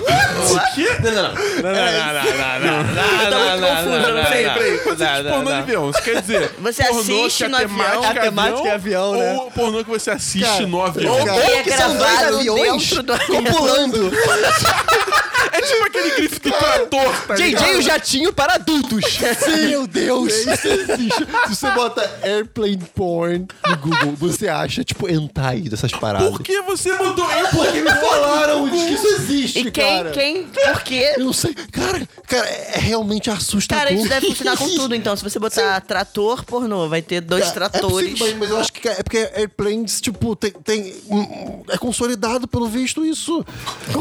[1.03, 1.34] não, não.
[1.61, 4.43] Não, não, não, Eu tô muito confuso, eu não sei.
[4.49, 8.03] Peraí, quando você diz pornô de avião, isso quer dizer Você pornô assiste no avião,
[8.03, 9.34] a temática é avião, né?
[9.34, 11.13] Ou pornô que você assiste no avião?
[11.13, 12.89] ou- Que é são dois aviões
[13.28, 14.11] copulando.
[15.51, 17.63] É tipo aquele grifo do trator, tá ligado?
[17.65, 19.20] JJ o jatinho para adultos.
[19.67, 20.32] Meu Deus!
[20.34, 21.26] Isso existe.
[21.47, 26.30] Se você bota airplane porn no Google, você acha, tipo, hentai dessas paradas.
[26.30, 27.55] Por que você mudou isso?
[27.55, 30.12] Porque me falaram que isso existe, E quem, cara.
[30.12, 31.14] quem, por quê?
[31.18, 31.53] Eu não sei.
[31.72, 33.86] Cara, cara, é realmente assustador.
[33.86, 35.16] Cara, isso deve funcionar com tudo, então.
[35.16, 38.12] Se você botar trator pornô, vai ter dois É tratores.
[38.12, 40.51] possível, mas, eu acho que é porque Airplanes, tipo, tem.
[40.51, 43.45] tem hum, é consolidado pelo visto isso.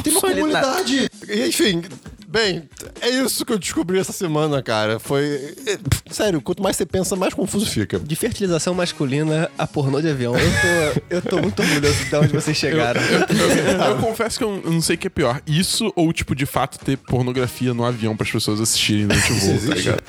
[0.03, 1.11] Tem uma comunidade.
[1.29, 1.83] E, enfim,
[2.29, 2.69] bem,
[3.01, 4.99] é isso que eu descobri essa semana, cara.
[4.99, 5.55] Foi.
[5.67, 5.79] é,
[6.11, 7.99] sério, quanto mais você pensa, mais confuso fica.
[7.99, 10.35] De fertilização masculina a pornô de avião.
[10.37, 13.01] Eu tô, eu tô muito orgulhoso de onde vocês chegaram.
[13.01, 15.41] Eu confesso que eu eu não sei o que é pior.
[15.47, 19.59] Isso ou, tipo, de fato ter pornografia no avião pras pessoas assistirem durante o voo,
[19.69, 20.03] tá ligado?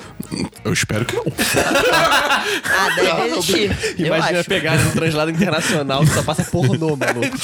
[0.64, 1.24] Eu espero que não.
[1.24, 3.96] Ah, deve existir.
[3.98, 7.38] Eu Imagina pegar um translado internacional que só passa pornô, maluco.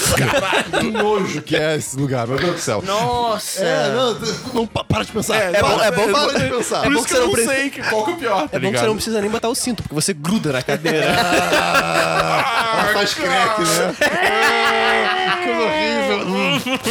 [0.78, 2.82] Que nojo que é esse lugar, meu Deus do céu.
[2.86, 3.62] Nossa!
[3.62, 4.18] É, não,
[4.54, 5.36] não, pa- para de pensar.
[5.36, 6.82] É, para, bom- é bom- para de pensar.
[6.82, 8.16] Por bom isso que que você não não precisa- sei que, qual que é o
[8.16, 8.80] pior, tá É bom que ligado?
[8.82, 11.06] você não precisa nem botar o cinto, porque você gruda na cadeira.
[11.18, 13.94] Ah, ela faz crack, né?
[15.28, 16.86] Ah, que coisa horrível.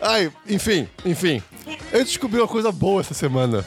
[0.02, 1.42] Ai, enfim, enfim.
[1.92, 3.64] Eu descobri uma coisa boa essa semana.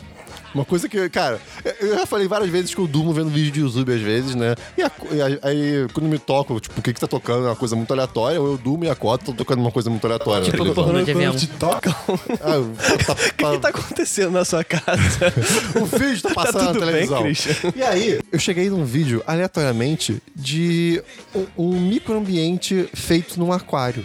[0.53, 1.39] Uma coisa que, cara,
[1.79, 4.55] eu já falei várias vezes que eu durmo vendo vídeo de YouTube às vezes, né?
[4.77, 7.49] E, a- e aí- aí, quando me toco, tipo, o que que tá tocando é
[7.49, 10.45] uma coisa muito aleatória, ou eu durmo e acordo, tô tocando uma coisa muito aleatória.
[10.45, 11.35] Tipo, pornô de avião.
[11.35, 11.93] te tocam.
[12.41, 12.63] Ah,
[13.05, 15.33] tá- tá- O que tá acontecendo na sua casa?
[15.79, 17.21] o vídeo tá passando tudo na bem, televisão.
[17.23, 17.73] Christian?
[17.75, 21.01] e aí, eu cheguei num vídeo, aleatoriamente, de
[21.35, 24.03] um, um microambiente feito num aquário.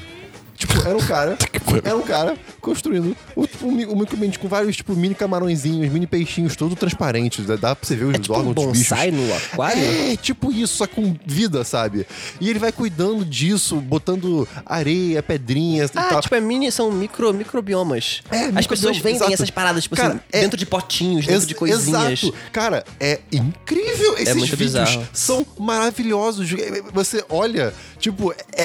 [0.66, 1.38] Tipo, era um cara.
[1.84, 4.04] era um cara construindo um, tipo, um, um
[4.38, 7.44] com vários, tipo, mini camarõezinhos, mini peixinhos, todo transparentes.
[7.46, 9.12] Dá, dá pra você ver os É tipo um órgãos dos bichos.
[9.12, 9.82] no aquário?
[9.82, 12.06] É, tipo isso, só com vida, sabe?
[12.40, 16.20] E ele vai cuidando disso, botando areia, pedrinhas e Ah, tal.
[16.20, 18.22] tipo, é mini, são micro, microbiomas.
[18.30, 19.32] É, As pessoas vendem exato.
[19.32, 22.22] essas paradas, tipo Cara, assim, é- dentro de potinhos, dentro de coisinhas.
[22.22, 22.34] Exato.
[22.52, 24.14] Cara, é incrível.
[24.18, 25.08] Esses muito vídeos bizarro.
[25.12, 26.48] são maravilhosos.
[26.92, 28.62] Você olha, tipo, é,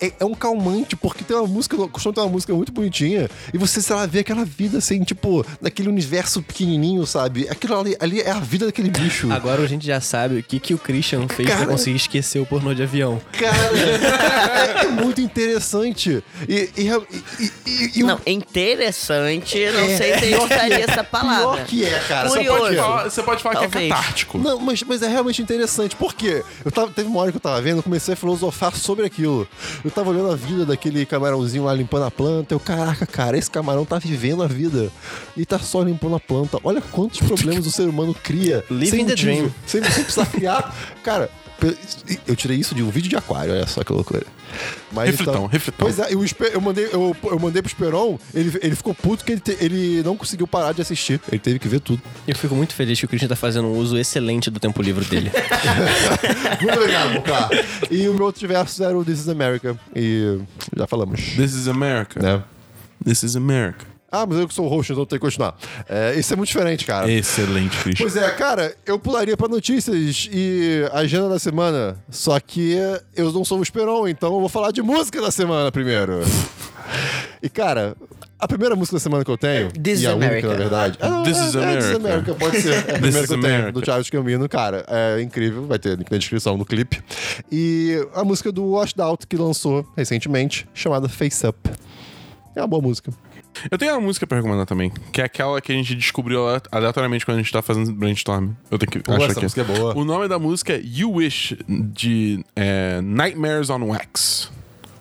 [0.00, 3.58] é, é um calmante, porque tem uma música, costuma ter uma música muito bonitinha, e
[3.58, 7.48] você, sei lá, vê aquela vida assim, tipo, naquele universo pequenininho, sabe?
[7.48, 9.30] Aquilo ali, ali é a vida daquele bicho.
[9.32, 12.38] Agora a gente já sabe o que, que o Christian fez Cara- pra conseguir esquecer
[12.40, 13.20] o pornô de avião.
[13.32, 16.22] Cara, é, é muito interessante.
[16.48, 21.64] E, e, e, e- e Não, interessante, não É, sei se eu usaria essa palavra.
[21.64, 22.28] pior que é, cara.
[22.28, 23.88] Você pode falar, você pode falar que é Talvez.
[23.92, 24.38] catártico.
[24.38, 25.94] Não, mas, mas é realmente interessante.
[25.96, 26.42] Por quê?
[26.64, 29.46] Eu tava, teve uma hora que eu tava vendo, eu comecei a filosofar sobre aquilo.
[29.84, 32.54] Eu tava olhando a vida daquele camarãozinho lá limpando a planta.
[32.54, 34.90] Eu, caraca, cara, esse camarão tá vivendo a vida.
[35.36, 36.58] E tá só limpando a planta.
[36.62, 38.64] Olha quantos problemas o ser humano cria.
[38.70, 39.54] Living sem the motivo, dream.
[39.66, 40.74] Sem, sem precisar criar.
[41.02, 41.30] Cara.
[42.26, 44.24] Eu tirei isso de um vídeo de aquário, olha só que loucura.
[44.92, 45.78] Mas Refritão, então, refritão.
[45.86, 49.32] Pois é, eu, eu mandei, eu, eu mandei pro Esperon, ele, ele ficou puto que
[49.32, 51.20] ele, te- ele não conseguiu parar de assistir.
[51.30, 52.02] Ele teve que ver tudo.
[52.28, 55.04] Eu fico muito feliz que o Christian tá fazendo um uso excelente do tempo livre
[55.06, 55.30] dele.
[56.60, 57.48] Muito obrigado, Boca.
[57.90, 59.78] E o meu outro verso era o This is America.
[59.96, 60.38] E
[60.76, 61.20] já falamos.
[61.36, 62.20] This is America.
[62.22, 62.42] Né?
[63.04, 63.86] This is America.
[64.12, 65.56] Ah, mas eu que sou o host, então eu tenho que continuar.
[65.88, 67.10] É, isso é muito diferente, cara.
[67.10, 68.04] Excelente, Christian.
[68.06, 71.96] Pois é, cara, eu pularia pra notícias e agenda da semana.
[72.10, 72.76] Só que
[73.16, 76.20] eu não sou o Esperon, então eu vou falar de música da semana primeiro.
[77.42, 77.96] E, cara,
[78.38, 79.70] a primeira música da semana que eu tenho.
[79.72, 80.48] This e is a única, America.
[80.48, 80.98] na verdade.
[81.00, 81.96] Ah, não, This é, is é, This is America.
[81.96, 82.72] America, pode ser.
[82.74, 83.72] É a This primeira is que eu tenho, America.
[83.72, 84.84] do Charles Gambino, cara.
[84.88, 87.02] É incrível, vai ter link na descrição do clipe.
[87.50, 91.58] E a música do Washed Out, que lançou recentemente, chamada Face Up.
[92.54, 93.10] É uma boa música.
[93.70, 96.62] Eu tenho uma música pra recomendar também, que é aquela que a gente descobriu ale-
[96.70, 98.50] aleatoriamente quando a gente tá fazendo brainstorm.
[98.70, 99.42] Eu tenho que Pô, achar essa aqui.
[99.42, 99.96] música é boa.
[99.96, 104.50] O nome da música é You Wish, de é, Nightmares on Wax.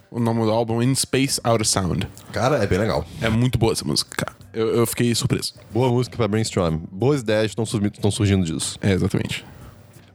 [0.10, 2.06] O nome do álbum In Space Out of Sound.
[2.34, 3.06] Cara, é bem legal.
[3.22, 4.38] É muito boa essa música, cara.
[4.54, 5.54] Eu, eu fiquei surpreso.
[5.72, 6.80] Boa música pra brainstorm.
[6.92, 8.78] Boas ideias estão surgindo disso.
[8.82, 9.46] É, exatamente.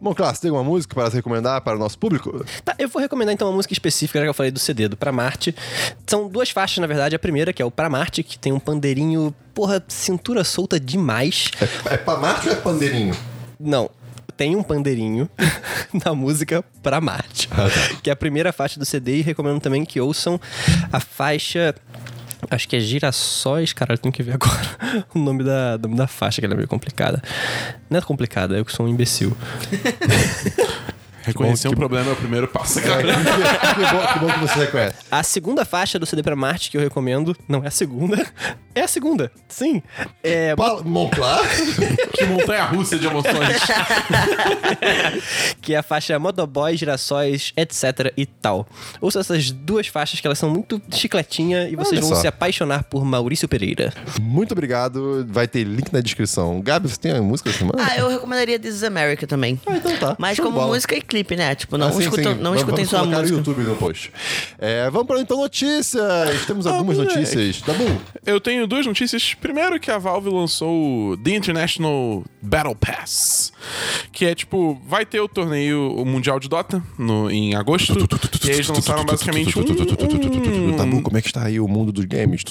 [0.00, 2.44] Bom, Clássico, tem alguma música para recomendar para o nosso público?
[2.64, 4.96] Tá, eu vou recomendar então uma música específica, já que eu falei do CD, do
[4.96, 5.54] Pra Marte.
[6.06, 7.16] São duas faixas, na verdade.
[7.16, 11.50] A primeira, que é o Pra Marte, que tem um pandeirinho, porra, cintura solta demais.
[11.86, 13.16] É pra Marte ou é pandeirinho?
[13.58, 13.90] Não,
[14.36, 15.28] tem um pandeirinho
[16.04, 17.48] na música Pra Marte,
[18.02, 19.18] que é a primeira faixa do CD.
[19.18, 20.38] E recomendo também que ouçam
[20.92, 21.74] a faixa.
[22.50, 24.76] Acho que é Girassóis, cara, eu tenho que ver agora
[25.14, 27.22] o nome da, nome da faixa, que ela é meio complicada.
[27.90, 29.36] Não é complicada, eu que sou um imbecil.
[31.26, 33.02] Reconhecer bom, um que- problema é o primeiro passo, É, cara.
[33.02, 34.96] que, que bom, que bom que você reconhece.
[35.10, 38.24] A segunda faixa do CD Pra Marte que eu recomendo, não é a segunda,
[38.74, 39.82] é a segunda, sim.
[40.22, 41.40] É Fala, Monclar?
[42.12, 43.56] que montanha russa de emoções.
[45.60, 48.66] que é a faixa Motoboy, Girassóis, etc e tal.
[49.00, 52.20] Ouça essas duas faixas que elas são muito chicletinha e vocês Olha vão só.
[52.20, 53.92] se apaixonar por Maurício Pereira.
[54.20, 55.26] Muito obrigado.
[55.28, 56.60] Vai ter link na descrição.
[56.60, 57.78] Gabi, você tem a música da semana?
[57.84, 59.60] Ah, eu recomendaria This is America também.
[59.66, 60.16] Ah, então tá.
[60.18, 60.74] Mas Show como bola.
[60.74, 61.54] música e clipe, né?
[61.54, 62.38] Tipo, não, Ah, sim, escutam, sim.
[62.38, 63.30] não Vamos- escutem vamos só a música.
[63.30, 64.12] no YouTube no post.
[64.58, 66.46] É, vamos para então notícias.
[66.46, 67.60] Temos algumas notícias.
[67.62, 67.98] Tá bom?
[68.24, 69.34] Eu tenho duas notícias.
[69.34, 73.52] Primeiro que a Valve lançou o The International Battle Pass.
[74.12, 77.92] Que é tipo, vai ter o torneio mundial de Dota no, em agosto.
[78.44, 79.62] e eles lançaram basicamente um.
[80.70, 82.42] um Tabu, como é que está aí o mundo dos games?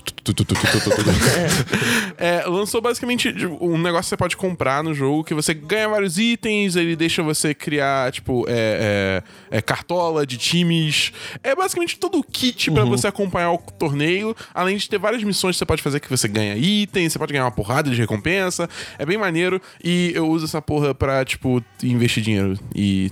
[2.18, 5.88] É, lançou basicamente tipo, um negócio que você pode comprar no jogo, que você ganha
[5.89, 11.12] vários itens, ele deixa você criar, tipo, é, é, é, cartola de times.
[11.43, 15.56] É basicamente todo o kit pra você acompanhar o torneio, além de ter várias missões
[15.56, 18.70] que você pode fazer que você ganha itens, você pode ganhar uma porrada de recompensa.
[18.97, 19.62] É bem maneiro.
[19.84, 22.58] E eu uso essa porra pra, tipo, investir dinheiro.
[22.74, 23.12] E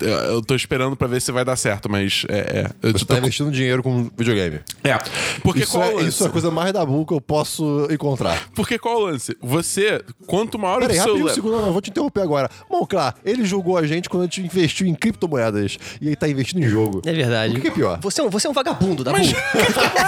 [0.00, 2.70] eu tô esperando pra ver se vai dar certo, mas é.
[2.82, 4.60] é Você tô tá investindo dinheiro com videogame.
[4.82, 4.98] É.
[5.42, 6.08] Porque Isso qual é, lance?
[6.08, 8.48] isso é a coisa mais da bull que eu posso encontrar.
[8.54, 9.36] Porque qual o lance?
[9.40, 12.50] Você, quanto maior Peraí, o seu rapidinho, um segundo, não, vou te interromper agora.
[12.68, 16.28] Bom, claro, ele julgou a gente quando a gente investiu em criptomoedas e ele tá
[16.28, 17.02] investindo em jogo.
[17.04, 17.56] É verdade.
[17.56, 17.98] O que é pior?
[18.00, 19.38] Você é um, você é um vagabundo, tá Mas- bom?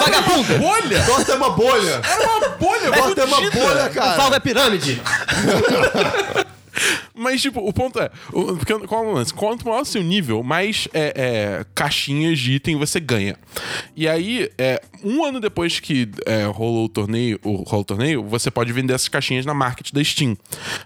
[0.01, 0.59] vagabundo!
[0.59, 1.03] Bolha!
[1.03, 2.01] Dota é uma bolha!
[2.41, 3.61] uma bolha, Dota é uma fudida.
[3.65, 4.17] bolha, cara!
[4.17, 5.03] Valve é pirâmide!
[7.17, 8.11] Mas, tipo, o ponto é.
[8.33, 9.33] o- porque, qual é o lance?
[9.33, 13.37] Quanto maior o seu nível, mais é, é, caixinhas de item você ganha.
[13.97, 18.23] E aí, é, um ano depois que é, rolou o torneio, o, rolou o torneio,
[18.25, 20.37] você pode vender essas caixinhas na market da Steam.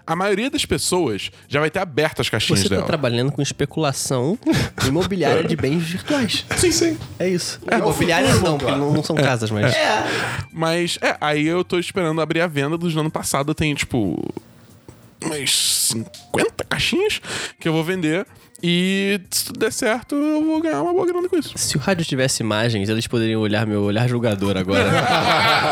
[0.07, 2.87] A maioria das pessoas já vai ter aberto as caixinhas Você tá dela.
[2.87, 4.39] trabalhando com especulação
[4.87, 6.45] imobiliária de bens virtuais.
[6.57, 6.99] Sim, sim.
[7.18, 7.59] É isso.
[7.66, 9.74] É, imobiliária o futuro, não, porque não, não são casas, mas.
[10.53, 13.55] Mas, é, aí eu tô esperando abrir a venda dos do ano passado.
[13.55, 14.22] Tem, tipo,
[15.25, 17.21] umas 50 caixinhas
[17.59, 18.27] que eu vou vender.
[18.62, 21.57] E se tudo der certo, eu vou ganhar uma boa grana com isso.
[21.57, 24.91] Se o rádio tivesse imagens, eles poderiam olhar meu olhar julgador agora.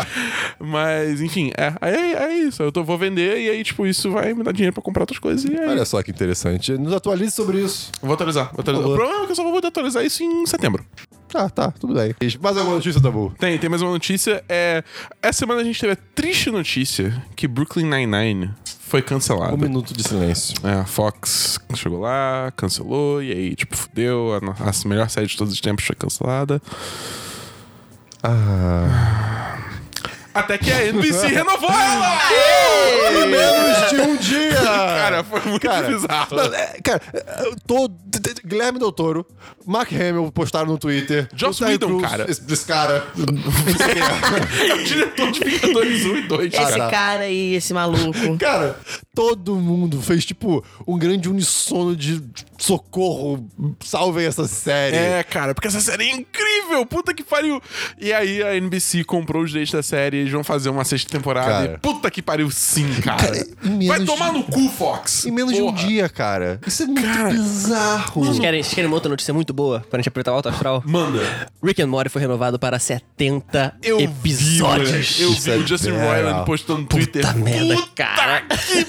[0.59, 2.63] Mas, enfim, é, é, é isso.
[2.63, 5.19] Eu tô, vou vender e aí, tipo, isso vai me dar dinheiro pra comprar outras
[5.19, 5.45] coisas.
[5.45, 6.73] E aí, Olha só que interessante.
[6.79, 7.93] Nos atualize sobre isso.
[8.01, 8.51] vou atualizar.
[8.53, 8.89] Vou atualizar.
[8.89, 10.85] O problema é que eu só vou atualizar isso em setembro.
[11.35, 12.15] Ah, tá, tudo bem.
[12.41, 13.35] Mais alguma notícia, Tabu?
[13.39, 14.43] Tem, tem mais uma notícia.
[14.49, 14.83] É,
[15.23, 18.51] essa semana a gente teve a triste notícia que Brooklyn Nine-Nine
[18.89, 19.55] foi cancelado.
[19.55, 20.55] Um minuto de silêncio.
[20.67, 24.33] É, a Fox chegou lá, cancelou, e aí, tipo, fudeu.
[24.35, 26.61] A, a melhor série de todos os tempos foi cancelada.
[28.23, 29.59] Ah.
[30.39, 32.19] Até que a NBC renovou ela!
[33.11, 34.55] Em menos de um dia!
[34.63, 36.41] Cara, foi muito Cara, bizarro.
[36.55, 37.01] é, cara,
[37.67, 37.97] todo.
[38.45, 39.27] Guilherme Del Toro,
[39.67, 41.29] Mark Hamill postaram no Twitter.
[41.35, 42.31] Joss Whedon, Crews, cara.
[42.31, 43.07] Esse, esse cara.
[44.69, 44.75] é.
[44.75, 46.91] O diretor de Vingadores 1 e 2, Esse cara.
[46.91, 48.19] cara aí, esse maluco.
[48.39, 48.79] Cara,
[49.15, 52.23] todo mundo fez, tipo, um grande unissono de
[52.59, 53.49] socorro.
[53.85, 54.97] Salvem essa série.
[54.97, 57.61] É, cara, porque essa série é incrível, puta que pariu.
[57.99, 61.49] E aí a NBC comprou os direitos da série, eles vão fazer uma sexta temporada.
[61.49, 61.73] Cara.
[61.75, 63.19] e puta que pariu, sim, cara.
[63.19, 63.47] Cara,
[63.87, 65.25] Vai tomar de- no cu, Fox.
[65.27, 65.87] Em menos de um Porra.
[65.87, 66.61] dia, cara.
[66.67, 68.25] Isso é muito Cara, bizarro.
[68.25, 70.83] Vocês querem, vocês querem uma outra notícia muito boa pra gente apertar o alto astral?
[70.87, 71.21] Manda.
[71.63, 74.91] Rick and Morty foi renovado para 70 Eu episódios.
[75.17, 77.23] Vi, eu vi é o Justin bem Roiland postando no Twitter.
[77.27, 78.43] Puta merda, Puta cara.
[78.43, 78.87] que.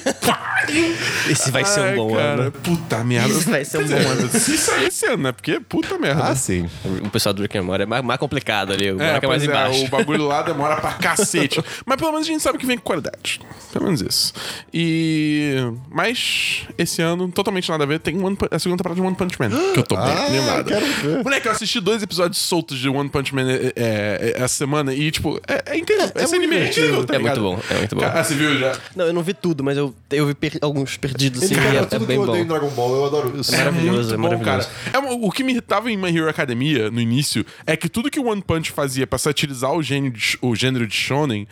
[1.32, 2.52] Esse vai ser um bom cara, ano.
[2.52, 3.30] Puta merda.
[3.30, 4.30] Isso vai ser um bom ano.
[4.30, 5.32] Se sair esse ano, né?
[5.32, 6.24] Porque puta merda.
[6.24, 6.70] Ah, sim.
[7.04, 8.92] O pessoal do Rick and Morty é mais, mais complicado ali.
[8.92, 9.86] O É, é mais é, embaixo.
[9.86, 11.64] o bagulho lá demora pra cacete.
[11.86, 13.40] Mas pelo menos a gente sabe que vem com qualidade.
[13.72, 14.34] Pelo menos isso.
[14.74, 15.56] E.
[15.90, 19.36] Mas, esse ano, totalmente nada a ver, tem One a segunda temporada de One Punch
[19.40, 19.50] Man.
[19.74, 21.24] Que eu tô bem Ah, ver.
[21.24, 24.94] Moleque, eu assisti dois episódios soltos de One Punch Man é, é, é, essa semana
[24.94, 26.12] e, tipo, é, é incrível.
[26.16, 26.86] É Esse muito anime é divertido.
[26.88, 28.06] incrível, tá É muito bom, é muito bom.
[28.06, 28.74] Ah, você viu já?
[28.96, 31.56] Não, eu não vi tudo, mas eu, eu vi per- alguns perdidos assim.
[31.56, 32.30] Cara, é, é que bem eu bom.
[32.30, 33.54] odeio em Dragon Ball, eu adoro isso.
[33.54, 34.70] É maravilhoso, é bom, maravilhoso.
[34.92, 35.06] cara.
[35.06, 38.20] É, o que me irritava em My Hero Academia, no início, é que tudo que
[38.20, 41.48] o One Punch fazia pra satirizar o gênero de, o gênero de shonen,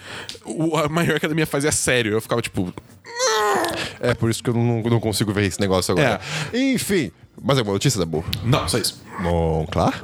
[0.45, 2.13] o, a My Hero Academia fazia sério.
[2.13, 2.74] Eu ficava, tipo...
[3.99, 6.20] É por isso que eu não, não consigo ver esse negócio agora.
[6.53, 7.11] Enfim,
[7.41, 8.24] mais alguma notícia da boa?
[8.43, 9.01] Não, só isso.
[9.22, 9.95] Bom, claro.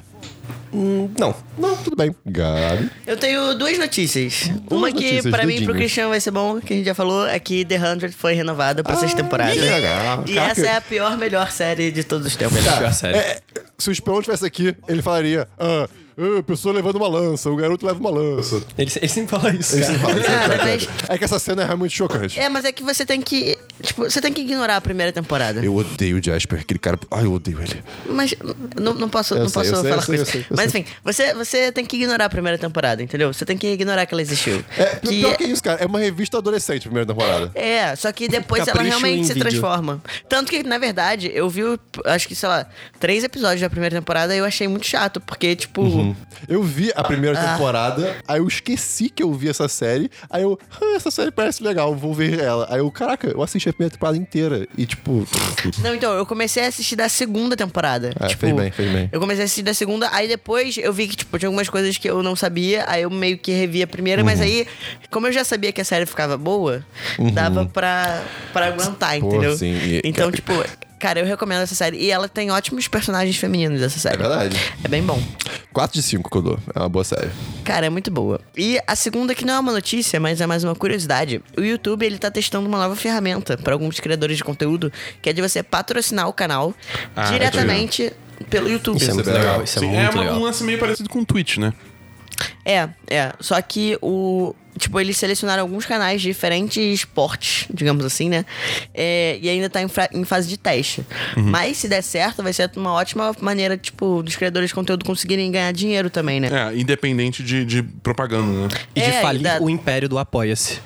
[0.73, 1.35] Não.
[1.57, 2.15] Não, tudo bem.
[2.25, 2.89] Gabi.
[3.05, 4.49] Eu tenho duas notícias.
[4.69, 5.73] Uma que, notícias, pra mim e pro.
[5.73, 8.83] Cristiano vai ser bom, que a gente já falou, é que The 100 foi renovada
[8.83, 9.51] pra sexta temporada.
[9.53, 10.23] que legal.
[10.27, 10.51] E Caraca.
[10.51, 12.55] essa é a pior, melhor série de todos os tempos.
[12.63, 13.17] Melhor série.
[13.17, 13.39] É,
[13.77, 15.87] se o Esperon estivesse aqui, ele falaria: Ah,
[16.17, 18.55] ah, a pessoa levando uma lança, o garoto leva uma lança.
[18.77, 19.75] Ele, ele sempre fala isso.
[19.75, 19.93] Ele cara.
[19.93, 20.63] sempre fala isso, Cara, cara.
[20.65, 22.39] mas- É que essa cena é realmente chocante.
[22.39, 23.57] É, mas é que você tem que.
[23.81, 25.63] Tipo, você tem que ignorar a primeira temporada.
[25.63, 26.99] Eu odeio o Jasper, aquele cara.
[27.11, 27.83] Ai, eu odeio ele.
[28.07, 28.33] Mas
[28.79, 30.31] não, não posso, Eu não sei, posso eu sei, falar eu com sei, eu isso.
[30.31, 33.33] sei, eu Mas enfim, você, você tem que ignorar a primeira temporada, entendeu?
[33.33, 34.63] Você tem que ignorar que ela existiu.
[34.77, 35.81] É, que pior que isso, cara.
[35.83, 37.51] É uma revista adolescente, a primeira temporada.
[37.55, 39.49] É, só que depois ela Capricho realmente em se vídeo.
[39.49, 40.01] transforma.
[40.29, 41.61] Tanto que, na verdade, eu vi,
[42.05, 42.65] acho que, sei lá,
[42.99, 46.02] três episódios da primeira temporada e eu achei muito chato, porque, tipo.
[46.03, 46.15] Uhum.
[46.47, 47.51] Eu vi a primeira Ah.
[47.53, 51.63] temporada, aí eu esqueci que eu vi essa série, aí eu, ah, essa série parece
[51.63, 52.67] legal, vou ver ela.
[52.69, 55.25] Aí eu, caraca, eu assisti a primeira temporada inteira e, tipo,
[55.81, 58.11] Não, então, eu comecei a assistir da segunda temporada.
[58.19, 59.09] É, tipo, fez bem, fez bem.
[59.11, 61.97] Eu comecei a assistir da segunda, aí depois eu vi que, tipo, tinha algumas coisas
[61.97, 64.45] que eu não sabia, aí eu meio que revi a primeira, mas Uhum.
[64.45, 64.67] aí,
[65.09, 66.85] como eu já sabia que a série ficava boa,
[67.33, 69.57] dava pra, pra aguentar, Pô, entendeu?
[69.57, 70.51] sim, e- Então, tipo,
[71.03, 71.97] cara, eu recomendo essa série.
[71.97, 74.15] E ela tem ótimos personagens femininos, essa série.
[74.15, 74.55] é verdade.
[74.83, 75.21] É bem bom.
[75.73, 76.59] 4 de 5 que eu dou.
[76.73, 77.29] É uma boa série.
[77.65, 78.39] Cara, é muito boa.
[78.55, 81.41] E a segunda, que não é uma notícia, mas é mais uma curiosidade.
[81.57, 84.91] O YouTube, ele tá testando uma nova ferramenta para alguns criadores de conteúdo,
[85.21, 86.73] que é de você patrocinar o canal
[87.15, 88.13] Ah, diretamente
[88.49, 88.97] pelo YouTube.
[89.01, 89.49] Isso é muito bem legal.
[89.51, 89.63] legal.
[89.65, 90.37] Isso é Sim, é muito uma- legal.
[90.39, 91.73] um lance meio parecido com o Twitch, né?
[92.65, 93.33] É, é.
[93.39, 94.55] Só que o.
[94.77, 98.43] Tipo, eles selecionaram alguns canais de diferentes portes, digamos assim, né?
[98.93, 101.05] É, e ainda tá em, em fase de teste.
[101.37, 101.43] Uhum.
[101.43, 105.51] Mas se der certo, vai ser uma ótima maneira, tipo, dos criadores de conteúdo conseguirem
[105.51, 106.49] ganhar dinheiro também, né?
[106.51, 108.67] É, independente de, de propaganda, né?
[108.95, 110.79] E de É, falir e da- o império do Apoia-se.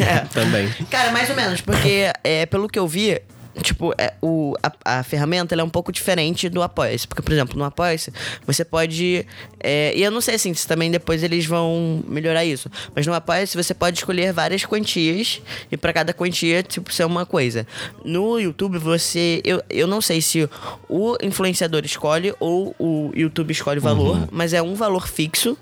[0.00, 0.20] É.
[0.32, 0.68] Também.
[0.90, 3.20] Cara, mais ou menos, porque é, pelo que eu vi,
[3.62, 7.06] tipo, é, o, a, a ferramenta é um pouco diferente do Apoia-se.
[7.06, 8.12] Porque, por exemplo, no Apoia-se,
[8.46, 9.26] você pode.
[9.60, 12.70] é, e eu não sei assim, se também depois eles vão melhorar isso.
[12.94, 15.40] Mas no Apoia-se você pode escolher várias quantias
[15.70, 17.66] e pra cada quantia, tipo, ser uma coisa.
[18.04, 19.40] No YouTube, você.
[19.44, 20.48] Eu, eu não sei se
[20.88, 25.56] o influenciador escolhe ou o YouTube escolhe o valor, mas é um valor fixo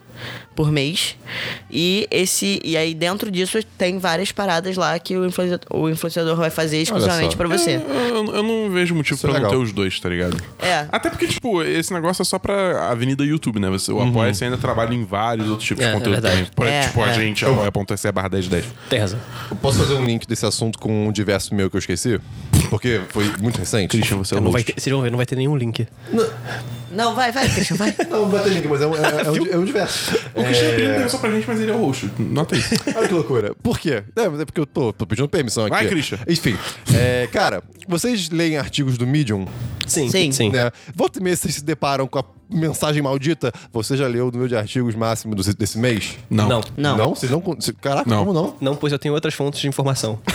[0.55, 1.17] por mês.
[1.71, 6.37] E esse e aí dentro disso tem várias paradas lá que o influenciador, o influenciador
[6.37, 7.77] vai fazer exclusivamente pra você.
[7.89, 10.37] Eu, eu não vejo motivo é pra não ter os dois, tá ligado?
[10.61, 10.87] É.
[10.91, 13.69] Até porque, tipo, esse negócio é só pra Avenida YouTube, né?
[13.71, 16.37] Você, o Apoia-se ainda trabalha em vários outros tipos É, de é conteúdo verdade.
[16.37, 16.51] também.
[16.55, 17.15] Por- É, tipo, a é.
[17.15, 18.65] gente, apoia.se barra 1010.
[18.89, 19.19] Tem razão.
[19.51, 22.21] Eu posso fazer um link desse assunto com um diverso meu que eu esqueci?
[22.71, 23.91] Porque foi muito recente.
[23.91, 25.87] Christian, você é Não vai ter, vocês vão ver, não vai ter nenhum link.
[26.91, 27.95] Não, vai, vai, Christian, vai.
[28.09, 30.04] Não, não vai ter link, mas é um, é, é um, é um diverso.
[30.35, 31.09] O Christian é...
[31.09, 32.11] só pra gente, mas ele é o host.
[32.19, 32.75] Nota isso.
[32.97, 33.55] Olha que loucura.
[33.63, 34.03] Por quê?
[34.17, 35.75] É, mas é porque eu tô, tô pedindo permissão aqui.
[35.75, 36.19] Vai, Christian.
[36.29, 36.57] Enfim.
[36.95, 39.47] é, cara, vocês leem artigos do Medium?
[39.87, 40.09] Sim.
[40.09, 40.33] Sim.
[40.33, 40.51] Sim.
[40.51, 40.71] Né?
[40.95, 43.53] Volta e meia vocês se deparam com a mensagem maldita.
[43.73, 46.17] Você já leu o número de artigos máximo desse, desse mês?
[46.31, 46.49] Não.
[46.49, 46.61] Não.
[46.77, 46.97] Não.
[46.97, 47.15] Não?
[47.15, 47.41] Vocês não.
[47.81, 48.25] Caraca, Não.
[48.25, 48.57] como não?
[48.61, 50.19] Não, pois eu tenho outras fontes de informação.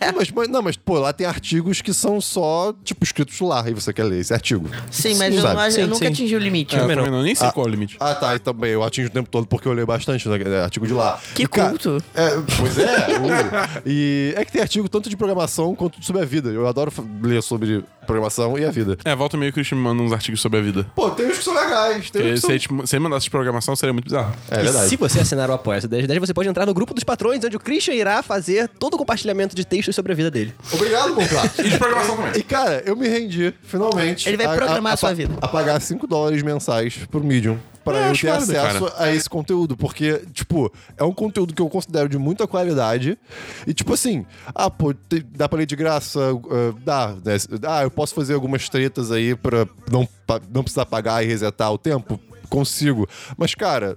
[0.00, 3.68] Ah, mas, mas- não, mas, pô, lá tem artigos que são só, tipo, escritos lá
[3.68, 4.68] e você quer ler esse artigo.
[4.90, 5.54] Sim, mas eu, Sabe?
[5.56, 6.06] não eu Sim, nunca sim.
[6.06, 6.76] atingi o limite.
[6.76, 7.06] É, eu não.
[7.06, 7.22] não.
[7.22, 7.52] Nem sei Ah.
[7.52, 7.96] qual é o limite.
[7.98, 8.70] Ah, tá, e também.
[8.70, 11.18] Eu atingo o tempo todo porque eu leio bastante né, é, artigo de lá.
[11.34, 12.02] Que E, cara, culto.
[12.14, 12.84] É, pois é.
[12.86, 16.50] uh, e é que tem artigo tanto de programação quanto sobre a vida.
[16.50, 18.96] Eu adoro ler sobre programação e a vida.
[19.04, 20.86] É, volta meio que o Christian me manda uns artigos sobre a vida.
[20.94, 22.10] Pô, tem uns que são legais.
[22.10, 22.86] Tem uns Porque que se são...
[22.86, 24.34] se mandasse programação, seria muito bizarro.
[24.50, 24.88] É E verdade.
[24.88, 27.56] se você assinar o Apoia-se 10 10, você pode entrar no grupo dos patrões, onde
[27.56, 30.54] o Christian irá fazer todo o compartilhamento de textos sobre a vida dele.
[30.72, 31.50] Obrigado, Monclar.
[31.58, 32.32] E de programação também.
[32.36, 34.28] E, cara, eu me rendi, finalmente.
[34.28, 35.34] Ele vai programar a sua vida.
[35.40, 37.58] A pagar 5 dólares mensais por Medium.
[37.86, 38.94] Pra É, eu ter válido, acesso cara.
[39.04, 39.76] a esse conteúdo.
[39.76, 43.16] Porque, tipo, é um conteúdo que eu considero de muita qualidade.
[43.64, 46.18] E, tipo assim, ah, pô, te- dá pra ler de graça?
[46.20, 47.36] ah, dá, né?
[47.62, 51.72] Ah, eu posso fazer algumas tretas aí pra não, pa- não precisar pagar e resetar
[51.72, 52.18] o tempo?
[52.50, 53.08] Consigo.
[53.36, 53.96] Mas, cara,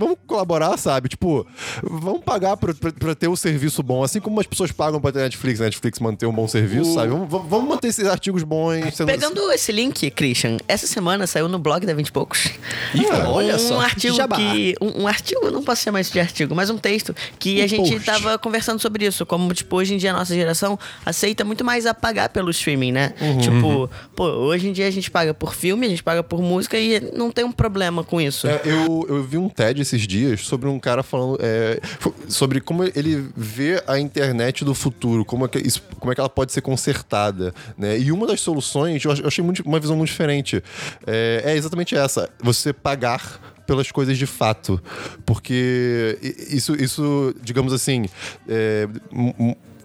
[0.00, 1.08] vamos colaborar, sabe?
[1.08, 1.46] Tipo,
[1.82, 4.02] vamos pagar pra, pra, pra ter um serviço bom.
[4.02, 7.08] Assim como as pessoas pagam pra ter Netflix, a Netflix manter um bom serviço, sabe?
[7.08, 8.94] Vamos, vamos- manter esses artigos bons.
[8.94, 9.06] Sendo...
[9.06, 12.46] Pegando esse link, Christian, essa semana saiu no blog da 20 e poucos.
[12.94, 13.80] Ih, olha um só.
[13.80, 14.36] artigo Jabá.
[14.36, 14.74] que.
[14.80, 17.64] Um, um artigo, eu não posso chamar isso de artigo, mas um texto que Um
[17.64, 18.04] a gente post.
[18.06, 19.24] tava conversando sobre isso.
[19.26, 22.92] Como, tipo, hoje em dia a nossa geração aceita muito mais a pagar pelo streaming,
[22.92, 23.12] né?
[23.20, 23.38] Uhum.
[23.38, 26.78] Tipo, pô, hoje em dia a gente paga por filme, a gente paga por música
[26.78, 28.46] e não tem um problema com isso.
[28.46, 31.80] É, eu, eu vi um TED esses dias sobre um cara falando é,
[32.28, 36.20] sobre como ele vê a internet do futuro, como é que, isso, como é que
[36.20, 37.98] ela pode ser consertada, né?
[37.98, 40.62] E uma das soluções, eu ach- eu achei muito- uma visão muito diferente,
[41.06, 44.82] é, é exatamente essa: você pagar pelas coisas de fato,
[45.24, 46.18] porque
[46.48, 48.06] isso, isso digamos assim,
[48.48, 48.88] é,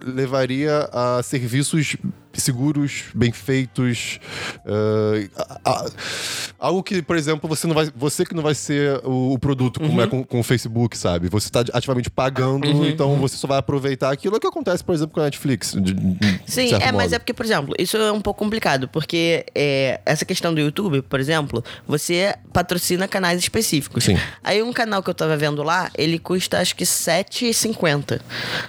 [0.04, 1.96] levaria a serviços
[2.42, 4.20] seguros, bem feitos,
[4.66, 5.86] eh, a- a-
[6.60, 9.80] algo que, por exemplo, você não vai, você que não vai ser o, o produto,
[9.80, 10.02] como Uhum.
[10.02, 11.30] é com, com o Facebook, sabe?
[11.30, 12.86] Você está ativamente pagando, Uhum.
[12.86, 15.74] então você só vai aproveitar aquilo que acontece, por exemplo, com a Netflix.
[15.76, 17.16] de- de Sim, certo é, mas modo.
[17.16, 21.02] é porque, por exemplo, isso é um pouco complicado, porque é, essa questão do YouTube,
[21.02, 24.04] por exemplo, você patrocina canais específicos.
[24.06, 24.18] Sim.
[24.44, 28.20] Aí um canal que eu tava vendo lá, ele custa acho que R$7,50.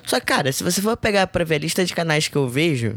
[0.04, 2.48] Só que, cara, se você for pegar pra ver a lista de canais que eu
[2.48, 2.96] vejo,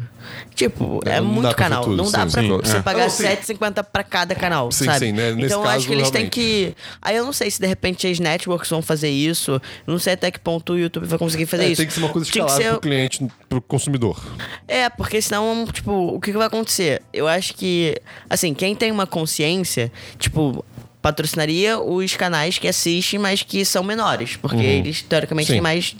[0.60, 1.84] tipo, É, é, muito canal.
[1.84, 2.50] tudo, não dá pra sim.
[2.50, 2.82] você É.
[2.82, 3.24] pagar Ah, não, sim.
[3.24, 5.00] R$7,50 pra cada canal, Sim, sabe?
[5.00, 5.32] sim, né?
[5.32, 6.32] Nesse Então eu acho caso, que eles têm realmente.
[6.34, 6.76] que...
[7.02, 10.14] Aí eu não sei se de repente as networks vão fazer isso, eu não sei
[10.14, 11.78] até que ponto o YouTube vai conseguir fazer É, isso.
[11.78, 14.22] tem que ser uma coisa escalável ser- pro cliente, pro consumidor.
[14.68, 17.02] é, porque senão, tipo, o que, que vai acontecer?
[17.14, 17.96] Eu acho que,
[18.30, 20.64] assim, quem tem uma consciência, tipo,
[21.02, 25.54] patrocinaria os canais que assistem, mas que são menores, porque eles, teoricamente, Sim.
[25.54, 25.96] têm mais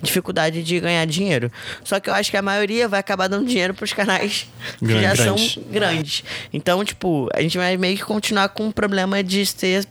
[0.00, 1.50] dificuldade de ganhar dinheiro.
[1.82, 4.46] Só que eu acho que a maioria vai acabar dando dinheiro pros canais
[4.78, 5.52] que já Grandes.
[5.54, 6.24] são grandes.
[6.52, 9.84] Então, tipo, a gente vai meio que continuar com o problema de ser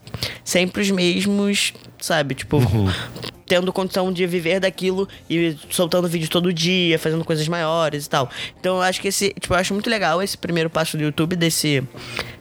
[0.46, 2.34] sempre os mesmos, sabe?
[2.34, 2.62] Tipo,
[3.46, 8.30] tendo condição de viver daquilo e soltando vídeo todo dia, fazendo coisas maiores e tal.
[8.60, 11.36] Então eu acho que esse, tipo, eu acho muito legal esse primeiro passo do YouTube
[11.36, 11.84] desse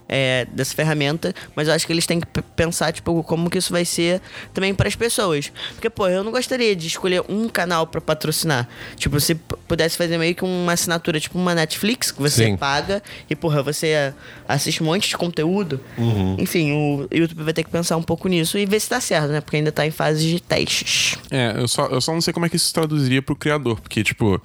[0.08, 3.72] é, dessa ferramenta, mas eu acho que eles têm que pensar, tipo, como que isso
[3.72, 4.20] vai ser
[4.54, 5.52] também para as pessoas.
[5.72, 8.68] Porque, pô, eu não gostaria de escolher um canal para patrocinar.
[8.96, 12.56] Tipo, se pudesse fazer meio que uma assinatura, tipo uma Netflix, que você Sim.
[12.56, 14.12] paga e, porra, você
[14.48, 15.80] assiste um monte de conteúdo.
[15.98, 16.36] Uhum.
[16.38, 19.28] Enfim, o YouTube vai ter que pensar um pouco nisso e ver se tá certo,
[19.28, 19.40] né?
[19.40, 21.16] Porque ainda tá em fase de testes.
[21.30, 23.80] É, eu só, eu só não sei como é que isso se traduziria pro criador,
[23.80, 24.40] porque, tipo,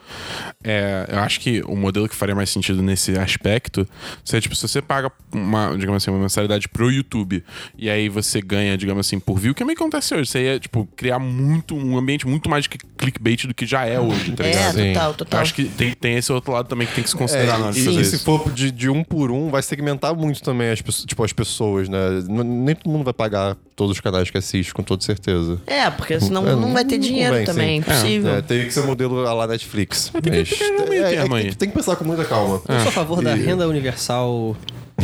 [0.64, 3.88] é, eu acho que o modelo que faria mais sentido nesse aspecto
[4.24, 5.12] seria, tipo, se você paga
[5.52, 7.44] uma, digamos assim, uma mensalidade pro YouTube
[7.78, 10.30] e aí você ganha, digamos assim, por view, que é meio que acontece hoje.
[10.30, 14.00] Você ia, tipo, criar muito, um ambiente muito mais de clickbait do que já é
[14.00, 14.74] hoje, tá É, ligado?
[14.76, 14.94] Sim.
[14.94, 15.40] total, Eu total.
[15.42, 17.74] acho que tem, tem esse outro lado também que tem que se considerar na hora
[17.74, 20.42] de É, e, fazer e se for de, de um por um, vai segmentar muito
[20.42, 22.00] também as, pessoas- tipo, as pessoas, né?
[22.28, 25.60] Nem todo mundo vai pagar todos os canais que assiste, com toda certeza.
[25.66, 27.90] É, porque senão É, não vai ter dinheiro convém, também, sim.
[27.92, 28.36] impossível.
[28.36, 30.12] É, teria que ser modelo a lá Netflix.
[30.12, 31.42] tem que Mas- é, é termo que aí.
[31.42, 32.62] tem, que- tem que pensar com muita calma.
[32.68, 34.56] Eu sou a favor da E- renda universal.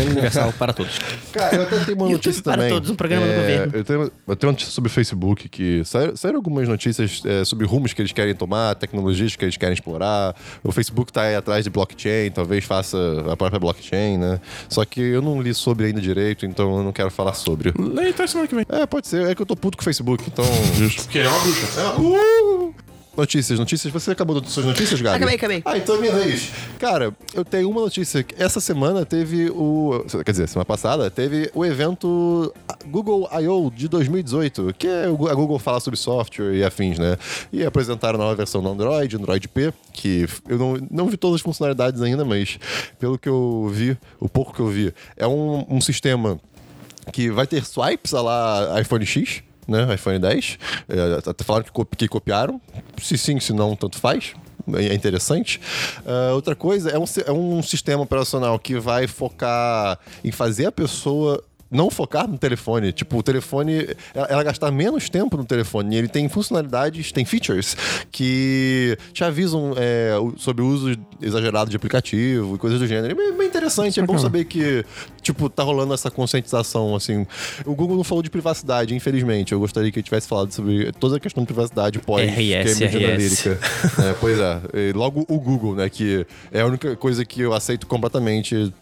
[0.05, 0.97] Universal para todos.
[1.31, 2.69] Cara, eu até tenho uma YouTube notícia para também.
[2.69, 3.71] todos, um programa do É, governo.
[3.75, 7.43] Eu tenho, eu tenho uma notícia sobre o Facebook que saíram, saíram algumas notícias é,
[7.45, 10.35] sobre rumos que eles querem tomar, tecnologias que eles querem explorar.
[10.63, 12.97] O Facebook tá aí atrás de blockchain, talvez faça
[13.31, 14.39] a própria blockchain, né?
[14.69, 17.73] Só que eu não li sobre ainda direito, então eu não quero falar sobre.
[17.77, 18.65] Leia até semana que vem.
[18.69, 19.27] É, pode ser.
[19.27, 20.45] É que eu tô puto com o Facebook, então.
[20.75, 21.03] Justo.
[21.03, 21.93] Porque é uma bruxa.
[21.99, 22.86] Uh!
[23.17, 23.91] Notícias, notícias.
[23.91, 25.17] Você acabou de suas notícias, Gabi?
[25.17, 25.61] Acabei, acabei.
[25.65, 26.51] Ah, então é minha vez.
[26.77, 28.23] Cara, eu tenho uma notícia.
[28.37, 30.05] Essa semana teve o.
[30.23, 32.53] Quer dizer, semana passada teve o evento
[32.85, 33.71] Google I.O.
[33.71, 37.17] de 2018, que é a Google falar sobre software e afins, né?
[37.51, 41.37] E apresentaram a nova versão do Android, Android P, que eu não, não vi todas
[41.37, 42.59] as funcionalidades ainda, mas
[42.99, 46.39] pelo que eu vi, o pouco que eu vi, é um, um sistema
[47.11, 49.93] que vai ter swipes a lá iPhone X, né?
[49.93, 50.57] iPhone 10.
[50.89, 52.61] É, até falaram que, copi- que copiaram.
[53.01, 54.33] Se sim, se não, tanto faz.
[54.75, 55.61] É interessante.
[56.05, 60.71] Ah, outra coisa é um, é um sistema operacional que vai focar em fazer a
[60.71, 62.91] pessoa não focar no telefone.
[62.91, 65.95] Tipo, o telefone, ela, ela gastar menos tempo no telefone.
[65.95, 67.75] E ele tem funcionalidades, tem features
[68.11, 73.19] que te avisam é, sobre o uso exagerado de aplicativo e coisas do gênero.
[73.19, 73.99] É bem, interessante.
[73.99, 74.85] É bom saber que,
[75.21, 77.25] tipo, tá rolando essa conscientização, assim.
[77.65, 79.51] O Google não falou de privacidade, infelizmente.
[79.51, 82.97] Eu gostaria que ele tivesse falado sobre toda a questão de privacidade pós RS, Cambridge
[82.97, 83.05] RS.
[83.05, 83.59] Analytica.
[83.97, 84.61] É, pois é.
[84.73, 85.89] E logo o Google, né?
[85.89, 88.73] Que é a única coisa que eu aceito completamente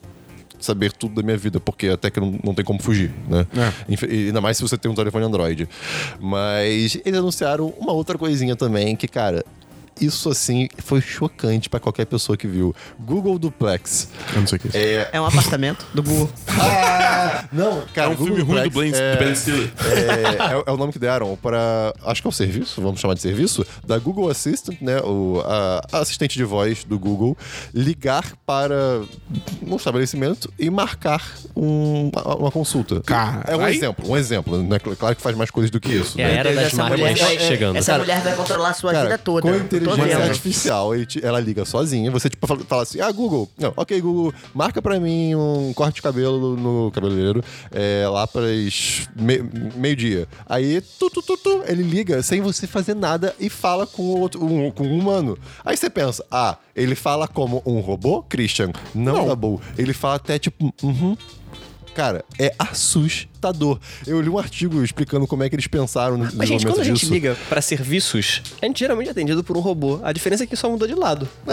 [0.59, 3.45] saber tudo da minha vida, porque até que não, não tem como fugir, né?
[3.89, 5.67] Infe- e Ainda mais se você tem um telefone Android.
[6.19, 9.43] Mas eles anunciaram uma outra coisinha também, que, cara.
[9.99, 12.75] Isso assim foi chocante pra qualquer pessoa que viu.
[12.99, 14.09] Google Duplex.
[14.33, 14.77] Eu não sei o que é isso.
[14.77, 16.29] É, É um apartamento do Google.
[16.47, 19.71] ah, não, cara, É um Google filme ruim do Duplex Ben, é- do ben Stiller.
[19.85, 21.93] é, é- é o nome que deram para.
[22.03, 24.99] Acho que é o serviço, vamos chamar de serviço, da Google Assistant, né?
[25.01, 27.37] O, a, a assistente de voz do Google,
[27.73, 29.01] ligar para
[29.65, 31.21] um estabelecimento e marcar
[31.55, 33.01] um- uma, uma consulta.
[33.01, 34.61] Cara, é um aí- exemplo, um exemplo.
[34.61, 34.77] Né?
[34.79, 36.19] Claro que faz mais coisas do que isso.
[36.19, 36.33] É a né?
[36.37, 37.75] era das Essa máquinas mulher, é- chegando.
[37.77, 39.41] essa mulher vai controlar a sua Cara, vida toda.
[39.41, 40.29] Com inteligência vendo.
[40.29, 42.09] artificial, ele te- ela liga sozinha.
[42.11, 46.01] Você, tipo, fala, assim: Ah, Google, não, ok, Google, marca pra mim um corte de
[46.01, 48.43] cabelo no cabeleireiro é, lá para
[49.75, 50.27] meio-dia.
[50.47, 54.43] Aí, tu, tu, tu, tu, ele liga sem você fazer nada e fala com, outro,
[54.43, 55.37] um, com um humano.
[55.63, 58.71] Aí você pensa: Ah, ele fala como um robô, Christian?
[58.93, 59.27] Não, Não.
[59.27, 59.59] tá bom.
[59.77, 61.15] Ele fala até tipo, uhum.
[61.93, 63.34] Cara, é assustador.
[64.05, 66.83] Eu li um artigo explicando como é que eles pensaram no Mas, gente, quando a
[66.83, 67.13] gente disso.
[67.13, 69.99] liga pra serviços, a gente geralmente é atendido por um robô.
[70.03, 71.27] A diferença é que só mudou de lado.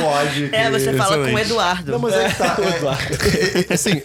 [0.00, 0.48] Pode.
[0.52, 1.38] É, você fala com o.
[1.38, 1.92] Eduardo.
[1.92, 2.56] Não, mas é que tá.
[2.60, 4.00] É, é, é, assim,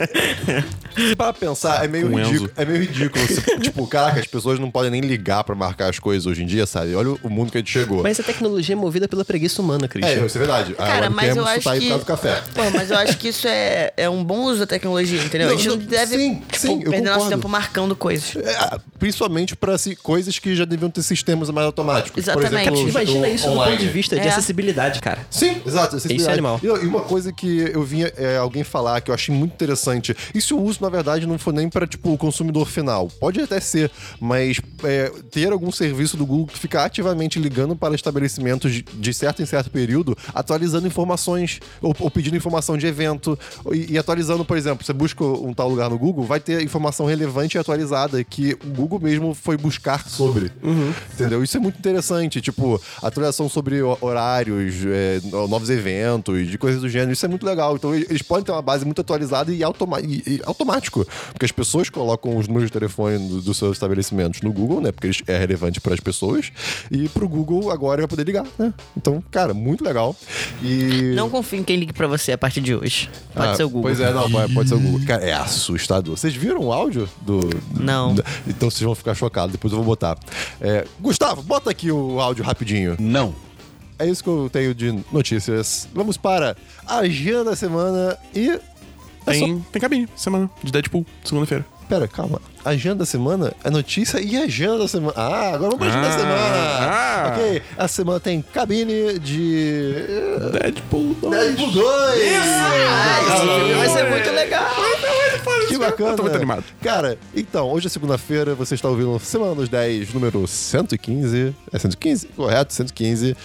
[0.95, 2.51] se para pensar, é meio ridículo.
[2.55, 3.25] É meio ridículo.
[3.27, 6.45] Você- tipo, caraca, as pessoas não podem nem ligar pra marcar as coisas hoje em
[6.45, 6.95] dia, sabe?
[6.95, 8.01] Olha o mundo que a gente chegou.
[8.01, 10.25] Mas essa tecnologia é movida pela preguiça humana, é, Christian.
[10.25, 10.75] isso é verdade.
[10.77, 11.89] A Cara, mas eu acho tá que...
[12.53, 15.49] Pô, mas eu acho que isso é, é um bom uso da tecnologia, entendeu?
[15.49, 18.35] a gente não Não, não, deve sim, tipo, sim, eu perder nosso tempo marcando coisas.
[18.35, 22.17] É, principalmente pra assim, coisas que já deviam ter sistemas mais automáticos.
[22.23, 22.51] Exatamente.
[22.51, 23.71] Por exemplo, Imagina o- isso do online.
[23.77, 24.29] ponto de vista de É.
[24.29, 25.19] acessibilidade, cara.
[25.29, 25.95] Sim, exato.
[25.95, 26.33] acessibilidade.
[26.33, 26.59] animal.
[26.63, 30.15] E, e uma coisa que eu vinha é, alguém falar que eu achei muito interessante.
[30.33, 33.07] Isso eu uso, na verdade, não foi nem para tipo, o consumidor final.
[33.19, 37.93] Pode até ser, mas é, ter algum serviço do Google que fica ativamente ligando para
[37.95, 43.37] estabelecimentos de, de certo em certo período, atualizando informações ou, ou pedindo informação de evento.
[43.73, 47.05] E, e atualizando, por exemplo, você busca um tal lugar no Google, vai ter informação
[47.05, 50.51] relevante e atualizada que o Google mesmo foi buscar sobre.
[51.13, 51.43] Entendeu?
[51.43, 52.41] Isso é muito interessante.
[52.41, 57.11] Tipo, atualização sobre ho- horários, é, no- novos eventos, de coisas do gênero.
[57.11, 57.75] Isso é muito legal.
[57.75, 61.05] Então, eles podem ter uma base muito atualizada e, automa e- e automático.
[61.31, 64.91] Porque as pessoas colocam os números de telefone do- dos seus estabelecimentos no Google, né?
[64.91, 66.51] Porque é relevante para as pessoas.
[66.91, 68.73] E pro Google agora vai poder ligar, né?
[68.95, 70.15] Então, cara, muito legal.
[70.63, 71.13] E.
[71.15, 73.09] Não confie em quem ligue pra você a partir de hoje.
[73.33, 73.83] Pode Ah, ser o Google.
[73.83, 75.05] Pois é, não, pode pode ser o Google.
[75.07, 75.94] Cara, é assustador.
[76.03, 77.49] Vocês viram o áudio do.
[77.79, 78.15] Não.
[78.47, 80.17] Então vocês vão ficar chocados, depois eu vou botar.
[80.61, 82.95] É, Gustavo, bota aqui o áudio rapidinho.
[82.99, 83.33] Não.
[83.97, 85.87] É isso que eu tenho de notícias.
[85.93, 86.55] Vamos para
[86.85, 88.49] a agenda da semana e.
[89.27, 91.65] É só- Tem, tem cabine, semana, de Deadpool, segunda-feira.
[91.89, 92.41] Pera, calma.
[92.63, 95.13] Agenda da semana é notícia e agenda da semana.
[95.15, 96.91] Ah, agora vamos pra agenda da Ah, semana.
[96.91, 97.33] ah.
[97.35, 99.93] Ok, a semana tem cabine de.
[100.51, 101.31] Deadpool 2.
[101.55, 101.85] Deadpool 2!
[101.85, 104.65] Ah, esse filme vai ser muito legal.
[105.67, 106.11] Que bacana.
[106.11, 106.63] Eu tô muito animado.
[106.81, 111.55] Cara, então, hoje é segunda-feira, você está ouvindo Semana dos 10, número 115.
[111.71, 112.27] É 115?
[112.27, 113.35] Correto, 115.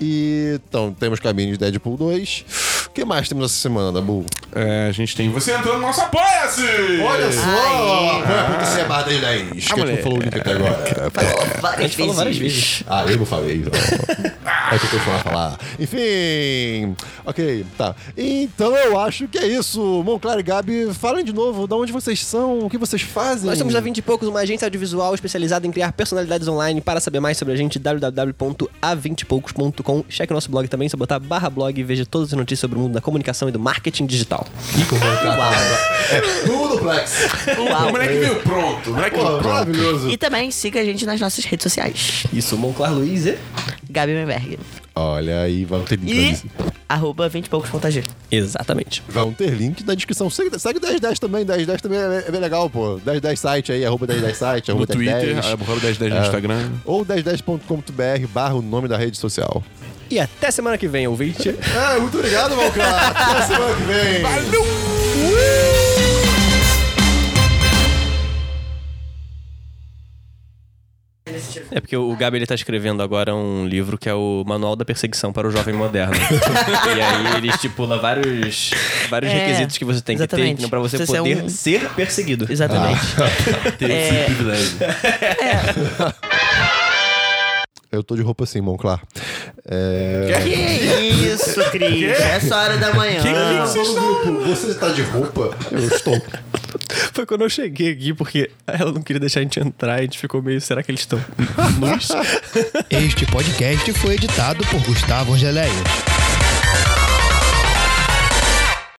[0.00, 2.44] E, então, temos cabine de Deadpool 2.
[2.86, 4.24] O que mais temos essa semana, Dabu?
[4.52, 6.62] É, a gente tem você entrando no nosso Apoia-se!
[7.02, 8.20] Olha só!
[8.20, 9.66] Apoia.se barra 1010.
[9.66, 10.80] Que a gente não falou o link até agora.
[11.80, 12.82] A gente falou várias vezes.
[12.86, 13.58] Ah, eu não falei.
[13.58, 13.70] Não.
[14.72, 15.58] É que eu tô falando falar.
[15.78, 16.94] Enfim.
[17.24, 17.94] Ok, tá.
[18.16, 19.80] Então eu acho que é isso.
[20.04, 23.46] Monclar e Gabi, falem de novo de onde vocês são, o que vocês fazem.
[23.46, 26.80] Nós somos a 20 e poucos, uma agência audiovisual especializada em criar personalidades online.
[26.80, 30.04] Para saber mais sobre a gente, www.a20poucos.com.
[30.08, 32.78] Cheque o nosso blog também, só botar barra blog e veja todas as notícias sobre
[32.78, 34.46] mundo da comunicação e do marketing digital.
[36.46, 37.12] Tudo Plex.
[37.58, 39.48] O moleque veio pronto, o moleque veio Pô, pronto.
[39.48, 40.10] maravilhoso.
[40.10, 42.24] E também siga a gente nas nossas redes sociais.
[42.32, 43.38] Isso, Monclar Luiz e...
[43.88, 44.58] Gabi Menberg.
[44.94, 46.66] Olha aí, vão ter link E na descrição.
[46.88, 48.04] arroba 20 e poucos G.
[48.30, 49.02] Exatamente.
[49.08, 50.28] Vão ter link na descrição.
[50.28, 51.44] Segue, segue 1010 também.
[51.44, 53.00] 1010 também é, é bem legal, pô.
[53.04, 55.46] 1010 site aí, arroba 1010 site, No arroba Twitter, 1010.
[55.46, 56.20] arroba 1010 no.
[56.20, 56.70] Instagram.
[56.84, 59.62] Ou 1010.com.br barra o nome da rede social.
[60.10, 61.50] E até semana que vem, ouvinte.
[61.50, 63.16] É, muito obrigado, Malcar.
[63.16, 66.09] Até semana que vem.
[71.70, 74.84] É porque o Gabi ele tá escrevendo agora um livro que é o Manual da
[74.84, 76.14] Perseguição para o Jovem Moderno.
[76.96, 78.70] e aí ele estipula vários,
[79.08, 80.62] vários É, requisitos que você tem que exatamente.
[80.62, 82.46] ter para você Você ser poder um- ser perseguido.
[82.50, 83.00] Exatamente.
[83.78, 84.78] Ter esse privilégio.
[87.92, 89.02] Eu tô de roupa assim, Monclar.
[89.66, 90.28] É...
[90.44, 90.48] Que
[91.34, 92.08] isso, Cris?
[92.20, 93.20] Essa hora da manhã.
[94.46, 95.50] Você está de roupa?
[95.72, 96.22] Eu estou.
[97.12, 100.18] Foi quando eu cheguei aqui, porque ela não queria deixar a gente entrar, a gente
[100.18, 101.20] ficou meio, será que eles estão?
[102.90, 106.19] Este podcast foi editado por Gustavo Angeléia.